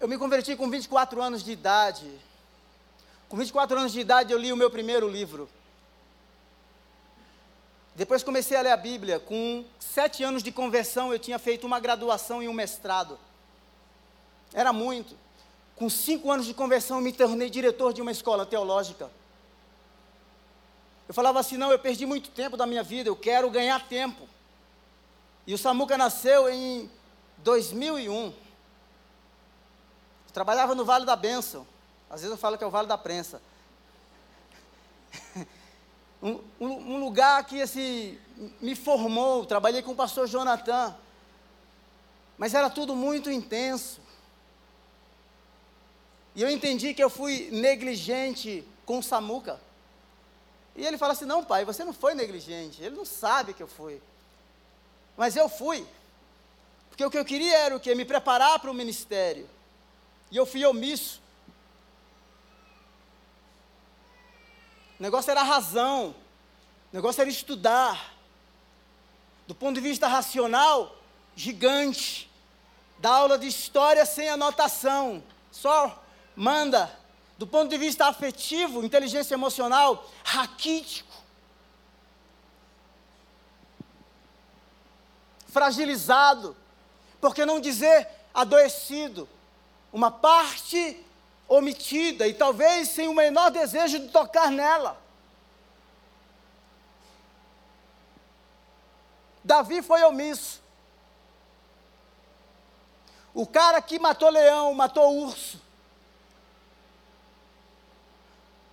Eu 0.00 0.08
me 0.08 0.18
converti 0.18 0.56
com 0.56 0.68
24 0.68 1.22
anos 1.22 1.44
de 1.44 1.52
idade. 1.52 2.10
Com 3.28 3.36
24 3.36 3.78
anos 3.78 3.92
de 3.92 4.00
idade 4.00 4.32
eu 4.32 4.38
li 4.38 4.52
o 4.52 4.56
meu 4.56 4.70
primeiro 4.70 5.08
livro. 5.08 5.48
Depois 7.94 8.22
comecei 8.22 8.56
a 8.56 8.62
ler 8.62 8.70
a 8.72 8.76
Bíblia. 8.76 9.20
Com 9.20 9.64
sete 9.78 10.24
anos 10.24 10.42
de 10.42 10.50
conversão 10.50 11.12
eu 11.12 11.18
tinha 11.18 11.38
feito 11.38 11.66
uma 11.66 11.78
graduação 11.78 12.42
e 12.42 12.48
um 12.48 12.52
mestrado. 12.52 13.18
Era 14.52 14.72
muito. 14.72 15.14
Com 15.76 15.88
cinco 15.88 16.30
anos 16.32 16.46
de 16.46 16.54
conversão 16.54 16.98
eu 16.98 17.02
me 17.02 17.12
tornei 17.12 17.48
diretor 17.48 17.92
de 17.92 18.02
uma 18.02 18.10
escola 18.10 18.44
teológica. 18.44 19.10
Eu 21.06 21.14
falava 21.14 21.40
assim, 21.40 21.56
não, 21.56 21.72
eu 21.72 21.78
perdi 21.78 22.06
muito 22.06 22.30
tempo 22.30 22.56
da 22.56 22.66
minha 22.66 22.82
vida, 22.82 23.08
eu 23.08 23.16
quero 23.16 23.50
ganhar 23.50 23.88
tempo. 23.88 24.28
E 25.46 25.54
o 25.54 25.58
Samuca 25.58 25.98
nasceu 25.98 26.48
em 26.48 26.90
2001. 27.42 28.26
Eu 28.26 28.34
trabalhava 30.32 30.74
no 30.74 30.84
Vale 30.84 31.04
da 31.04 31.16
Bênção. 31.16 31.66
Às 32.08 32.20
vezes 32.20 32.32
eu 32.32 32.38
falo 32.38 32.58
que 32.58 32.64
é 32.64 32.66
o 32.66 32.70
Vale 32.70 32.88
da 32.88 32.98
Prensa. 32.98 33.40
um, 36.22 36.40
um, 36.60 36.98
lugar 36.98 37.44
que 37.44 37.62
assim, 37.62 38.18
me 38.60 38.74
formou. 38.74 39.46
Trabalhei 39.46 39.82
com 39.82 39.92
o 39.92 39.96
pastor 39.96 40.26
Jonathan. 40.26 40.94
Mas 42.36 42.54
era 42.54 42.70
tudo 42.70 42.94
muito 42.94 43.30
intenso. 43.30 44.00
E 46.34 46.42
eu 46.42 46.50
entendi 46.50 46.94
que 46.94 47.02
eu 47.02 47.10
fui 47.10 47.50
negligente 47.50 48.66
com 48.86 48.98
o 48.98 49.02
Samuca. 49.02 49.60
E 50.74 50.86
ele 50.86 50.96
fala 50.96 51.12
assim: 51.12 51.24
não, 51.24 51.44
pai, 51.44 51.64
você 51.64 51.84
não 51.84 51.92
foi 51.92 52.14
negligente. 52.14 52.82
Ele 52.82 52.96
não 52.96 53.04
sabe 53.04 53.52
que 53.52 53.62
eu 53.62 53.68
fui. 53.68 54.00
Mas 55.16 55.36
eu 55.36 55.48
fui. 55.48 55.86
Porque 57.00 57.06
o 57.06 57.10
que 57.10 57.18
eu 57.18 57.24
queria 57.24 57.56
era 57.56 57.74
o 57.74 57.80
quê? 57.80 57.94
Me 57.94 58.04
preparar 58.04 58.58
para 58.58 58.70
o 58.70 58.74
ministério. 58.74 59.48
E 60.30 60.36
eu 60.36 60.44
fui 60.44 60.66
omisso. 60.66 61.18
O 64.98 65.02
negócio 65.02 65.30
era 65.30 65.40
a 65.40 65.44
razão. 65.44 66.14
O 66.92 66.96
negócio 66.96 67.22
era 67.22 67.30
estudar. 67.30 68.14
Do 69.46 69.54
ponto 69.54 69.76
de 69.76 69.80
vista 69.80 70.08
racional, 70.08 70.94
gigante. 71.34 72.30
Dá 72.98 73.12
aula 73.12 73.38
de 73.38 73.46
história 73.46 74.04
sem 74.04 74.28
anotação. 74.28 75.22
Só 75.50 76.04
manda. 76.36 76.94
Do 77.38 77.46
ponto 77.46 77.70
de 77.70 77.78
vista 77.78 78.08
afetivo, 78.08 78.84
inteligência 78.84 79.32
emocional, 79.32 80.06
raquítico. 80.22 81.14
Fragilizado. 85.46 86.54
Por 87.20 87.34
que 87.34 87.44
não 87.44 87.60
dizer 87.60 88.08
adoecido? 88.32 89.28
Uma 89.92 90.10
parte 90.10 91.04
omitida 91.48 92.28
e 92.28 92.34
talvez 92.34 92.88
sem 92.88 93.08
o 93.08 93.14
menor 93.14 93.50
desejo 93.50 93.98
de 93.98 94.08
tocar 94.08 94.50
nela. 94.50 95.00
Davi 99.42 99.82
foi 99.82 100.02
omisso. 100.04 100.60
O 103.34 103.46
cara 103.46 103.80
que 103.80 103.98
matou 103.98 104.28
leão, 104.28 104.72
matou 104.74 105.12
urso. 105.22 105.60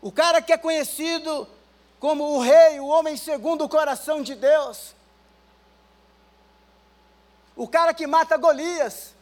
O 0.01 0.11
cara 0.11 0.41
que 0.41 0.53
é 0.53 0.57
conhecido 0.57 1.47
como 1.99 2.23
o 2.35 2.39
rei, 2.39 2.79
o 2.79 2.87
homem 2.87 3.17
segundo 3.17 3.63
o 3.63 3.69
coração 3.69 4.21
de 4.21 4.35
Deus. 4.35 4.95
O 7.57 7.67
cara 7.67 7.91
que 7.91 8.05
mata 8.05 8.37
Golias. 8.37 9.15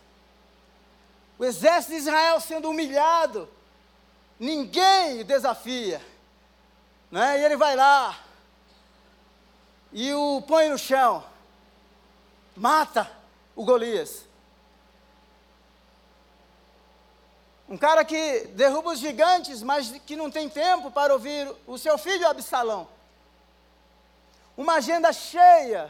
O 1.39 1.45
exército 1.45 1.93
de 1.93 1.99
Israel 1.99 2.41
sendo 2.41 2.69
humilhado. 2.69 3.49
Ninguém 4.37 5.23
desafia. 5.23 6.01
Né? 7.09 7.39
E 7.39 7.45
ele 7.45 7.55
vai 7.55 7.77
lá. 7.77 8.19
E 9.93 10.13
o 10.13 10.43
põe 10.45 10.67
no 10.67 10.77
chão. 10.77 11.23
Mata 12.53 13.09
o 13.55 13.63
Golias. 13.63 14.25
Um 17.69 17.77
cara 17.77 18.03
que 18.03 18.47
derruba 18.47 18.91
os 18.91 18.99
gigantes, 18.99 19.63
mas 19.63 19.89
que 20.05 20.15
não 20.15 20.29
tem 20.29 20.49
tempo 20.49 20.91
para 20.91 21.13
ouvir 21.13 21.51
o 21.65 21.77
seu 21.77 21.97
filho 21.97 22.27
Absalão. 22.27 22.87
Uma 24.57 24.75
agenda 24.75 25.11
cheia. 25.13 25.89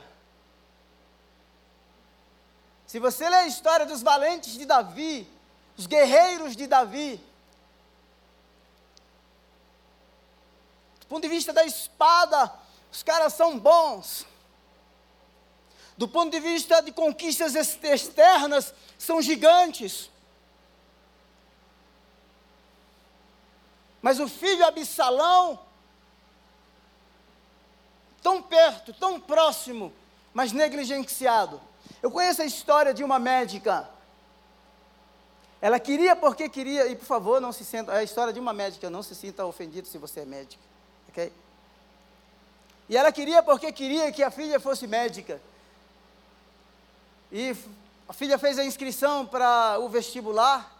Se 2.96 3.00
você 3.00 3.30
ler 3.30 3.40
a 3.40 3.46
história 3.46 3.86
dos 3.86 4.02
valentes 4.02 4.54
de 4.54 4.66
Davi, 4.66 5.30
os 5.78 5.86
guerreiros 5.86 6.56
de 6.56 6.66
Davi, 6.66 7.20
do 11.02 11.06
ponto 11.08 11.24
de 11.24 11.28
vista 11.28 11.52
da 11.52 11.66
espada, 11.66 12.50
os 12.90 13.04
caras 13.04 13.34
são 13.34 13.60
bons. 13.60 14.26
Do 15.98 16.08
ponto 16.08 16.32
de 16.32 16.40
vista 16.40 16.82
de 16.82 16.94
conquistas 16.94 17.54
externas, 17.54 18.74
são 18.98 19.22
gigantes. 19.22 20.10
Mas 24.02 24.22
o 24.22 24.28
filho 24.30 24.66
Absalão, 24.66 25.60
tão 28.24 28.42
perto, 28.42 28.94
tão 28.94 29.20
próximo, 29.20 29.92
mas 30.34 30.54
negligenciado. 30.54 31.60
Eu 32.06 32.12
conheço 32.12 32.44
a 32.44 32.46
história 32.46 32.94
de 32.94 33.04
uma 33.04 33.18
médica. 33.18 33.90
Ela 35.60 35.80
queria 35.80 36.16
porque 36.16 36.48
queria, 36.48 36.86
e 36.86 36.96
por 36.96 37.06
favor, 37.06 37.42
não 37.42 37.52
se 37.52 37.66
sinta, 37.66 37.92
é 37.94 37.98
a 37.98 38.04
história 38.04 38.32
de 38.32 38.40
uma 38.40 38.54
médica, 38.54 38.92
não 38.92 39.02
se 39.02 39.16
sinta 39.16 39.44
ofendido 39.44 39.88
se 39.88 39.98
você 39.98 40.20
é 40.20 40.26
médico, 40.26 40.62
ok? 41.10 41.34
E 42.88 42.96
ela 42.96 43.12
queria 43.12 43.42
porque 43.42 43.72
queria 43.72 44.12
que 44.12 44.22
a 44.22 44.30
filha 44.30 44.60
fosse 44.60 44.86
médica. 44.86 45.42
E 47.32 47.56
a 48.08 48.14
filha 48.14 48.38
fez 48.38 48.60
a 48.60 48.64
inscrição 48.64 49.26
para 49.26 49.80
o 49.80 49.90
vestibular, 49.90 50.80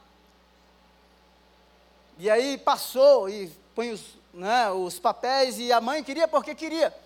e 2.20 2.30
aí 2.30 2.56
passou 2.56 3.28
e 3.28 3.52
põe 3.74 3.92
os, 3.92 4.04
né, 4.32 4.70
os 4.70 5.00
papéis 5.00 5.58
e 5.58 5.74
a 5.74 5.82
mãe 5.82 6.04
queria 6.04 6.28
porque 6.28 6.54
queria. 6.54 7.05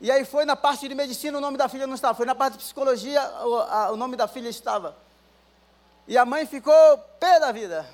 E 0.00 0.10
aí 0.10 0.24
foi 0.24 0.44
na 0.46 0.56
parte 0.56 0.88
de 0.88 0.94
medicina, 0.94 1.36
o 1.36 1.40
nome 1.40 1.58
da 1.58 1.68
filha 1.68 1.86
não 1.86 1.94
estava. 1.94 2.14
Foi 2.14 2.24
na 2.24 2.34
parte 2.34 2.54
de 2.54 2.64
psicologia, 2.64 3.22
o, 3.44 3.56
a, 3.56 3.90
o 3.92 3.96
nome 3.96 4.16
da 4.16 4.26
filha 4.26 4.48
estava. 4.48 4.96
E 6.08 6.16
a 6.16 6.24
mãe 6.24 6.46
ficou 6.46 6.98
pé 7.18 7.38
da 7.38 7.52
vida. 7.52 7.86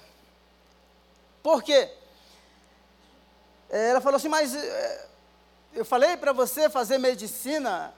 Por 1.43 1.63
quê? 1.63 1.91
Ela 3.69 4.01
falou 4.01 4.17
assim, 4.17 4.29
mas 4.29 4.55
eh, 4.55 5.07
eu 5.75 5.85
falei 5.85 6.17
para 6.17 6.33
você 6.33 6.71
fazer 6.71 6.99
medicina. 6.99 7.93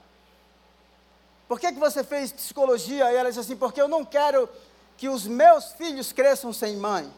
Por 1.46 1.60
que, 1.60 1.72
que 1.72 1.78
você 1.78 2.02
fez 2.02 2.32
psicologia? 2.32 3.12
E 3.12 3.16
ela 3.16 3.28
disse 3.28 3.40
assim, 3.40 3.56
porque 3.56 3.80
eu 3.80 3.88
não 3.88 4.04
quero 4.04 4.48
que 4.96 5.08
os 5.08 5.26
meus 5.26 5.72
filhos 5.72 6.12
cresçam 6.12 6.52
sem 6.52 6.76
mãe. 6.76 7.12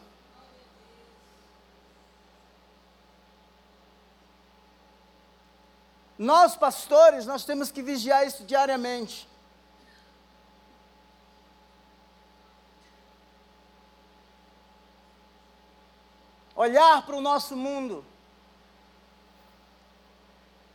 Nós, 6.21 6.55
pastores, 6.55 7.25
nós 7.25 7.45
temos 7.45 7.71
que 7.71 7.81
vigiar 7.81 8.27
isso 8.27 8.43
diariamente. 8.43 9.27
Olhar 16.55 17.03
para 17.07 17.15
o 17.15 17.21
nosso 17.21 17.57
mundo. 17.57 18.05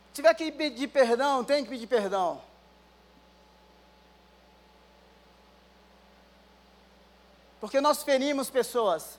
Se 0.09 0.15
tiver 0.15 0.33
que 0.33 0.51
pedir 0.51 0.89
perdão, 0.89 1.45
tem 1.45 1.63
que 1.63 1.69
pedir 1.69 1.87
perdão. 1.87 2.41
Porque 7.61 7.79
nós 7.79 8.03
ferimos 8.03 8.49
pessoas. 8.49 9.17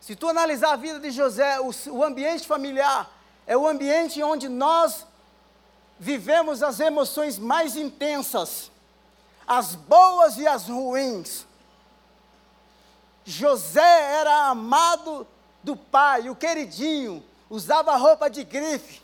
Se 0.00 0.16
tu 0.16 0.28
analisar 0.28 0.72
a 0.72 0.76
vida 0.76 0.98
de 0.98 1.12
José, 1.12 1.60
o, 1.60 1.70
o 1.90 2.02
ambiente 2.02 2.48
familiar, 2.48 3.13
é 3.46 3.56
o 3.56 3.66
ambiente 3.66 4.22
onde 4.22 4.48
nós 4.48 5.06
vivemos 5.98 6.62
as 6.62 6.80
emoções 6.80 7.38
mais 7.38 7.76
intensas, 7.76 8.70
as 9.46 9.74
boas 9.74 10.38
e 10.38 10.46
as 10.46 10.68
ruins. 10.68 11.46
José 13.24 14.20
era 14.20 14.48
amado 14.48 15.26
do 15.62 15.76
pai, 15.76 16.28
o 16.28 16.36
queridinho, 16.36 17.24
usava 17.48 17.96
roupa 17.96 18.28
de 18.28 18.44
grife. 18.44 19.02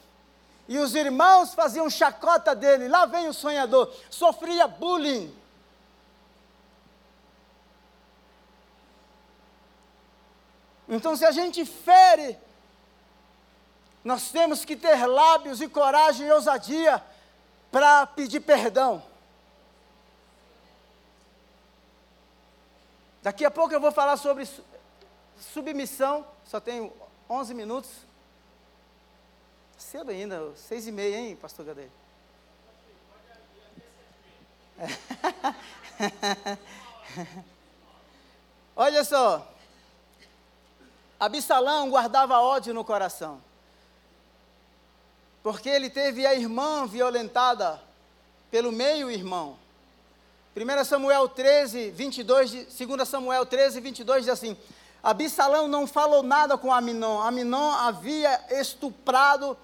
E 0.69 0.79
os 0.79 0.95
irmãos 0.95 1.53
faziam 1.53 1.91
chacota 1.91 2.55
dele. 2.55 2.87
Lá 2.87 3.05
vem 3.05 3.27
o 3.27 3.35
sonhador. 3.35 3.93
Sofria 4.09 4.69
bullying. 4.69 5.35
Então, 10.89 11.17
se 11.17 11.25
a 11.25 11.33
gente 11.33 11.65
fere 11.65 12.39
nós 14.03 14.31
temos 14.31 14.65
que 14.65 14.77
ter 14.77 15.07
lábios 15.07 15.61
e 15.61 15.69
coragem 15.69 16.27
e 16.27 16.33
ousadia 16.33 17.03
para 17.71 18.07
pedir 18.07 18.41
perdão. 18.41 19.03
Daqui 23.23 23.45
a 23.45 23.51
pouco 23.51 23.75
eu 23.75 23.81
vou 23.81 23.93
falar 23.93 24.17
sobre 24.17 24.49
submissão, 25.39 26.27
só 26.47 26.59
tenho 26.59 26.91
11 27.29 27.53
minutos. 27.53 27.91
Cedo 29.77 30.11
ainda, 30.11 30.51
seis 30.57 30.87
e 30.87 30.93
meia, 30.93 31.17
hein, 31.17 31.37
pastor 31.37 31.67
Gadeiro? 31.67 31.93
Olha 38.75 39.05
só, 39.05 39.47
Absalão 41.19 41.91
guardava 41.91 42.41
ódio 42.41 42.73
no 42.73 42.83
coração 42.83 43.43
porque 45.43 45.69
ele 45.69 45.89
teve 45.89 46.27
a 46.27 46.35
irmã 46.35 46.87
violentada 46.87 47.81
pelo 48.51 48.73
meio-irmão. 48.73 49.57
1 50.57 50.85
Samuel 50.85 51.29
13, 51.29 51.91
22, 51.91 52.51
2 52.77 53.09
Samuel 53.09 53.47
13, 53.47 53.81
22 53.81 54.25
diz 54.25 54.33
assim: 54.33 54.57
Absalão 55.03 55.69
não 55.69 55.87
falou 55.87 56.23
nada 56.23 56.59
com 56.59 56.73
Aminon. 56.73 57.21
Aminon 57.21 57.71
havia 57.71 58.41
estuprado 58.51 59.57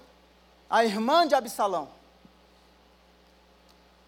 a 0.69 0.83
irmã 0.83 1.27
de 1.27 1.35
Absalão. 1.35 1.89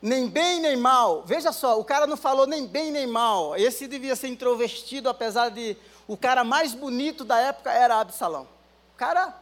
Nem 0.01 0.29
bem 0.29 0.61
nem 0.61 0.77
mal. 0.77 1.23
Veja 1.25 1.51
só, 1.51 1.77
o 1.77 1.83
cara 1.83 2.07
não 2.07 2.15
falou 2.15 2.47
nem 2.47 2.65
bem 2.65 2.91
nem 2.91 3.05
mal. 3.05 3.55
Esse 3.57 3.85
devia 3.85 4.15
ser 4.15 4.29
introvertido, 4.29 5.09
apesar 5.09 5.49
de 5.49 5.75
o 6.07 6.15
cara 6.15 6.43
mais 6.43 6.73
bonito 6.73 7.25
da 7.25 7.37
época 7.37 7.71
era 7.71 7.99
Absalão. 7.99 8.47
O 8.93 8.97
cara 8.97 9.35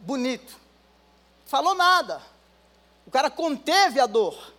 bonito. 0.00 0.63
Falou 1.46 1.74
nada. 1.74 2.20
O 3.06 3.10
cara 3.10 3.30
conteve 3.30 4.00
a 4.00 4.06
dor. 4.06 4.52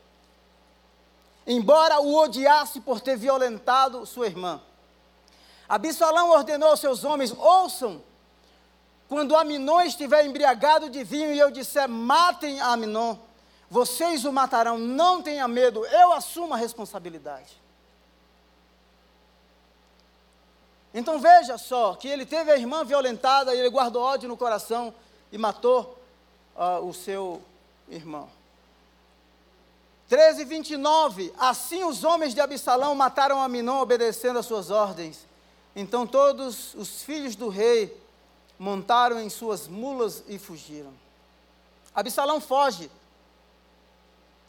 Embora 1.48 2.00
o 2.00 2.16
odiasse 2.16 2.82
por 2.82 3.00
ter 3.00 3.18
violentado 3.18 4.06
sua 4.06 4.28
irmã. 4.28 4.62
Absalão 5.68 6.32
ordenou 6.32 6.70
aos 6.70 6.80
seus 6.80 7.04
homens: 7.04 7.32
ouçam 7.38 8.02
quando 9.08 9.36
Aminon 9.36 9.82
estiver 9.82 10.26
embriagado 10.26 10.90
de 10.90 11.04
vinho 11.04 11.32
e 11.32 11.40
eu 11.40 11.52
disser, 11.52 11.88
matem 11.88 12.60
Aminon, 12.60 13.16
vocês 13.70 14.26
o 14.26 14.32
matarão, 14.32 14.78
não 14.78 15.22
tenha 15.22 15.48
medo, 15.48 15.86
eu 15.86 16.12
assumo 16.12 16.54
a 16.54 16.58
responsabilidade. 16.58 17.62
Então 20.94 21.20
veja 21.20 21.58
só 21.58 21.94
que 21.94 22.08
ele 22.08 22.26
teve 22.26 22.52
a 22.52 22.58
irmã 22.58 22.84
violentada 22.84 23.54
e 23.54 23.60
ele 23.60 23.70
guardou 23.70 24.02
ódio 24.02 24.30
no 24.30 24.38
coração 24.38 24.94
e 25.32 25.38
matou 25.38 26.00
uh, 26.56 26.86
o 26.86 26.94
seu 26.94 27.42
irmão. 27.90 28.30
13, 30.08 30.46
29. 30.46 31.34
Assim 31.38 31.84
os 31.84 32.04
homens 32.04 32.34
de 32.34 32.42
Absalão 32.42 32.96
mataram 32.96 33.42
Aminon, 33.42 33.82
obedecendo 33.82 34.40
às 34.40 34.46
suas 34.46 34.70
ordens. 34.70 35.26
Então 35.76 36.06
todos 36.08 36.74
os 36.76 37.02
filhos 37.02 37.36
do 37.36 37.50
rei 37.50 37.96
montaram 38.58 39.20
em 39.20 39.30
suas 39.30 39.68
mulas 39.68 40.24
e 40.28 40.38
fugiram. 40.38 40.94
Absalão 41.94 42.40
foge. 42.40 42.90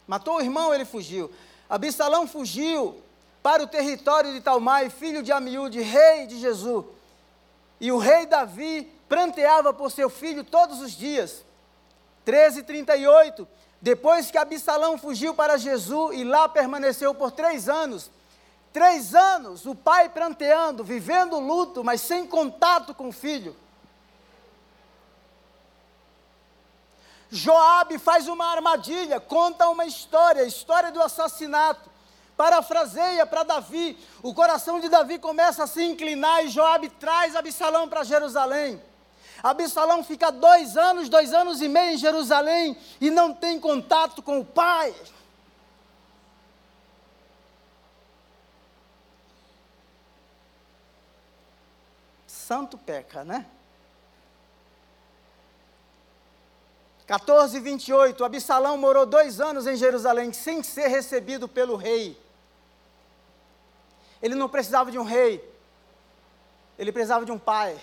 Matou 0.07 0.37
o 0.37 0.41
irmão, 0.41 0.73
ele 0.73 0.85
fugiu. 0.85 1.31
Absalão 1.69 2.27
fugiu 2.27 3.01
para 3.43 3.63
o 3.63 3.67
território 3.67 4.33
de 4.33 4.41
Talmai, 4.41 4.89
filho 4.89 5.21
de 5.21 5.31
Amiúde, 5.31 5.81
rei 5.81 6.27
de 6.27 6.39
Jesus. 6.39 6.85
E 7.79 7.91
o 7.91 7.97
rei 7.97 8.25
Davi 8.25 8.91
pranteava 9.07 9.73
por 9.73 9.91
seu 9.91 10.09
filho 10.09 10.43
todos 10.43 10.81
os 10.81 10.91
dias. 10.91 11.43
13:38. 12.27 13.47
Depois 13.81 14.29
que 14.29 14.37
Absalão 14.37 14.97
fugiu 14.97 15.33
para 15.33 15.57
Jesus 15.57 16.17
e 16.17 16.25
lá 16.25 16.49
permaneceu 16.49 17.15
por 17.15 17.31
três 17.31 17.69
anos, 17.69 18.11
três 18.73 19.15
anos 19.15 19.65
o 19.65 19.73
pai 19.73 20.09
pranteando, 20.09 20.83
vivendo 20.83 21.39
luto, 21.39 21.85
mas 21.85 22.01
sem 22.01 22.27
contato 22.27 22.93
com 22.93 23.07
o 23.07 23.13
filho. 23.13 23.55
Joabe 27.29 27.97
faz 27.97 28.27
uma 28.27 28.45
armadilha, 28.45 29.19
conta 29.19 29.69
uma 29.69 29.85
história, 29.85 30.43
a 30.43 30.47
história 30.47 30.91
do 30.91 31.01
assassinato. 31.01 31.89
Parafraseia 32.35 33.25
para 33.25 33.43
Davi. 33.43 33.97
O 34.21 34.33
coração 34.33 34.79
de 34.79 34.89
Davi 34.89 35.17
começa 35.17 35.63
a 35.63 35.67
se 35.67 35.83
inclinar 35.83 36.45
e 36.45 36.49
Joabe 36.49 36.89
traz 36.89 37.35
Absalão 37.35 37.87
para 37.87 38.03
Jerusalém. 38.03 38.81
Absalão 39.43 40.03
fica 40.03 40.31
dois 40.31 40.75
anos, 40.75 41.09
dois 41.09 41.33
anos 41.33 41.61
e 41.61 41.67
meio 41.67 41.93
em 41.93 41.97
Jerusalém 41.97 42.77
e 42.99 43.09
não 43.09 43.33
tem 43.33 43.59
contato 43.59 44.21
com 44.21 44.39
o 44.39 44.45
pai. 44.45 44.93
Santo 52.25 52.77
peca, 52.77 53.23
né? 53.23 53.45
14, 57.07 57.59
28. 57.59 58.23
Absalão 58.23 58.77
morou 58.77 59.05
dois 59.05 59.39
anos 59.39 59.65
em 59.65 59.77
Jerusalém 59.77 60.33
sem 60.33 60.61
ser 60.61 60.87
recebido 60.87 61.47
pelo 61.47 61.77
rei. 61.77 62.21
Ele 64.21 64.35
não 64.35 64.49
precisava 64.49 64.91
de 64.91 64.99
um 64.99 65.03
rei, 65.03 65.43
ele 66.77 66.91
precisava 66.91 67.25
de 67.25 67.31
um 67.31 67.39
pai. 67.39 67.79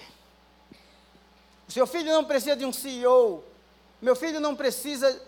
O 1.69 1.73
seu 1.73 1.87
filho 1.87 2.13
não 2.13 2.25
precisa 2.25 2.57
de 2.57 2.65
um 2.65 2.73
CEO, 2.73 3.43
meu 4.01 4.15
filho 4.15 4.39
não 4.39 4.55
precisa 4.55 5.21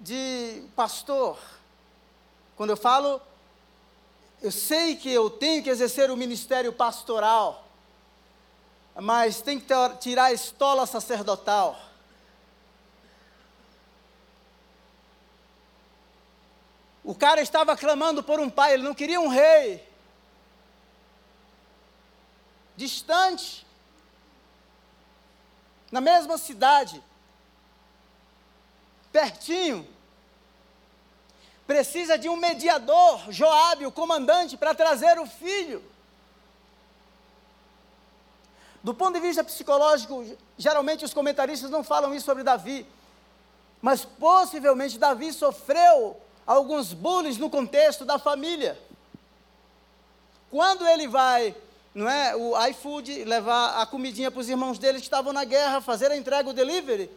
de 0.00 0.62
pastor. 0.74 1.38
Quando 2.56 2.70
eu 2.70 2.76
falo, 2.76 3.20
eu 4.40 4.50
sei 4.50 4.96
que 4.96 5.10
eu 5.10 5.28
tenho 5.28 5.62
que 5.62 5.68
exercer 5.68 6.10
o 6.10 6.16
ministério 6.16 6.72
pastoral, 6.72 7.66
mas 8.94 9.42
tem 9.42 9.60
que 9.60 9.66
tirar 10.00 10.24
a 10.24 10.32
estola 10.32 10.86
sacerdotal. 10.86 11.78
O 17.04 17.14
cara 17.14 17.42
estava 17.42 17.76
clamando 17.76 18.22
por 18.22 18.40
um 18.40 18.48
pai, 18.48 18.74
ele 18.74 18.82
não 18.82 18.94
queria 18.94 19.20
um 19.20 19.28
rei. 19.28 19.86
Distante. 22.76 23.66
Na 25.90 26.00
mesma 26.00 26.38
cidade. 26.38 27.02
Pertinho. 29.12 29.86
Precisa 31.66 32.18
de 32.18 32.28
um 32.28 32.36
mediador, 32.36 33.30
Joabe, 33.30 33.86
o 33.86 33.92
comandante, 33.92 34.56
para 34.56 34.74
trazer 34.74 35.18
o 35.18 35.26
filho. 35.26 35.82
Do 38.82 38.94
ponto 38.94 39.14
de 39.14 39.20
vista 39.20 39.44
psicológico, 39.44 40.24
geralmente 40.56 41.04
os 41.04 41.12
comentaristas 41.12 41.70
não 41.70 41.84
falam 41.84 42.14
isso 42.14 42.24
sobre 42.24 42.42
Davi, 42.42 42.86
mas 43.80 44.04
possivelmente 44.04 44.98
Davi 44.98 45.32
sofreu 45.32 46.20
alguns 46.46 46.92
bullies 46.92 47.36
no 47.36 47.50
contexto 47.50 48.04
da 48.04 48.18
família. 48.18 48.80
Quando 50.50 50.86
ele 50.88 51.06
vai, 51.06 51.54
não 51.94 52.08
é, 52.08 52.36
o 52.36 52.66
iFood 52.68 53.24
levar 53.24 53.80
a 53.80 53.86
comidinha 53.86 54.30
para 54.30 54.40
os 54.40 54.48
irmãos 54.48 54.78
dele 54.78 54.98
que 54.98 55.04
estavam 55.04 55.32
na 55.32 55.44
guerra, 55.44 55.80
fazer 55.80 56.10
a 56.10 56.16
entrega, 56.16 56.48
o 56.48 56.52
delivery. 56.52 57.10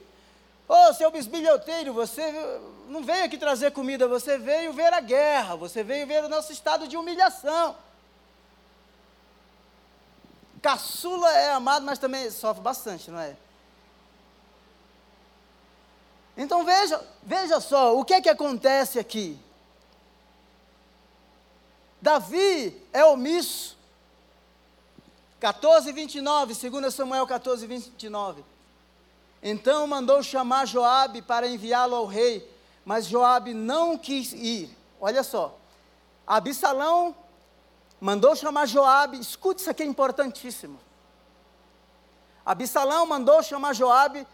Ô, 0.67 0.74
oh, 0.74 0.93
seu 0.93 1.11
bisbilhoteiro, 1.11 1.93
você 1.93 2.32
não 2.88 3.03
veio 3.03 3.26
aqui 3.26 3.38
trazer 3.38 3.71
comida, 3.71 4.07
você 4.07 4.38
veio 4.38 4.74
ver 4.74 4.93
a 4.93 4.99
guerra, 4.99 5.55
você 5.55 5.84
veio 5.84 6.07
ver 6.07 6.24
o 6.24 6.30
nosso 6.30 6.51
estado 6.51 6.88
de 6.88 6.97
humilhação. 6.97 7.76
Caçula 10.61 11.32
é 11.32 11.51
amado, 11.51 11.86
mas 11.86 11.99
também 11.99 12.32
sofre 12.32 12.63
bastante, 12.63 13.11
não 13.11 13.19
é? 13.19 13.36
Então 16.36 16.65
veja, 16.65 17.05
veja 17.21 17.59
só, 17.59 17.95
o 17.97 18.03
que 18.03 18.13
é 18.13 18.21
que 18.21 18.30
acontece 18.30 18.97
aqui? 18.97 19.38
Davi 22.01 22.82
é 22.91 23.05
omisso. 23.05 23.78
14, 25.44 25.91
29, 25.91 26.54
2 26.54 26.94
Samuel 26.94 27.28
14, 27.28 27.68
29. 27.68 28.46
Então 29.41 29.86
mandou 29.86 30.24
chamar 30.24 30.66
Joabe 30.66 31.22
para 31.22 31.46
enviá-lo 31.46 31.98
ao 31.98 32.06
rei, 32.06 32.50
mas 32.86 33.08
Joabe 33.08 33.54
não 33.54 33.98
quis 33.98 34.32
ir. 34.32 34.70
Olha 35.02 35.22
só. 35.22 35.54
Absalão 36.26 37.14
mandou 38.00 38.38
chamar 38.38 38.68
Joabe, 38.68 39.20
escute 39.20 39.60
isso 39.60 39.70
aqui 39.70 39.84
é 39.84 39.86
importantíssimo. 39.86 40.80
Absalão 42.46 43.06
mandou 43.06 43.44
chamar 43.44 43.74
Joabe 43.74 44.26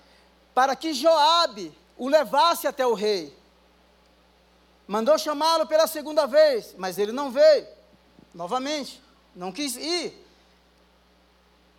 para 0.54 0.76
que 0.76 0.94
Joabe 0.94 1.76
o 1.98 2.08
levasse 2.08 2.68
até 2.68 2.86
o 2.86 2.94
rei. 2.94 3.36
Mandou 4.88 5.18
chamá-lo 5.18 5.66
pela 5.66 5.88
segunda 5.88 6.28
vez, 6.28 6.76
mas 6.78 7.00
ele 7.00 7.12
não 7.12 7.32
veio. 7.32 7.66
Novamente, 8.32 9.02
não 9.36 9.52
quis 9.52 9.76
ir. 9.76 10.29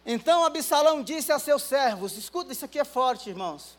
Então 0.04 0.44
Absalão 0.44 1.02
disse 1.02 1.32
a 1.32 1.38
seus 1.38 1.62
servos: 1.62 2.16
escuta, 2.16 2.52
isso 2.52 2.64
aqui 2.64 2.78
é 2.78 2.84
forte, 2.84 3.28
irmãos. 3.28 3.78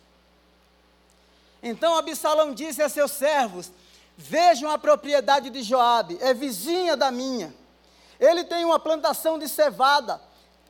Então 1.63 1.95
Absalão 1.95 2.53
disse 2.53 2.81
a 2.81 2.89
seus 2.89 3.11
servos: 3.11 3.71
Vejam 4.17 4.69
a 4.69 4.77
propriedade 4.77 5.49
de 5.49 5.63
Joabe, 5.63 6.17
é 6.21 6.33
vizinha 6.33 6.95
da 6.95 7.11
minha. 7.11 7.53
Ele 8.19 8.43
tem 8.43 8.63
uma 8.63 8.79
plantação 8.79 9.39
de 9.39 9.47
cevada, 9.47 10.21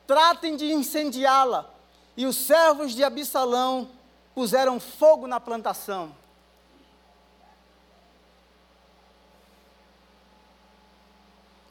tratem 0.08 0.56
de 0.56 0.72
incendiá-la. 0.72 1.70
E 2.16 2.26
os 2.26 2.36
servos 2.36 2.94
de 2.94 3.04
Absalão 3.04 3.90
puseram 4.34 4.80
fogo 4.80 5.28
na 5.28 5.40
plantação. 5.40 6.16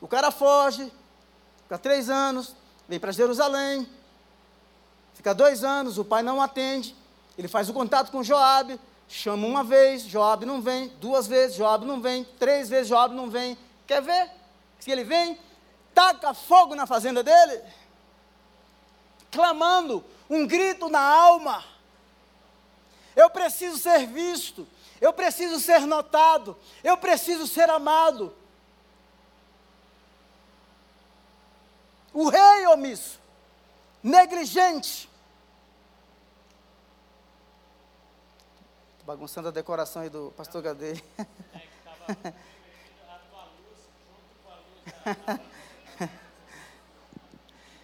O 0.01 0.09
cara 0.09 0.31
foge, 0.31 0.91
fica 1.63 1.79
três 1.79 2.09
anos, 2.09 2.55
vem 2.91 2.99
para 2.99 3.13
Jerusalém, 3.13 3.89
fica 5.15 5.33
dois 5.33 5.63
anos, 5.63 5.97
o 5.97 6.05
pai 6.05 6.25
não 6.25 6.43
atende, 6.43 6.97
ele 7.39 7.47
faz 7.47 7.69
o 7.69 7.73
contato 7.73 8.11
com 8.11 8.21
Joabe, 8.21 8.81
chama 9.09 9.47
uma 9.47 9.63
vez, 9.63 10.03
Joabe 10.03 10.45
não 10.45 10.61
vem, 10.61 10.89
duas 11.01 11.29
vezes, 11.29 11.57
Joabe 11.57 11.87
não 11.87 12.01
vem, 12.01 12.25
três 12.25 12.69
vezes, 12.69 12.89
Joabe 12.89 13.15
não 13.15 13.31
vem. 13.31 13.57
Quer 13.87 14.03
ver? 14.03 14.29
Se 14.81 14.91
ele 14.91 15.05
vem, 15.05 15.39
taca 15.95 16.35
fogo 16.35 16.75
na 16.75 16.85
fazenda 16.85 17.23
dele, 17.23 17.63
clamando, 19.31 20.05
um 20.29 20.45
grito 20.45 20.89
na 20.89 21.01
alma. 21.01 21.63
Eu 23.15 23.31
preciso 23.31 23.79
ser 23.79 24.05
visto, 24.05 24.67
eu 25.01 25.13
preciso 25.13 25.61
ser 25.61 25.83
notado, 25.83 26.57
eu 26.83 26.97
preciso 26.97 27.47
ser 27.47 27.71
amado. 27.71 28.35
O 32.13 32.29
rei 32.29 32.67
omisso, 32.67 33.21
negligente. 34.03 35.09
Estou 38.93 39.07
bagunçando 39.07 39.49
a 39.49 39.53
decoração 39.53 40.03
aí 40.03 40.09
do 40.09 40.33
pastor 40.37 40.61
Gadeiro. 40.61 41.01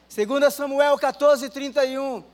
Segunda 0.09 0.51
Samuel 0.51 0.99
14, 0.99 1.49
31. 1.51 2.25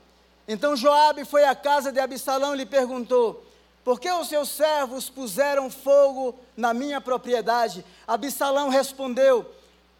Então 0.47 0.75
Joabe 0.75 1.25
foi 1.25 1.45
à 1.45 1.53
casa 1.55 1.91
de 1.91 1.99
Absalão 1.99 2.55
e 2.55 2.57
lhe 2.57 2.65
perguntou: 2.65 3.45
Por 3.83 3.99
que 3.99 4.09
os 4.11 4.29
seus 4.29 4.49
servos 4.49 5.09
puseram 5.09 5.69
fogo 5.69 6.39
na 6.57 6.73
minha 6.73 6.99
propriedade? 6.99 7.85
Absalão 8.07 8.69
respondeu: 8.69 9.45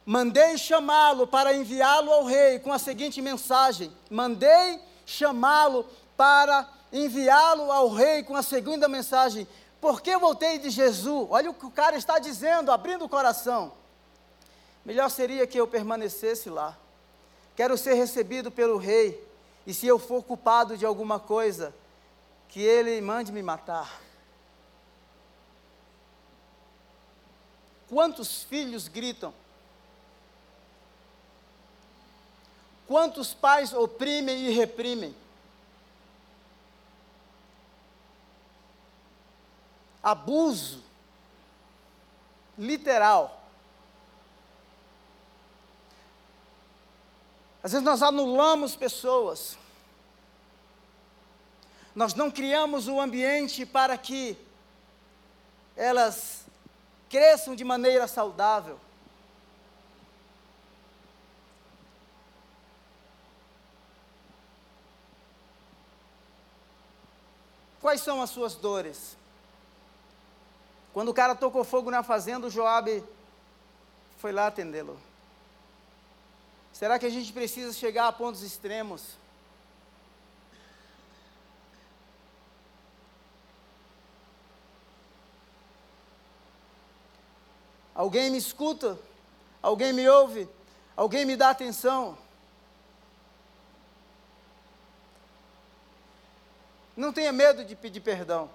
Mandei 0.05 0.57
chamá-lo 0.57 1.25
para 1.25 1.53
enviá-lo 1.53 2.11
ao 2.11 2.25
rei 2.25 2.59
com 2.59 2.73
a 2.73 2.79
seguinte 2.79 3.21
mensagem: 3.21 3.91
Mandei 4.09 4.81
chamá-lo 5.05 5.85
para 6.17 6.67
enviá-lo 6.91 7.71
ao 7.71 7.89
rei 7.89 8.23
com 8.23 8.35
a 8.35 8.43
segunda 8.43 8.87
mensagem: 8.89 9.47
Por 9.79 10.01
que 10.01 10.17
voltei 10.17 10.59
de 10.59 10.69
Jesus? 10.69 11.27
Olha 11.29 11.49
o 11.49 11.53
que 11.53 11.65
o 11.65 11.71
cara 11.71 11.95
está 11.95 12.19
dizendo, 12.19 12.71
abrindo 12.71 13.05
o 13.05 13.09
coração. 13.09 13.71
Melhor 14.83 15.09
seria 15.09 15.47
que 15.47 15.57
eu 15.57 15.65
permanecesse 15.65 16.49
lá. 16.49 16.77
Quero 17.55 17.77
ser 17.77 17.93
recebido 17.93 18.51
pelo 18.51 18.77
rei, 18.77 19.25
e 19.65 19.73
se 19.73 19.87
eu 19.87 19.97
for 19.97 20.23
culpado 20.23 20.75
de 20.75 20.85
alguma 20.85 21.19
coisa, 21.19 21.73
que 22.49 22.61
ele 22.61 22.99
mande 22.99 23.31
me 23.31 23.41
matar. 23.41 24.01
Quantos 27.87 28.43
filhos 28.43 28.87
gritam? 28.87 29.33
Quantos 32.87 33.33
pais 33.33 33.73
oprimem 33.73 34.47
e 34.47 34.49
reprimem? 34.51 35.15
Abuso, 40.01 40.83
literal. 42.57 43.41
Às 47.63 47.71
vezes 47.71 47.85
nós 47.85 48.03
anulamos 48.03 48.75
pessoas. 48.75 49.57
Nós 51.95 52.13
não 52.13 52.29
criamos 52.29 52.87
o 52.89 52.99
ambiente 52.99 53.65
para 53.65 53.97
que 53.97 54.37
elas 55.77 56.45
cresçam 57.09 57.55
de 57.55 57.63
maneira 57.63 58.07
saudável. 58.07 58.77
Quais 67.83 67.99
são 67.99 68.21
as 68.21 68.29
suas 68.29 68.55
dores? 68.55 69.17
Quando 70.93 71.09
o 71.09 71.13
cara 71.13 71.35
tocou 71.35 71.65
fogo 71.65 71.91
na 71.91 72.01
fazenda, 72.01 72.47
o 72.47 72.49
Joabe 72.49 73.03
foi 74.19 74.31
lá 74.31 74.47
atendê-lo. 74.47 74.97
Será 76.71 76.97
que 76.97 77.05
a 77.05 77.09
gente 77.09 77.33
precisa 77.33 77.73
chegar 77.73 78.07
a 78.07 78.13
pontos 78.13 78.41
extremos? 78.41 79.17
Alguém 87.93 88.29
me 88.29 88.37
escuta? 88.37 88.97
Alguém 89.61 89.91
me 89.91 90.07
ouve? 90.07 90.47
Alguém 90.95 91.25
me 91.25 91.35
dá 91.35 91.49
atenção? 91.49 92.17
Não 96.95 97.11
tenha 97.11 97.31
medo 97.31 97.65
de 97.65 97.75
pedir 97.75 98.01
perdão. 98.01 98.49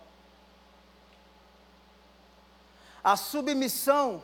A 3.02 3.16
submissão 3.16 4.22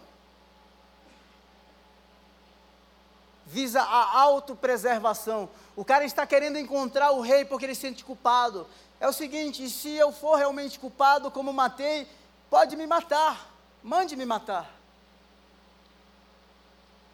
visa 3.46 3.82
a 3.82 4.20
autopreservação. 4.20 5.48
O 5.76 5.84
cara 5.84 6.04
está 6.04 6.26
querendo 6.26 6.58
encontrar 6.58 7.10
o 7.10 7.20
rei 7.20 7.44
porque 7.44 7.66
ele 7.66 7.74
se 7.74 7.82
sente 7.82 8.04
culpado. 8.04 8.66
É 9.00 9.08
o 9.08 9.12
seguinte: 9.12 9.68
se 9.68 9.90
eu 9.90 10.12
for 10.12 10.36
realmente 10.36 10.78
culpado, 10.78 11.30
como 11.30 11.52
matei, 11.52 12.08
pode 12.48 12.76
me 12.76 12.86
matar, 12.86 13.50
mande 13.82 14.16
me 14.16 14.24
matar. 14.24 14.70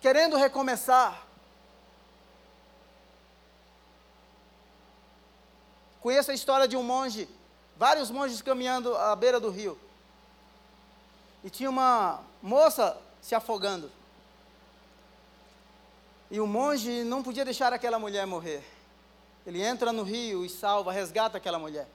Querendo 0.00 0.36
recomeçar. 0.36 1.29
Conheço 6.00 6.30
a 6.30 6.34
história 6.34 6.66
de 6.66 6.76
um 6.76 6.82
monge, 6.82 7.28
vários 7.76 8.10
monges 8.10 8.40
caminhando 8.40 8.96
à 8.96 9.14
beira 9.14 9.38
do 9.38 9.50
rio. 9.50 9.78
E 11.44 11.50
tinha 11.50 11.68
uma 11.68 12.20
moça 12.42 12.96
se 13.20 13.34
afogando. 13.34 13.90
E 16.30 16.40
o 16.40 16.46
monge 16.46 17.04
não 17.04 17.22
podia 17.22 17.44
deixar 17.44 17.72
aquela 17.72 17.98
mulher 17.98 18.26
morrer. 18.26 18.62
Ele 19.46 19.62
entra 19.62 19.92
no 19.92 20.02
rio 20.02 20.44
e 20.44 20.48
salva, 20.48 20.92
resgata 20.92 21.38
aquela 21.38 21.58
mulher. 21.58 21.88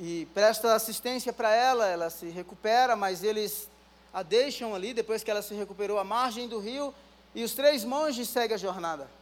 E 0.00 0.26
presta 0.32 0.74
assistência 0.74 1.32
para 1.32 1.52
ela, 1.52 1.86
ela 1.86 2.08
se 2.08 2.26
recupera, 2.28 2.94
mas 2.94 3.22
eles 3.22 3.68
a 4.12 4.22
deixam 4.22 4.74
ali, 4.74 4.94
depois 4.94 5.22
que 5.22 5.30
ela 5.30 5.42
se 5.42 5.54
recuperou, 5.54 5.98
à 5.98 6.04
margem 6.04 6.48
do 6.48 6.58
rio, 6.58 6.94
e 7.34 7.44
os 7.44 7.52
três 7.54 7.84
monges 7.84 8.28
seguem 8.28 8.54
a 8.54 8.58
jornada. 8.58 9.17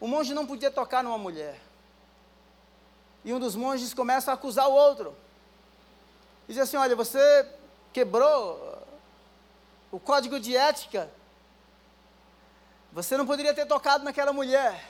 O 0.00 0.08
monge 0.08 0.32
não 0.32 0.46
podia 0.46 0.70
tocar 0.70 1.04
numa 1.04 1.18
mulher. 1.18 1.60
E 3.24 3.34
um 3.34 3.38
dos 3.38 3.54
monges 3.54 3.92
começa 3.92 4.30
a 4.30 4.34
acusar 4.34 4.66
o 4.66 4.72
outro. 4.72 5.14
Diz 6.48 6.56
assim: 6.58 6.78
Olha, 6.78 6.96
você 6.96 7.46
quebrou 7.92 8.82
o 9.92 10.00
código 10.00 10.40
de 10.40 10.56
ética. 10.56 11.10
Você 12.92 13.16
não 13.16 13.26
poderia 13.26 13.52
ter 13.52 13.66
tocado 13.66 14.02
naquela 14.02 14.32
mulher. 14.32 14.88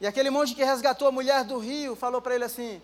E 0.00 0.06
aquele 0.06 0.30
monge 0.30 0.54
que 0.54 0.62
resgatou 0.62 1.08
a 1.08 1.12
mulher 1.12 1.44
do 1.44 1.58
rio 1.58 1.96
falou 1.96 2.20
para 2.20 2.34
ele 2.34 2.44
assim: 2.44 2.82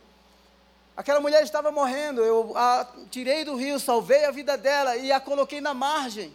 Aquela 0.96 1.20
mulher 1.20 1.42
estava 1.42 1.70
morrendo, 1.70 2.22
eu 2.22 2.56
a 2.56 2.86
tirei 3.10 3.44
do 3.44 3.54
rio, 3.54 3.78
salvei 3.78 4.24
a 4.24 4.30
vida 4.30 4.56
dela 4.56 4.96
e 4.96 5.12
a 5.12 5.20
coloquei 5.20 5.60
na 5.60 5.74
margem. 5.74 6.34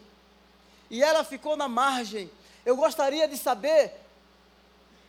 E 0.87 1.01
ela 1.01 1.23
ficou 1.23 1.57
na 1.57 1.67
margem. 1.67 2.29
Eu 2.65 2.75
gostaria 2.75 3.27
de 3.27 3.37
saber, 3.37 3.93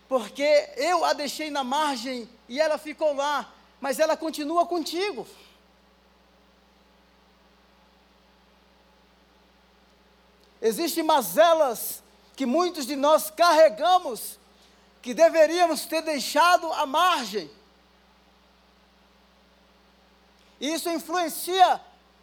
porque 0.08 0.70
eu 0.76 1.04
a 1.04 1.12
deixei 1.12 1.50
na 1.50 1.62
margem 1.62 2.28
e 2.48 2.60
ela 2.60 2.78
ficou 2.78 3.14
lá, 3.14 3.52
mas 3.80 3.98
ela 3.98 4.16
continua 4.16 4.66
contigo. 4.66 5.26
Existem 10.60 11.02
mazelas 11.02 12.02
que 12.36 12.46
muitos 12.46 12.86
de 12.86 12.94
nós 12.94 13.30
carregamos, 13.30 14.38
que 15.02 15.12
deveríamos 15.12 15.84
ter 15.84 16.02
deixado 16.02 16.72
à 16.72 16.86
margem. 16.86 17.50
Isso 20.60 20.88
influencia 20.88 21.80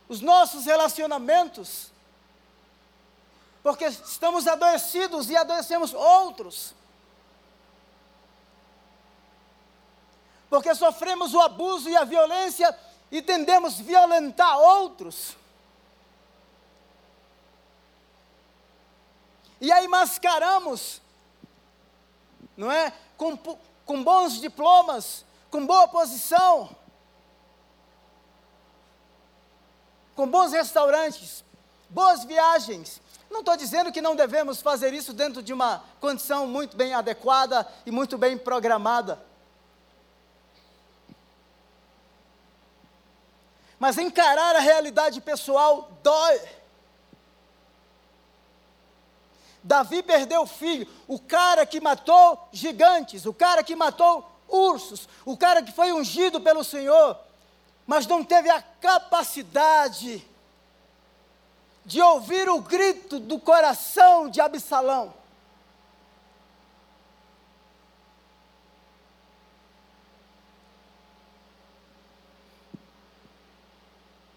os 0.07 0.21
nossos 0.21 0.65
relacionamentos 0.65 1.91
porque 3.61 3.85
estamos 3.85 4.47
adoecidos 4.47 5.29
e 5.29 5.35
adoecemos 5.35 5.93
outros. 5.93 6.73
Porque 10.49 10.73
sofremos 10.73 11.33
o 11.33 11.41
abuso 11.41 11.89
e 11.89 11.95
a 11.95 12.03
violência 12.03 12.77
e 13.11 13.21
tendemos 13.21 13.79
a 13.79 13.83
violentar 13.83 14.57
outros. 14.57 15.35
E 19.61 19.71
aí 19.71 19.87
mascaramos, 19.87 21.01
não 22.55 22.71
é? 22.71 22.93
Com, 23.17 23.37
com 23.85 24.03
bons 24.03 24.39
diplomas, 24.39 25.25
com 25.51 25.65
boa 25.65 25.87
posição, 25.87 26.73
com 30.15 30.27
bons 30.27 30.53
restaurantes, 30.53 31.43
boas 31.89 32.23
viagens, 32.23 33.01
não 33.29 33.39
estou 33.39 33.55
dizendo 33.55 33.91
que 33.91 34.01
não 34.01 34.15
devemos 34.15 34.61
fazer 34.61 34.93
isso 34.93 35.13
dentro 35.13 35.43
de 35.43 35.53
uma 35.53 35.83
condição 35.99 36.47
muito 36.47 36.75
bem 36.75 36.93
adequada 36.93 37.67
e 37.85 37.91
muito 37.91 38.17
bem 38.17 38.37
programada. 38.37 39.19
Mas 43.77 43.97
encarar 43.97 44.55
a 44.55 44.59
realidade 44.59 45.21
pessoal 45.21 45.89
dói. 46.03 46.41
Davi 49.63 50.01
perdeu 50.01 50.41
o 50.41 50.47
filho, 50.47 50.87
o 51.07 51.19
cara 51.19 51.65
que 51.65 51.79
matou 51.79 52.47
gigantes, 52.51 53.25
o 53.25 53.33
cara 53.33 53.63
que 53.63 53.75
matou 53.75 54.29
ursos, 54.47 55.07
o 55.25 55.37
cara 55.37 55.61
que 55.61 55.71
foi 55.71 55.93
ungido 55.93 56.41
pelo 56.41 56.63
Senhor, 56.63 57.17
mas 57.85 58.07
não 58.07 58.23
teve 58.23 58.49
a 58.49 58.61
capacidade 58.61 60.25
de 61.89 61.99
ouvir 61.99 62.47
o 62.47 62.61
grito 62.61 63.19
do 63.19 63.39
coração 63.39 64.29
de 64.29 64.39
Absalão. 64.39 65.11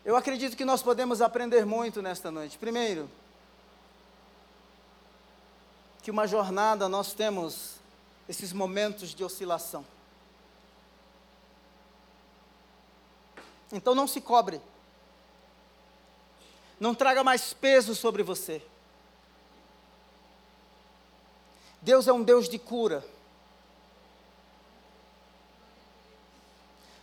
Eu 0.02 0.16
acredito 0.16 0.56
que 0.56 0.64
nós 0.64 0.82
podemos 0.82 1.20
aprender 1.20 1.66
muito 1.66 2.00
nesta 2.00 2.30
noite. 2.30 2.56
Primeiro, 2.56 3.06
que 6.02 6.10
uma 6.10 6.26
jornada 6.26 6.88
nós 6.88 7.12
temos 7.12 7.74
esses 8.26 8.54
momentos 8.54 9.10
de 9.10 9.22
oscilação. 9.22 9.84
Então 13.70 13.94
não 13.94 14.06
se 14.06 14.22
cobre. 14.22 14.58
Não 16.82 16.96
traga 16.96 17.22
mais 17.22 17.52
peso 17.52 17.94
sobre 17.94 18.24
você. 18.24 18.60
Deus 21.80 22.08
é 22.08 22.12
um 22.12 22.24
Deus 22.24 22.48
de 22.48 22.58
cura. 22.58 23.06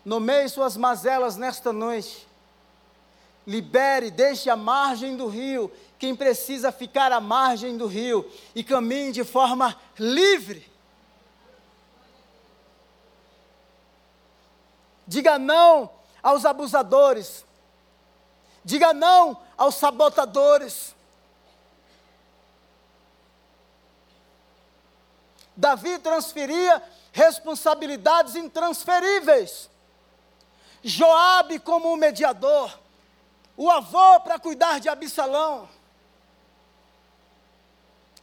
Nomeie 0.03 0.49
suas 0.49 0.75
mazelas 0.75 1.37
nesta 1.37 1.71
noite. 1.71 2.27
Libere, 3.47 4.11
deixe 4.11 4.49
a 4.49 4.57
margem 4.57 5.15
do 5.15 5.27
rio 5.27 5.71
quem 5.97 6.13
precisa 6.13 6.73
ficar 6.73 7.13
à 7.13 7.21
margem 7.21 7.77
do 7.77 7.87
rio 7.87 8.29
e 8.53 8.65
caminhe 8.65 9.13
de 9.13 9.23
forma 9.23 9.79
livre. 9.97 10.69
Diga 15.07 15.39
não 15.39 15.89
aos 16.21 16.43
abusadores. 16.43 17.47
Diga 18.63 18.93
não 18.93 19.37
aos 19.57 19.75
sabotadores. 19.75 20.95
Davi 25.55 25.99
transferia 25.99 26.81
responsabilidades 27.11 28.35
intransferíveis. 28.35 29.69
Joabe 30.81 31.59
como 31.59 31.95
mediador, 31.97 32.79
o 33.57 33.69
avô 33.69 34.21
para 34.21 34.39
cuidar 34.39 34.79
de 34.79 34.87
Absalão. 34.87 35.67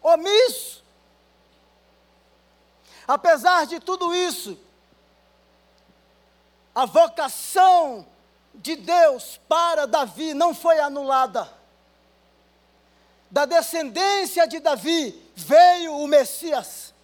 Omisso. 0.03 0.83
Apesar 3.07 3.67
de 3.67 3.79
tudo 3.79 4.15
isso, 4.15 4.59
a 6.75 6.87
vocação 6.87 8.07
de 8.57 8.77
Deus 8.77 9.41
para 9.49 9.87
Davi 9.87 10.35
não 10.35 10.55
foi 10.55 10.79
anulada. 10.81 11.51
Da 13.31 13.45
descendência 13.45 14.47
de 14.47 14.61
Davi 14.61 15.23
veio 15.35 15.97
o 15.97 16.07
Messias. 16.07 16.95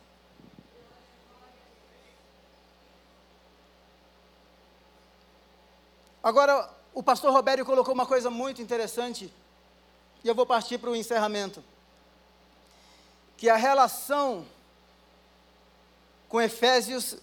Agora, 6.23 6.71
o 6.95 7.03
pastor 7.03 7.33
Robério 7.33 7.67
colocou 7.67 7.93
uma 7.93 8.07
coisa 8.07 8.31
muito 8.31 8.63
interessante, 8.63 9.33
e 10.23 10.29
eu 10.29 10.35
vou 10.35 10.47
partir 10.47 10.79
para 10.79 10.91
o 10.91 10.95
encerramento. 10.95 11.63
Que 13.37 13.49
a 13.49 13.57
relação 13.57 14.47
com 16.29 16.41
Efésios, 16.41 17.17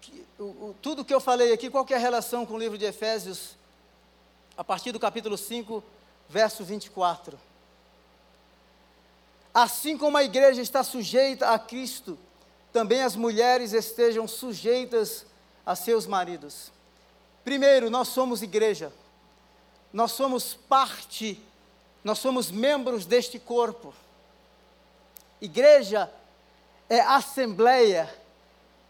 que, 0.00 0.24
o, 0.38 0.44
o, 0.44 0.76
tudo 0.80 1.04
que 1.04 1.12
eu 1.12 1.20
falei 1.20 1.52
aqui, 1.52 1.68
qual 1.68 1.84
é 1.90 1.94
a 1.94 1.98
relação 1.98 2.46
com 2.46 2.54
o 2.54 2.58
livro 2.58 2.78
de 2.78 2.84
Efésios, 2.84 3.56
a 4.56 4.62
partir 4.62 4.92
do 4.92 5.00
capítulo 5.00 5.36
5, 5.36 5.82
verso 6.28 6.64
24. 6.64 7.38
Assim 9.52 9.96
como 9.96 10.16
a 10.16 10.24
igreja 10.24 10.60
está 10.60 10.82
sujeita 10.82 11.50
a 11.50 11.58
Cristo, 11.58 12.18
também 12.72 13.02
as 13.02 13.14
mulheres 13.14 13.72
estejam 13.72 14.26
sujeitas 14.26 15.26
a 15.64 15.76
seus 15.76 16.06
maridos. 16.06 16.72
Primeiro, 17.44 17.88
nós 17.90 18.08
somos 18.08 18.42
igreja, 18.42 18.92
nós 19.92 20.12
somos 20.12 20.54
parte, 20.54 21.40
nós 22.02 22.18
somos 22.18 22.50
membros 22.50 23.06
deste 23.06 23.38
corpo. 23.38 23.94
Igreja 25.40 26.10
é 26.88 27.00
assembleia, 27.00 28.12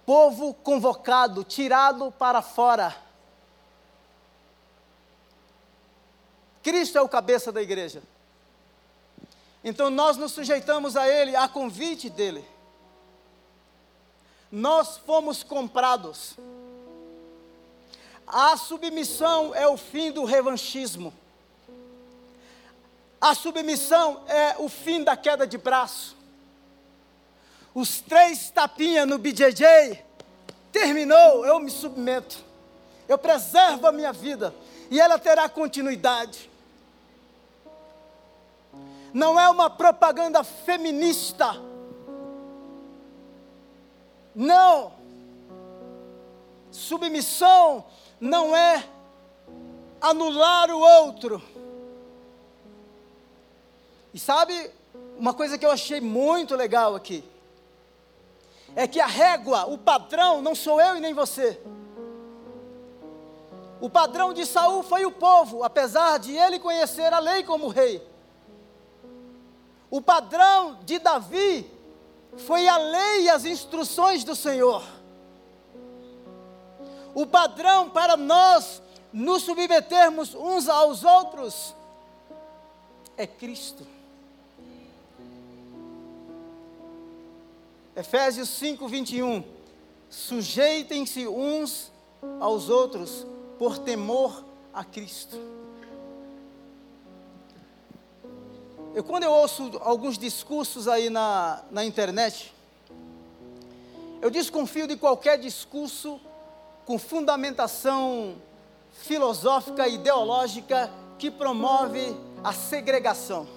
povo 0.06 0.54
convocado, 0.54 1.44
tirado 1.44 2.10
para 2.12 2.40
fora. 2.40 3.03
Cristo 6.64 6.96
é 6.96 7.02
o 7.02 7.08
cabeça 7.08 7.52
da 7.52 7.60
igreja. 7.60 8.02
Então 9.62 9.90
nós 9.90 10.16
nos 10.16 10.32
sujeitamos 10.32 10.96
a 10.96 11.06
Ele, 11.06 11.36
a 11.36 11.46
convite 11.46 12.08
dEle. 12.08 12.42
Nós 14.50 14.96
fomos 14.96 15.42
comprados. 15.42 16.36
A 18.26 18.56
submissão 18.56 19.54
é 19.54 19.68
o 19.68 19.76
fim 19.76 20.10
do 20.10 20.24
revanchismo. 20.24 21.12
A 23.20 23.34
submissão 23.34 24.24
é 24.26 24.56
o 24.58 24.68
fim 24.68 25.04
da 25.04 25.18
queda 25.18 25.46
de 25.46 25.58
braço. 25.58 26.16
Os 27.74 28.00
três 28.00 28.48
tapinhas 28.48 29.06
no 29.06 29.18
BJJ, 29.18 30.02
terminou, 30.72 31.44
eu 31.44 31.60
me 31.60 31.70
submeto. 31.70 32.38
Eu 33.06 33.18
preservo 33.18 33.86
a 33.86 33.92
minha 33.92 34.14
vida 34.14 34.54
e 34.90 34.98
ela 34.98 35.18
terá 35.18 35.46
continuidade. 35.46 36.53
Não 39.14 39.38
é 39.38 39.48
uma 39.48 39.70
propaganda 39.70 40.42
feminista. 40.42 41.54
Não. 44.34 44.92
Submissão 46.72 47.84
não 48.18 48.56
é 48.56 48.84
anular 50.00 50.68
o 50.68 50.80
outro. 50.80 51.40
E 54.12 54.18
sabe 54.18 54.68
uma 55.16 55.32
coisa 55.32 55.56
que 55.56 55.64
eu 55.64 55.70
achei 55.70 56.00
muito 56.00 56.56
legal 56.56 56.96
aqui? 56.96 57.22
É 58.74 58.88
que 58.88 59.00
a 59.00 59.06
régua, 59.06 59.66
o 59.66 59.78
padrão, 59.78 60.42
não 60.42 60.56
sou 60.56 60.80
eu 60.80 60.96
e 60.96 61.00
nem 61.00 61.14
você. 61.14 61.60
O 63.80 63.88
padrão 63.88 64.32
de 64.32 64.44
Saul 64.44 64.82
foi 64.82 65.06
o 65.06 65.12
povo, 65.12 65.62
apesar 65.62 66.18
de 66.18 66.36
ele 66.36 66.58
conhecer 66.58 67.12
a 67.12 67.20
lei 67.20 67.44
como 67.44 67.68
rei. 67.68 68.13
O 69.94 70.00
padrão 70.02 70.78
de 70.84 70.98
Davi 70.98 71.70
foi 72.36 72.66
a 72.66 72.76
lei 72.76 73.22
e 73.22 73.30
as 73.30 73.44
instruções 73.44 74.24
do 74.24 74.34
Senhor 74.34 74.82
o 77.14 77.24
padrão 77.24 77.88
para 77.88 78.16
nós 78.16 78.82
nos 79.12 79.42
submetermos 79.42 80.34
uns 80.34 80.68
aos 80.68 81.04
outros 81.04 81.74
é 83.16 83.26
Cristo. 83.26 83.86
Efésios 87.94 88.48
5, 88.48 88.88
21. 88.88 89.44
Sujeitem-se 90.10 91.28
uns 91.28 91.92
aos 92.40 92.68
outros 92.68 93.24
por 93.56 93.78
temor 93.78 94.44
a 94.72 94.82
Cristo. 94.82 95.38
Eu, 98.94 99.02
quando 99.02 99.24
eu 99.24 99.32
ouço 99.32 99.72
alguns 99.80 100.16
discursos 100.16 100.86
aí 100.86 101.10
na, 101.10 101.64
na 101.68 101.84
internet, 101.84 102.54
eu 104.22 104.30
desconfio 104.30 104.86
de 104.86 104.96
qualquer 104.96 105.36
discurso 105.36 106.20
com 106.86 106.96
fundamentação 106.96 108.36
filosófica 108.92 109.88
ideológica 109.88 110.88
que 111.18 111.28
promove 111.28 112.16
a 112.44 112.52
segregação. 112.52 113.48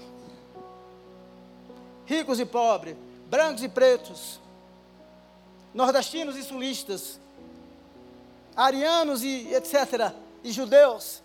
Ricos 2.08 2.40
e 2.40 2.46
pobres, 2.46 2.96
brancos 3.28 3.62
e 3.62 3.70
pretos, 3.70 4.40
nordestinos 5.72 6.36
e 6.36 6.42
sulistas, 6.42 7.20
arianos 8.56 9.22
e 9.22 9.54
etc., 9.54 10.12
e 10.44 10.52
judeus. 10.52 11.22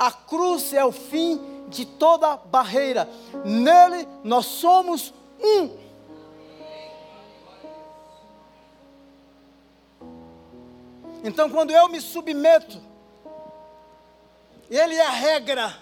A 0.00 0.10
cruz 0.10 0.72
é 0.72 0.82
o 0.82 0.90
fim 0.90 1.38
de 1.68 1.84
toda 1.84 2.38
barreira. 2.38 3.06
Nele 3.44 4.08
nós 4.24 4.46
somos 4.46 5.12
um. 5.38 5.78
Então, 11.22 11.50
quando 11.50 11.70
eu 11.70 11.86
me 11.86 12.00
submeto, 12.00 12.80
Ele 14.70 14.94
é 14.94 15.06
a 15.06 15.10
regra. 15.10 15.76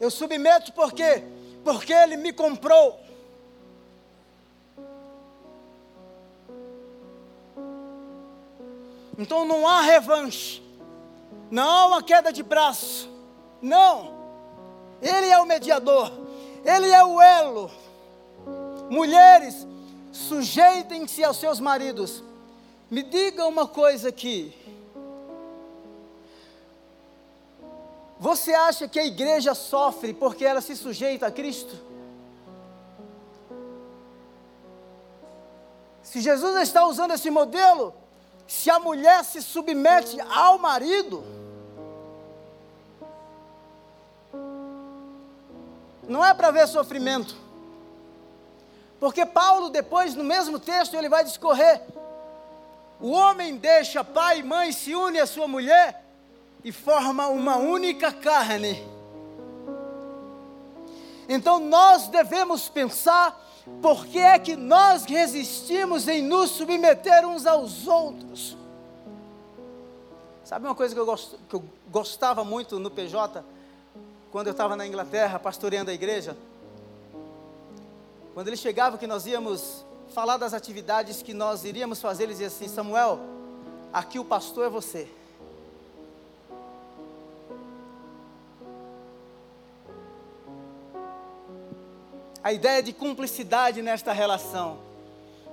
Eu 0.00 0.10
submeto 0.10 0.72
por 0.72 0.94
quê? 0.94 1.22
Porque 1.62 1.92
Ele 1.92 2.16
me 2.16 2.32
comprou. 2.32 2.98
Então 9.18 9.44
não 9.44 9.68
há 9.68 9.82
revanche, 9.82 10.62
não 11.50 11.68
há 11.68 11.86
uma 11.86 12.02
queda 12.02 12.32
de 12.32 12.42
braço, 12.42 13.08
não. 13.60 14.18
Ele 15.02 15.26
é 15.26 15.38
o 15.38 15.46
mediador, 15.46 16.12
Ele 16.64 16.90
é 16.90 17.04
o 17.04 17.20
elo. 17.20 17.70
Mulheres, 18.90 19.66
sujeitem-se 20.12 21.22
aos 21.24 21.38
seus 21.38 21.60
maridos 21.60 22.22
me 22.90 23.04
diga 23.04 23.46
uma 23.46 23.68
coisa 23.68 24.08
aqui. 24.08 24.52
Você 28.18 28.52
acha 28.52 28.88
que 28.88 28.98
a 28.98 29.06
igreja 29.06 29.54
sofre 29.54 30.12
porque 30.12 30.44
ela 30.44 30.60
se 30.60 30.76
sujeita 30.76 31.28
a 31.28 31.30
Cristo? 31.30 31.78
Se 36.02 36.20
Jesus 36.20 36.56
está 36.56 36.84
usando 36.84 37.12
esse 37.12 37.30
modelo, 37.30 37.94
se 38.46 38.68
a 38.68 38.80
mulher 38.80 39.24
se 39.24 39.40
submete 39.40 40.20
ao 40.22 40.58
marido, 40.58 41.24
não 46.10 46.24
é 46.24 46.34
para 46.34 46.50
ver 46.50 46.66
sofrimento. 46.66 47.36
Porque 48.98 49.24
Paulo, 49.24 49.70
depois, 49.70 50.14
no 50.14 50.24
mesmo 50.24 50.58
texto, 50.58 50.94
ele 50.94 51.08
vai 51.08 51.24
discorrer: 51.24 51.80
o 53.00 53.12
homem 53.12 53.56
deixa 53.56 54.02
pai 54.02 54.40
e 54.40 54.42
mãe, 54.42 54.72
se 54.72 54.94
une 54.94 55.20
à 55.20 55.26
sua 55.26 55.46
mulher 55.46 56.04
e 56.64 56.72
forma 56.72 57.28
uma 57.28 57.56
única 57.56 58.12
carne. 58.12 58.84
Então 61.28 61.60
nós 61.60 62.08
devemos 62.08 62.68
pensar 62.68 63.40
por 63.80 64.04
que 64.04 64.18
é 64.18 64.36
que 64.36 64.56
nós 64.56 65.04
resistimos 65.04 66.08
em 66.08 66.20
nos 66.22 66.50
submeter 66.50 67.24
uns 67.24 67.46
aos 67.46 67.86
outros. 67.86 68.56
Sabe 70.44 70.66
uma 70.66 70.74
coisa 70.74 70.92
que 70.92 71.00
eu, 71.00 71.06
gost, 71.06 71.36
que 71.48 71.54
eu 71.54 71.64
gostava 71.88 72.42
muito 72.42 72.80
no 72.80 72.90
PJ, 72.90 73.44
quando 74.30 74.46
eu 74.46 74.52
estava 74.52 74.76
na 74.76 74.86
Inglaterra 74.86 75.38
pastoreando 75.38 75.90
a 75.90 75.94
igreja? 75.94 76.36
Quando 78.34 78.48
ele 78.48 78.56
chegava 78.56 78.96
que 78.96 79.06
nós 79.06 79.26
íamos 79.26 79.84
falar 80.14 80.36
das 80.36 80.54
atividades 80.54 81.22
que 81.22 81.34
nós 81.34 81.64
iríamos 81.64 82.00
fazer, 82.00 82.24
ele 82.24 82.32
dizia 82.32 82.46
assim: 82.46 82.68
Samuel, 82.68 83.18
aqui 83.92 84.18
o 84.18 84.24
pastor 84.24 84.66
é 84.66 84.68
você. 84.68 85.08
a 92.42 92.52
ideia 92.52 92.82
de 92.82 92.92
cumplicidade 92.92 93.82
nesta 93.82 94.12
relação, 94.12 94.78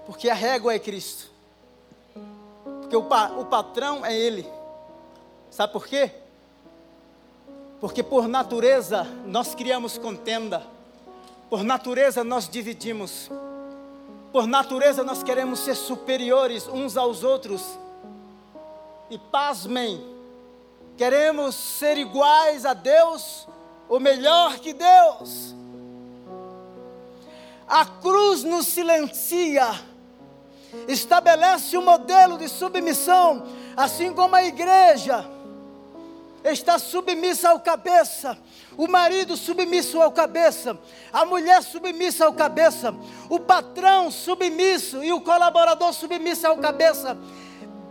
porque 0.06 0.30
a 0.30 0.34
régua 0.34 0.74
é 0.74 0.80
Cristo, 0.80 1.30
porque 2.82 2.96
o, 2.96 3.04
pa, 3.04 3.30
o 3.32 3.46
patrão 3.46 4.06
é 4.06 4.16
Ele. 4.16 4.50
Sabe 5.52 5.74
por 5.74 5.86
quê? 5.86 6.12
Porque 7.80 8.02
por 8.02 8.28
natureza 8.28 9.04
nós 9.26 9.54
criamos 9.54 9.98
contenda, 9.98 10.64
por 11.50 11.64
natureza 11.64 12.24
nós 12.24 12.50
dividimos, 12.50 13.30
por 14.32 14.48
natureza 14.48 15.04
nós 15.04 15.22
queremos 15.22 15.60
ser 15.60 15.76
superiores 15.76 16.68
uns 16.68 16.98
aos 16.98 17.24
outros, 17.24 17.62
e 19.10 19.18
pasmem, 19.18 20.04
queremos 20.98 21.56
ser 21.56 21.98
iguais 21.98 22.66
a 22.66 22.74
Deus, 22.74 23.48
ou 23.88 24.00
melhor 24.00 24.58
que 24.58 24.74
Deus. 24.74 25.56
A 27.68 27.86
cruz 27.86 28.44
nos 28.44 28.66
silencia, 28.66 29.70
estabelece 30.88 31.78
um 31.78 31.84
modelo 31.84 32.38
de 32.38 32.50
submissão, 32.50 33.46
assim 33.78 34.12
como 34.14 34.36
a 34.36 34.44
igreja 34.44 35.37
está 36.44 36.80
submissa 36.80 37.50
ao 37.50 37.60
cabeça, 37.60 38.38
o 38.78 38.88
marido 38.88 39.36
submisso 39.36 40.02
ao 40.02 40.12
cabeça, 40.12 40.78
a 41.12 41.26
mulher 41.26 41.62
submissa 41.64 42.26
ao 42.26 42.34
cabeça, 42.34 42.96
o 43.30 43.40
patrão 43.40 44.12
submisso 44.12 45.04
e 45.04 45.12
o 45.12 45.22
colaborador 45.22 45.94
submisso 45.94 46.48
ao 46.48 46.58
cabeça. 46.58 47.18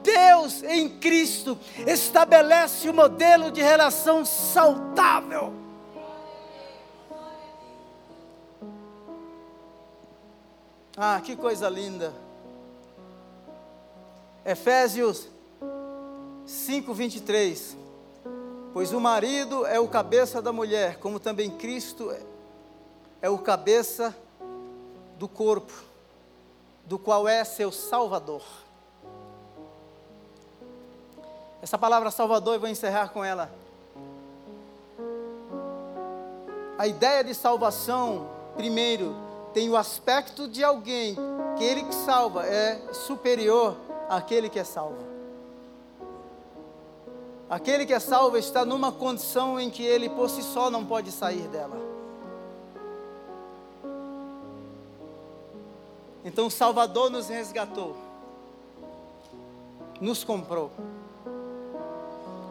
Deus 0.03 0.63
em 0.63 0.89
Cristo 0.89 1.59
estabelece 1.87 2.89
o 2.89 2.93
um 2.93 2.95
modelo 2.95 3.51
de 3.51 3.61
relação 3.61 4.25
saudável. 4.25 5.53
Ah, 10.97 11.21
que 11.23 11.37
coisa 11.37 11.69
linda. 11.69 12.15
Efésios 14.45 15.29
5, 16.47 16.95
23. 16.95 17.86
Pois 18.77 18.93
o 18.93 19.01
marido 19.01 19.65
é 19.65 19.81
o 19.81 19.89
cabeça 19.89 20.43
da 20.43 20.53
mulher, 20.53 20.99
como 20.99 21.19
também 21.19 21.51
Cristo 21.51 22.15
é 23.23 23.31
o 23.31 23.39
cabeça 23.39 24.15
do 25.19 25.27
corpo, 25.27 25.73
do 26.85 26.99
qual 26.99 27.27
é 27.27 27.43
seu 27.43 27.73
Salvador. 27.73 28.43
Essa 31.63 31.79
palavra 31.79 32.11
Salvador, 32.11 32.53
eu 32.53 32.61
vou 32.61 32.69
encerrar 32.69 33.09
com 33.15 33.25
ela. 33.25 33.51
A 36.77 36.87
ideia 36.87 37.25
de 37.25 37.35
salvação, 37.35 38.29
primeiro, 38.57 39.17
tem 39.55 39.71
o 39.71 39.77
aspecto 39.79 40.47
de 40.47 40.63
alguém 40.63 41.17
que 41.57 41.65
ele 41.65 41.83
que 41.83 41.95
salva 41.95 42.45
é 42.47 42.93
superior 42.93 43.75
àquele 44.07 44.51
que 44.51 44.59
é 44.59 44.65
salvo. 44.65 45.16
Aquele 47.49 47.87
que 47.87 47.93
é 47.93 48.01
salvo 48.01 48.37
está 48.37 48.65
numa 48.65 48.91
condição 48.91 49.59
em 49.59 49.71
que 49.71 49.83
ele 49.85 50.09
por 50.09 50.29
si 50.29 50.43
só 50.43 50.71
não 50.71 50.85
pode 50.85 51.13
sair 51.13 51.47
dela. 51.49 51.77
Então 56.25 56.47
o 56.47 56.51
Salvador 56.51 57.09
nos 57.09 57.29
resgatou, 57.29 57.97
nos 60.01 60.25
comprou, 60.25 60.73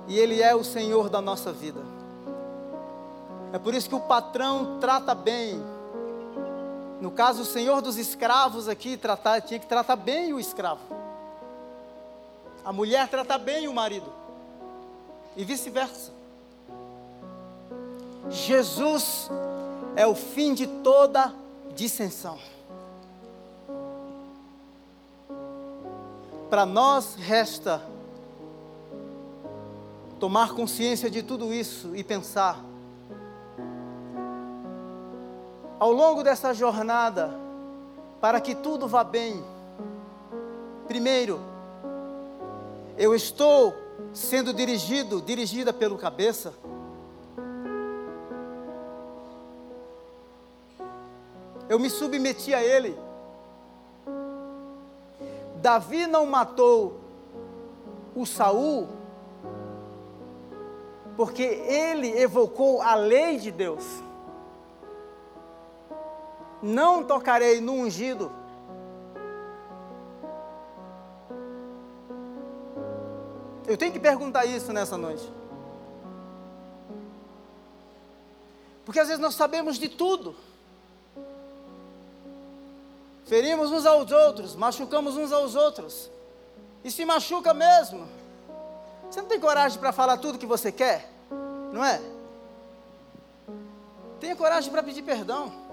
e 0.08 0.18
Ele 0.18 0.41
é 0.41 0.56
o 0.56 0.64
Senhor 0.64 1.10
da 1.10 1.20
nossa 1.20 1.52
vida. 1.52 1.82
É 3.52 3.60
por 3.60 3.74
isso 3.74 3.89
que 3.89 3.96
o 3.96 4.00
patrão 4.00 4.78
trata 4.80 5.14
bem 5.14 5.62
no 7.06 7.12
caso, 7.12 7.41
o 7.41 7.46
senhor 7.46 7.82
dos 7.82 7.98
escravos 7.98 8.68
aqui 8.68 8.96
tratar, 8.98 9.41
tinha 9.41 9.60
que 9.60 9.68
tratar 9.68 9.96
bem 9.96 10.34
o 10.34 10.39
escravo. 10.39 10.82
A 12.64 12.72
mulher 12.72 13.08
trata 13.10 13.38
bem 13.38 13.68
o 13.68 13.74
marido. 13.74 14.12
E 15.36 15.44
vice-versa. 15.44 16.12
Jesus 18.30 19.30
é 19.96 20.06
o 20.08 20.16
fim 20.16 20.54
de 20.54 20.66
toda 20.68 21.34
dissensão. 21.76 22.38
Para 26.50 26.66
nós 26.66 27.16
resta 27.16 27.82
tomar 30.20 30.54
consciência 30.54 31.10
de 31.10 31.22
tudo 31.22 31.54
isso 31.54 31.96
e 31.96 32.04
pensar 32.04 32.64
ao 35.80 35.92
longo 35.92 36.24
dessa 36.24 36.54
jornada, 36.54 37.34
para 38.22 38.40
que 38.40 38.56
tudo 38.56 38.88
vá 38.88 39.04
bem, 39.04 39.44
primeiro, 40.88 41.40
eu 42.98 43.14
estou 43.14 43.85
sendo 44.14 44.54
dirigido, 44.54 45.22
dirigida 45.22 45.74
pelo 45.74 45.98
cabeça. 45.98 46.54
Eu 51.68 51.80
me 51.80 51.89
submeti 51.89 52.54
a 52.54 52.64
ele. 52.64 52.98
Davi 55.62 56.06
não 56.06 56.26
matou 56.26 57.00
o 58.16 58.26
Saul 58.26 58.88
porque 61.18 61.43
ele 61.43 62.10
evocou 62.20 62.82
a 62.82 62.93
lei 62.93 63.38
de 63.38 63.50
Deus 63.50 64.06
não 66.66 67.04
tocarei 67.04 67.62
no 67.62 67.74
ungido. 67.74 68.32
Eu 73.68 73.78
tenho 73.78 73.91
que 73.91 73.99
perguntar 73.99 74.45
isso 74.45 74.72
nessa 74.72 74.97
noite. 74.97 75.28
Porque 78.86 78.99
às 78.99 79.07
vezes 79.07 79.22
nós 79.22 79.34
sabemos 79.34 79.78
de 79.78 79.89
tudo. 79.89 80.36
Ferimos 83.26 83.72
uns 83.72 83.86
aos 83.86 84.11
outros, 84.11 84.55
machucamos 84.55 85.18
uns 85.18 85.32
aos 85.32 85.55
outros. 85.55 86.11
E 86.84 86.91
se 86.91 87.03
machuca 87.03 87.53
mesmo. 87.53 88.07
Você 89.09 89.22
não 89.22 89.28
tem 89.28 89.39
coragem 89.39 89.80
para 89.80 89.91
falar 89.91 90.18
tudo 90.18 90.38
que 90.38 90.45
você 90.45 90.72
quer? 90.72 91.09
Não 91.74 91.84
é? 91.84 91.99
Tenha 94.20 94.36
coragem 94.36 94.72
para 94.72 94.84
pedir 94.84 95.01
perdão. 95.01 95.64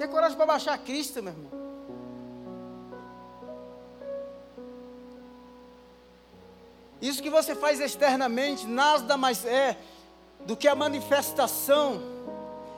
Ter 0.00 0.08
coragem 0.08 0.34
para 0.34 0.46
baixar 0.46 0.78
Cristo, 0.78 1.22
meu 1.22 1.30
irmão. 1.30 1.50
Isso 7.02 7.22
que 7.22 7.28
você 7.28 7.54
faz 7.54 7.80
externamente 7.80 8.66
nada 8.66 9.18
mais 9.18 9.44
é 9.44 9.76
do 10.46 10.56
que 10.56 10.66
a 10.66 10.74
manifestação 10.74 12.00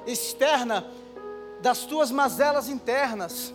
externa 0.04 0.84
das 1.60 1.84
tuas 1.84 2.10
mazelas 2.10 2.68
internas. 2.68 3.54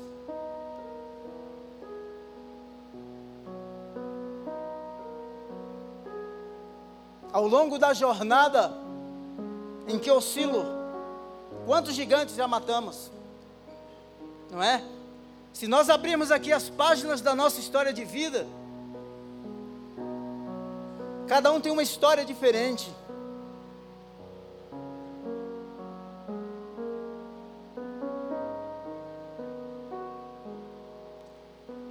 Ao 7.33 7.45
longo 7.45 7.77
da 7.77 7.93
jornada 7.93 8.71
em 9.89 9.99
que 9.99 10.09
oscilo, 10.09 10.63
quantos 11.65 11.93
gigantes 11.93 12.33
já 12.33 12.47
matamos? 12.47 13.16
Não 14.51 14.61
é? 14.61 14.83
Se 15.53 15.67
nós 15.67 15.89
abrirmos 15.89 16.31
aqui 16.31 16.53
as 16.53 16.69
páginas 16.69 17.21
da 17.21 17.33
nossa 17.33 17.59
história 17.59 17.91
de 17.91 18.05
vida, 18.05 18.45
cada 21.27 21.51
um 21.51 21.59
tem 21.59 21.71
uma 21.71 21.83
história 21.83 22.23
diferente. 22.23 22.93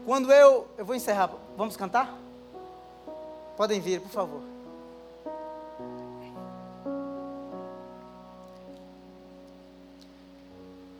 Quando 0.07 0.33
eu. 0.33 0.69
Eu 0.79 0.85
vou 0.85 0.95
encerrar. 0.95 1.31
Vamos 1.57 1.77
cantar? 1.77 2.17
Podem 3.57 3.81
vir, 3.81 4.01
por 4.01 4.11
favor. 4.11 4.56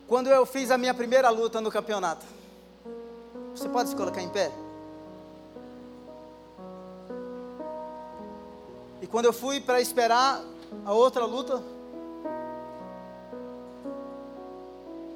Quando 0.07 0.27
eu 0.27 0.45
fiz 0.45 0.71
a 0.71 0.77
minha 0.77 0.93
primeira 0.93 1.29
luta 1.29 1.59
no 1.59 1.69
campeonato. 1.69 2.25
Você 3.53 3.67
pode 3.67 3.89
se 3.89 3.95
colocar 3.95 4.21
em 4.21 4.29
pé? 4.29 4.51
E 9.01 9.07
quando 9.07 9.25
eu 9.25 9.33
fui 9.33 9.59
para 9.59 9.81
esperar 9.81 10.41
a 10.85 10.93
outra 10.93 11.25
luta, 11.25 11.61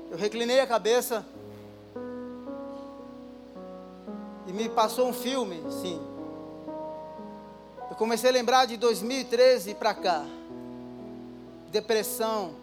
eu 0.09 0.17
reclinei 0.17 0.59
a 0.59 0.67
cabeça 0.67 1.25
e 4.45 4.51
me 4.51 4.67
passou 4.67 5.07
um 5.07 5.13
filme, 5.13 5.63
sim. 5.71 6.01
Eu 7.89 7.95
comecei 7.95 8.29
a 8.29 8.33
lembrar 8.33 8.65
de 8.65 8.75
2013 8.75 9.73
para 9.75 9.93
cá. 9.93 10.25
Depressão, 11.69 12.55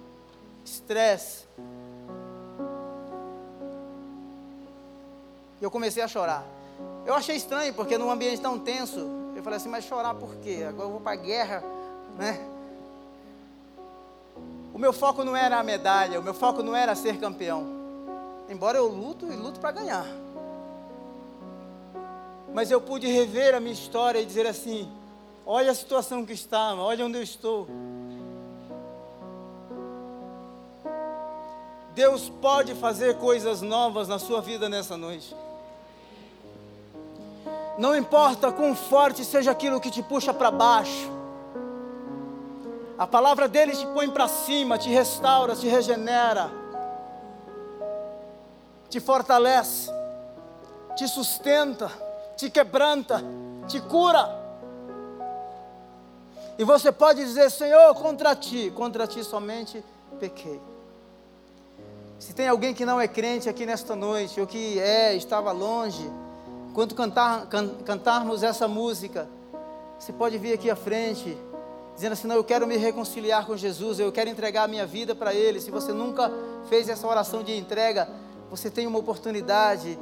estresse. 0.64 1.46
E 5.60 5.64
eu 5.64 5.70
comecei 5.70 6.02
a 6.02 6.08
chorar. 6.08 6.44
Eu 7.04 7.14
achei 7.14 7.36
estranho, 7.36 7.74
porque 7.74 7.96
num 7.98 8.10
ambiente 8.10 8.40
tão 8.40 8.58
tenso, 8.58 8.98
eu 9.34 9.42
falei 9.42 9.56
assim, 9.56 9.68
mas 9.68 9.84
chorar 9.84 10.14
por 10.14 10.36
quê? 10.36 10.64
Agora 10.68 10.88
eu 10.88 10.92
vou 10.92 11.00
para 11.00 11.12
a 11.12 11.16
guerra, 11.16 11.64
né? 12.16 12.38
O 14.72 14.78
meu 14.78 14.92
foco 14.92 15.24
não 15.24 15.36
era 15.36 15.58
a 15.58 15.62
medalha, 15.62 16.20
o 16.20 16.22
meu 16.22 16.34
foco 16.34 16.62
não 16.62 16.76
era 16.76 16.94
ser 16.94 17.18
campeão. 17.18 17.66
Embora 18.48 18.78
eu 18.78 18.86
luto 18.86 19.26
e 19.26 19.36
luto 19.36 19.58
para 19.58 19.72
ganhar 19.72 20.06
mas 22.52 22.70
eu 22.70 22.80
pude 22.80 23.06
rever 23.06 23.54
a 23.54 23.60
minha 23.60 23.72
história 23.72 24.20
e 24.20 24.26
dizer 24.26 24.46
assim: 24.46 24.90
olha 25.46 25.70
a 25.70 25.74
situação 25.74 26.24
que 26.24 26.32
estava, 26.32 26.82
olha 26.82 27.04
onde 27.04 27.16
eu 27.16 27.22
estou. 27.22 27.68
Deus 31.94 32.28
pode 32.28 32.74
fazer 32.74 33.16
coisas 33.18 33.60
novas 33.60 34.06
na 34.08 34.18
sua 34.18 34.40
vida 34.40 34.68
nessa 34.68 34.96
noite. 34.96 35.34
Não 37.78 37.96
importa 37.96 38.52
quão 38.52 38.74
forte 38.74 39.24
seja 39.24 39.52
aquilo 39.52 39.80
que 39.80 39.90
te 39.90 40.02
puxa 40.02 40.34
para 40.34 40.50
baixo, 40.50 41.10
a 42.98 43.06
palavra 43.06 43.46
dele 43.46 43.72
te 43.72 43.86
põe 43.86 44.10
para 44.10 44.26
cima, 44.26 44.76
te 44.76 44.90
restaura, 44.90 45.54
te 45.54 45.68
regenera, 45.68 46.50
te 48.90 48.98
fortalece, 48.98 49.90
te 50.96 51.06
sustenta 51.06 52.08
te 52.38 52.48
quebranta, 52.48 53.20
te 53.66 53.80
cura. 53.80 54.38
E 56.56 56.62
você 56.62 56.92
pode 56.92 57.24
dizer: 57.24 57.50
Senhor, 57.50 57.92
contra 57.96 58.34
ti, 58.36 58.72
contra 58.74 59.06
ti 59.06 59.24
somente 59.24 59.84
pequei. 60.20 60.60
Se 62.18 62.32
tem 62.32 62.48
alguém 62.48 62.72
que 62.72 62.84
não 62.84 63.00
é 63.00 63.08
crente 63.08 63.48
aqui 63.48 63.66
nesta 63.66 63.94
noite, 63.96 64.40
ou 64.40 64.46
que 64.46 64.78
é, 64.78 65.14
estava 65.14 65.50
longe, 65.50 66.08
quando 66.78 66.94
cantar, 66.94 67.46
can, 67.46 67.70
cantarmos 67.84 68.44
essa 68.44 68.68
música, 68.68 69.28
você 69.98 70.12
pode 70.12 70.38
vir 70.38 70.52
aqui 70.52 70.70
à 70.70 70.76
frente, 70.76 71.36
dizendo 71.92 72.12
assim: 72.12 72.28
Não, 72.28 72.36
eu 72.36 72.44
quero 72.44 72.68
me 72.68 72.76
reconciliar 72.76 73.44
com 73.44 73.56
Jesus, 73.56 73.98
eu 73.98 74.12
quero 74.12 74.30
entregar 74.30 74.62
a 74.62 74.68
minha 74.68 74.86
vida 74.86 75.12
para 75.12 75.34
Ele. 75.34 75.60
Se 75.60 75.72
você 75.72 75.92
nunca 75.92 76.30
fez 76.68 76.88
essa 76.88 77.04
oração 77.04 77.42
de 77.42 77.52
entrega, 77.52 78.08
você 78.48 78.70
tem 78.70 78.86
uma 78.86 79.00
oportunidade 79.00 79.98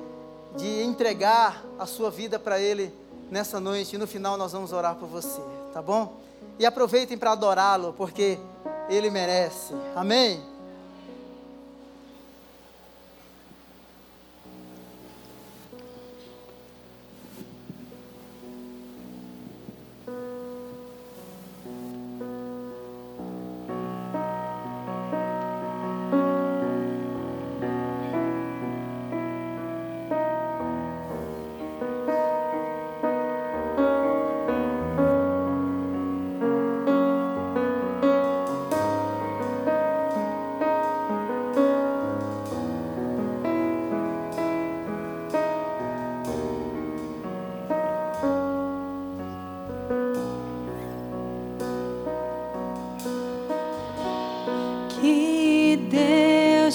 de 0.55 0.83
entregar 0.83 1.65
a 1.79 1.87
sua 1.87 2.11
vida 2.11 2.39
para 2.39 2.61
Ele 2.61 2.93
nessa 3.31 3.59
noite. 3.59 3.97
E 3.97 3.99
no 3.99 4.07
final 4.07 4.37
nós 4.37 4.53
vamos 4.53 4.71
orar 4.71 4.97
por 4.97 5.09
você, 5.09 5.41
tá 5.73 5.81
bom? 5.81 6.21
E 6.59 6.67
aproveitem 6.67 7.17
para 7.17 7.33
adorá-lo, 7.33 7.95
porque 7.97 8.39
Ele 8.91 9.09
merece. 9.09 9.73
Amém? 9.95 10.43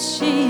ti. 0.02 0.41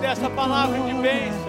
Dessa 0.00 0.30
palavra 0.30 0.80
de 0.80 0.94
bênção. 0.94 1.39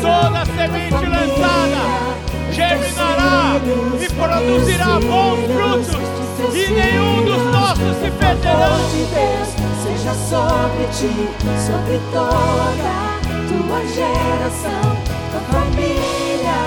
Toda 0.00 0.44
semente 0.44 1.06
lançada 1.06 2.16
germinará 2.52 3.60
e 4.00 4.08
produzirá 4.14 5.00
bons 5.00 5.38
frutos, 5.52 6.54
e 6.54 6.70
nenhum 6.70 7.24
dos 7.24 7.42
nossos 7.52 7.96
se 8.02 8.10
perderá. 8.12 8.70
de 8.90 9.04
Deus 9.14 9.48
seja 9.82 10.14
sobre 10.14 10.84
ti, 10.92 11.14
sobre 11.66 12.00
toda 12.12 12.94
tua 13.48 13.80
geração, 13.94 14.86
tua 15.30 15.42
família, 15.52 16.60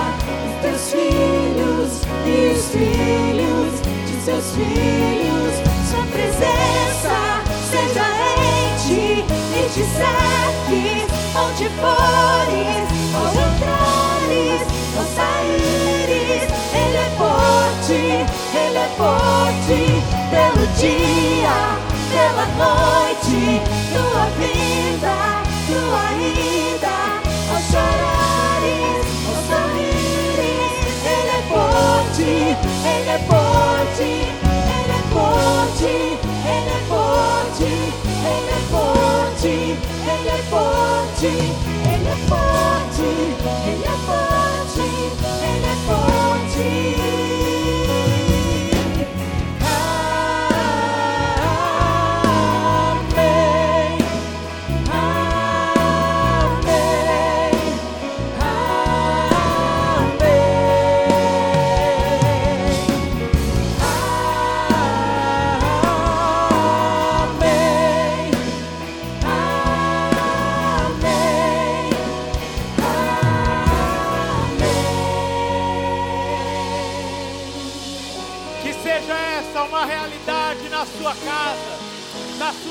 os 0.48 0.56
teus 0.62 0.84
filhos 0.92 1.92
e 2.26 2.28
os 2.54 2.64
filhos 2.70 3.72
de 4.06 4.16
seus 4.24 4.48
filhos. 4.56 5.54
Sua 5.90 6.06
presença 6.06 7.16
seja 7.72 8.06
em 8.38 8.64
ti 8.78 9.26
e 9.56 9.70
te 9.70 9.84
cerque 9.84 11.08
onde 11.36 11.70
fores, 11.80 12.39
dia, 20.80 21.76
pela 22.10 22.46
noite, 22.56 23.62
tua 23.92 24.26
vida, 24.40 25.16
tua 25.68 26.06
ida, 26.16 26.98
ao 27.52 27.60
chorares, 27.70 29.04
ao 29.28 29.36
sorrires. 29.50 30.72
Ele 31.04 31.32
é 31.32 31.42
forte, 31.50 32.30
ele 32.88 33.10
é 33.10 33.20
forte, 33.28 34.10
ele 34.72 34.94
é 34.94 35.04
forte, 35.12 35.92
ele 36.48 36.70
é 36.70 36.82
forte, 36.88 37.66
ele 37.66 38.48
é 38.50 38.64
forte, 38.70 39.50
ele 39.50 39.50
é 39.50 39.50
forte, 39.50 39.54
ele 40.08 40.30
é 40.30 40.40
forte, 40.48 41.28
ele 41.92 42.08
é 42.08 42.20
forte, 42.28 44.09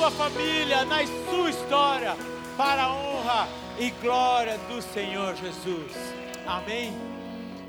sua 0.09 0.31
família, 0.31 0.85
na 0.87 1.07
sua 1.07 1.51
história, 1.51 2.17
para 2.57 2.85
a 2.85 2.95
honra 2.95 3.49
e 3.79 3.91
glória 3.91 4.57
do 4.57 4.81
Senhor 4.81 5.35
Jesus. 5.37 5.93
Amém? 6.47 6.93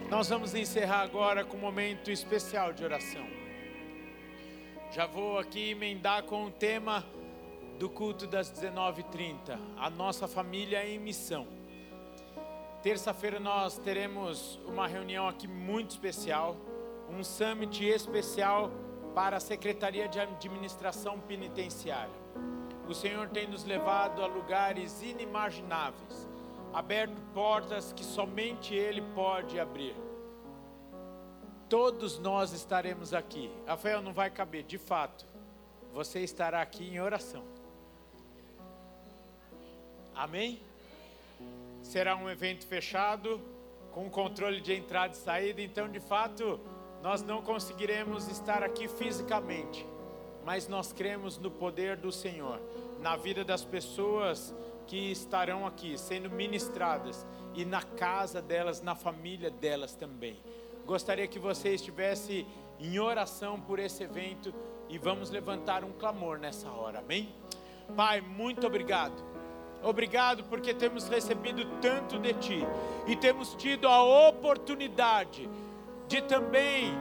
Nós 0.09 0.29
vamos 0.29 0.55
encerrar 0.55 1.01
agora 1.01 1.43
com 1.43 1.57
um 1.57 1.59
momento 1.59 2.09
especial 2.09 2.71
de 2.71 2.83
oração. 2.83 3.25
Já 4.91 5.05
vou 5.05 5.37
aqui 5.37 5.71
emendar 5.71 6.23
com 6.23 6.45
o 6.45 6.51
tema 6.51 7.05
do 7.77 7.89
culto 7.89 8.25
das 8.25 8.49
19h30, 8.51 9.59
a 9.77 9.89
nossa 9.89 10.25
família 10.25 10.87
em 10.87 10.97
missão. 10.97 11.45
Terça-feira 12.81 13.39
nós 13.39 13.77
teremos 13.77 14.57
uma 14.65 14.87
reunião 14.87 15.27
aqui 15.27 15.47
muito 15.47 15.91
especial, 15.91 16.55
um 17.09 17.21
summit 17.21 17.83
especial 17.83 18.71
para 19.13 19.37
a 19.37 19.39
Secretaria 19.41 20.07
de 20.07 20.19
Administração 20.19 21.19
Penitenciária. 21.19 22.28
O 22.89 22.95
Senhor 22.95 23.29
tem 23.29 23.47
nos 23.47 23.63
levado 23.65 24.23
a 24.23 24.25
lugares 24.25 25.03
inimagináveis, 25.03 26.27
aberto 26.73 27.21
portas 27.35 27.93
que 27.93 28.03
somente 28.03 28.73
Ele 28.73 29.03
pode 29.13 29.59
abrir. 29.59 29.95
Todos 31.69 32.17
nós 32.17 32.51
estaremos 32.51 33.13
aqui. 33.13 33.51
Rafael, 33.67 34.01
não 34.01 34.11
vai 34.11 34.31
caber, 34.31 34.63
de 34.63 34.79
fato. 34.79 35.23
Você 35.93 36.21
estará 36.21 36.63
aqui 36.63 36.89
em 36.89 36.99
oração. 36.99 37.43
Amém? 40.15 40.59
Será 41.83 42.15
um 42.15 42.27
evento 42.27 42.65
fechado, 42.65 43.39
com 43.91 44.09
controle 44.09 44.61
de 44.61 44.73
entrada 44.73 45.13
e 45.13 45.17
saída, 45.17 45.61
então 45.61 45.87
de 45.87 45.99
fato 45.99 46.59
nós 47.03 47.21
não 47.21 47.43
conseguiremos 47.43 48.27
estar 48.27 48.63
aqui 48.63 48.87
fisicamente, 48.87 49.85
mas 50.45 50.67
nós 50.67 50.91
cremos 50.93 51.37
no 51.37 51.51
poder 51.51 51.97
do 51.97 52.11
Senhor, 52.11 52.59
na 52.99 53.15
vida 53.15 53.43
das 53.43 53.63
pessoas 53.63 54.53
que 54.87 55.11
estarão 55.11 55.67
aqui 55.67 55.97
sendo 55.97 56.29
ministradas 56.29 57.25
e 57.53 57.63
na 57.63 57.81
casa 57.81 58.41
delas, 58.41 58.81
na 58.81 58.95
família 58.95 59.51
delas 59.51 59.95
também. 59.95 60.39
Gostaria 60.85 61.27
que 61.27 61.37
você 61.37 61.75
estivesse 61.75 62.45
em 62.79 62.97
oração 62.97 63.59
por 63.59 63.77
esse 63.77 64.03
evento 64.03 64.53
e 64.87 64.97
vamos 64.97 65.29
levantar 65.29 65.83
um 65.83 65.91
clamor 65.91 66.39
nessa 66.39 66.69
hora, 66.71 66.99
amém? 66.99 67.29
Pai, 67.95 68.21
muito 68.21 68.65
obrigado. 68.65 69.23
Obrigado 69.83 70.43
porque 70.45 70.73
temos 70.73 71.07
recebido 71.07 71.65
tanto 71.79 72.17
de 72.19 72.33
Ti 72.33 72.67
e 73.07 73.15
temos 73.15 73.53
tido 73.55 73.87
a 73.87 74.27
oportunidade 74.27 75.49
de 76.07 76.21
também 76.23 76.91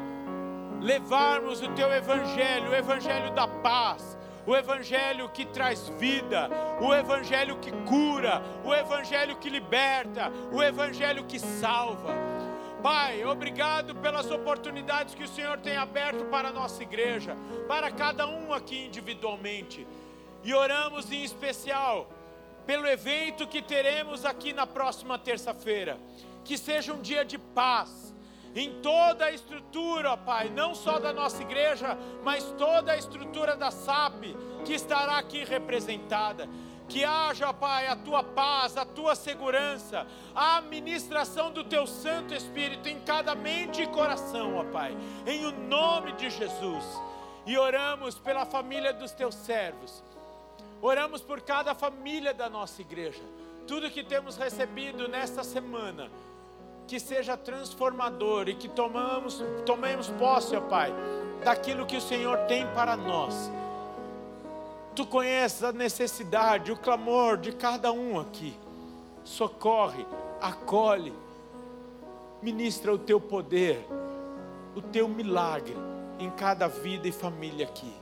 levarmos 0.80 1.60
o 1.60 1.68
Teu 1.74 1.92
Evangelho, 1.92 2.70
o 2.70 2.74
Evangelho 2.74 3.30
da 3.32 3.46
paz, 3.46 4.16
o 4.46 4.56
Evangelho 4.56 5.28
que 5.28 5.44
traz 5.44 5.88
vida, 5.98 6.48
o 6.80 6.94
Evangelho 6.94 7.58
que 7.58 7.70
cura, 7.86 8.42
o 8.64 8.74
Evangelho 8.74 9.36
que 9.36 9.50
liberta, 9.50 10.32
o 10.52 10.62
Evangelho 10.62 11.24
que 11.24 11.38
salva. 11.38 12.14
Pai, 12.82 13.24
obrigado 13.24 13.94
pelas 13.96 14.30
oportunidades 14.30 15.14
que 15.14 15.24
o 15.24 15.28
Senhor 15.28 15.58
tem 15.58 15.76
aberto 15.76 16.24
para 16.26 16.48
a 16.48 16.52
nossa 16.52 16.82
igreja, 16.82 17.36
para 17.66 17.90
cada 17.90 18.26
um 18.26 18.54
aqui 18.54 18.86
individualmente. 18.86 19.86
E 20.44 20.54
oramos 20.54 21.10
em 21.10 21.24
especial 21.24 22.08
pelo 22.64 22.86
evento 22.86 23.48
que 23.48 23.60
teremos 23.60 24.24
aqui 24.24 24.52
na 24.52 24.66
próxima 24.66 25.18
terça-feira. 25.18 25.98
Que 26.44 26.56
seja 26.56 26.92
um 26.92 27.00
dia 27.00 27.24
de 27.24 27.36
paz 27.36 28.07
em 28.58 28.80
toda 28.80 29.26
a 29.26 29.32
estrutura, 29.32 30.16
Pai, 30.16 30.48
não 30.48 30.74
só 30.74 30.98
da 30.98 31.12
nossa 31.12 31.42
igreja, 31.42 31.96
mas 32.24 32.44
toda 32.58 32.92
a 32.92 32.96
estrutura 32.96 33.56
da 33.56 33.70
SAP 33.70 34.24
que 34.64 34.72
estará 34.72 35.18
aqui 35.18 35.44
representada. 35.44 36.48
Que 36.88 37.04
haja, 37.04 37.52
Pai, 37.52 37.86
a 37.86 37.94
tua 37.94 38.24
paz, 38.24 38.76
a 38.76 38.84
tua 38.84 39.14
segurança, 39.14 40.06
a 40.34 40.56
administração 40.56 41.52
do 41.52 41.62
teu 41.62 41.86
Santo 41.86 42.34
Espírito 42.34 42.88
em 42.88 42.98
cada 43.00 43.34
mente 43.34 43.82
e 43.82 43.86
coração, 43.86 44.56
ó 44.56 44.64
Pai, 44.64 44.96
em 45.26 45.44
o 45.44 45.52
nome 45.52 46.12
de 46.12 46.30
Jesus. 46.30 46.84
E 47.46 47.56
oramos 47.56 48.18
pela 48.18 48.44
família 48.44 48.92
dos 48.92 49.12
teus 49.12 49.34
servos. 49.34 50.02
Oramos 50.80 51.20
por 51.20 51.40
cada 51.42 51.74
família 51.74 52.32
da 52.32 52.48
nossa 52.48 52.80
igreja. 52.80 53.22
Tudo 53.66 53.90
que 53.90 54.02
temos 54.02 54.36
recebido 54.36 55.06
nesta 55.08 55.44
semana, 55.44 56.10
que 56.88 56.98
seja 56.98 57.36
transformador 57.36 58.48
e 58.48 58.54
que 58.54 58.66
tomamos, 58.66 59.44
tomemos 59.66 60.08
posse, 60.08 60.56
ó 60.56 60.60
Pai, 60.62 60.92
daquilo 61.44 61.84
que 61.84 61.98
o 61.98 62.00
Senhor 62.00 62.38
tem 62.46 62.66
para 62.68 62.96
nós. 62.96 63.52
Tu 64.96 65.06
conheces 65.06 65.62
a 65.62 65.70
necessidade, 65.70 66.72
o 66.72 66.76
clamor 66.76 67.36
de 67.36 67.52
cada 67.52 67.92
um 67.92 68.18
aqui. 68.18 68.58
Socorre, 69.22 70.04
acolhe, 70.40 71.12
ministra 72.42 72.92
o 72.92 72.98
teu 72.98 73.20
poder, 73.20 73.86
o 74.74 74.80
teu 74.80 75.06
milagre 75.06 75.76
em 76.18 76.30
cada 76.30 76.66
vida 76.66 77.06
e 77.06 77.12
família 77.12 77.66
aqui. 77.66 77.92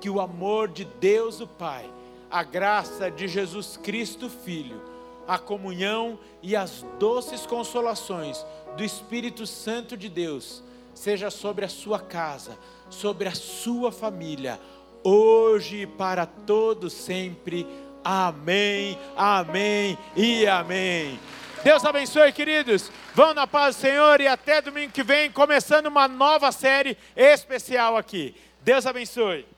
que 0.00 0.10
o 0.10 0.20
amor 0.20 0.68
de 0.68 0.84
Deus 0.84 1.40
o 1.40 1.46
Pai, 1.46 1.90
a 2.30 2.42
graça 2.42 3.10
de 3.10 3.26
Jesus 3.26 3.76
Cristo 3.76 4.28
Filho, 4.28 4.80
a 5.28 5.38
comunhão 5.38 6.18
e 6.42 6.56
as 6.56 6.84
doces 6.98 7.44
consolações 7.44 8.44
do 8.78 8.82
Espírito 8.82 9.46
Santo 9.46 9.94
de 9.94 10.08
Deus 10.08 10.62
seja 10.94 11.30
sobre 11.30 11.66
a 11.66 11.68
sua 11.68 12.00
casa, 12.00 12.58
sobre 12.88 13.28
a 13.28 13.34
sua 13.34 13.92
família, 13.92 14.58
hoje 15.04 15.82
e 15.82 15.86
para 15.86 16.24
todos 16.24 16.94
sempre. 16.94 17.66
Amém, 18.02 18.98
amém 19.14 19.98
e 20.16 20.46
amém. 20.46 21.20
Deus 21.62 21.84
abençoe, 21.84 22.32
queridos. 22.32 22.90
Vão 23.14 23.34
na 23.34 23.46
paz 23.46 23.76
do 23.76 23.80
Senhor 23.80 24.20
e 24.20 24.26
até 24.26 24.62
domingo 24.62 24.92
que 24.92 25.02
vem, 25.02 25.30
começando 25.30 25.86
uma 25.86 26.08
nova 26.08 26.50
série 26.50 26.96
especial 27.14 27.96
aqui. 27.96 28.34
Deus 28.62 28.86
abençoe. 28.86 29.57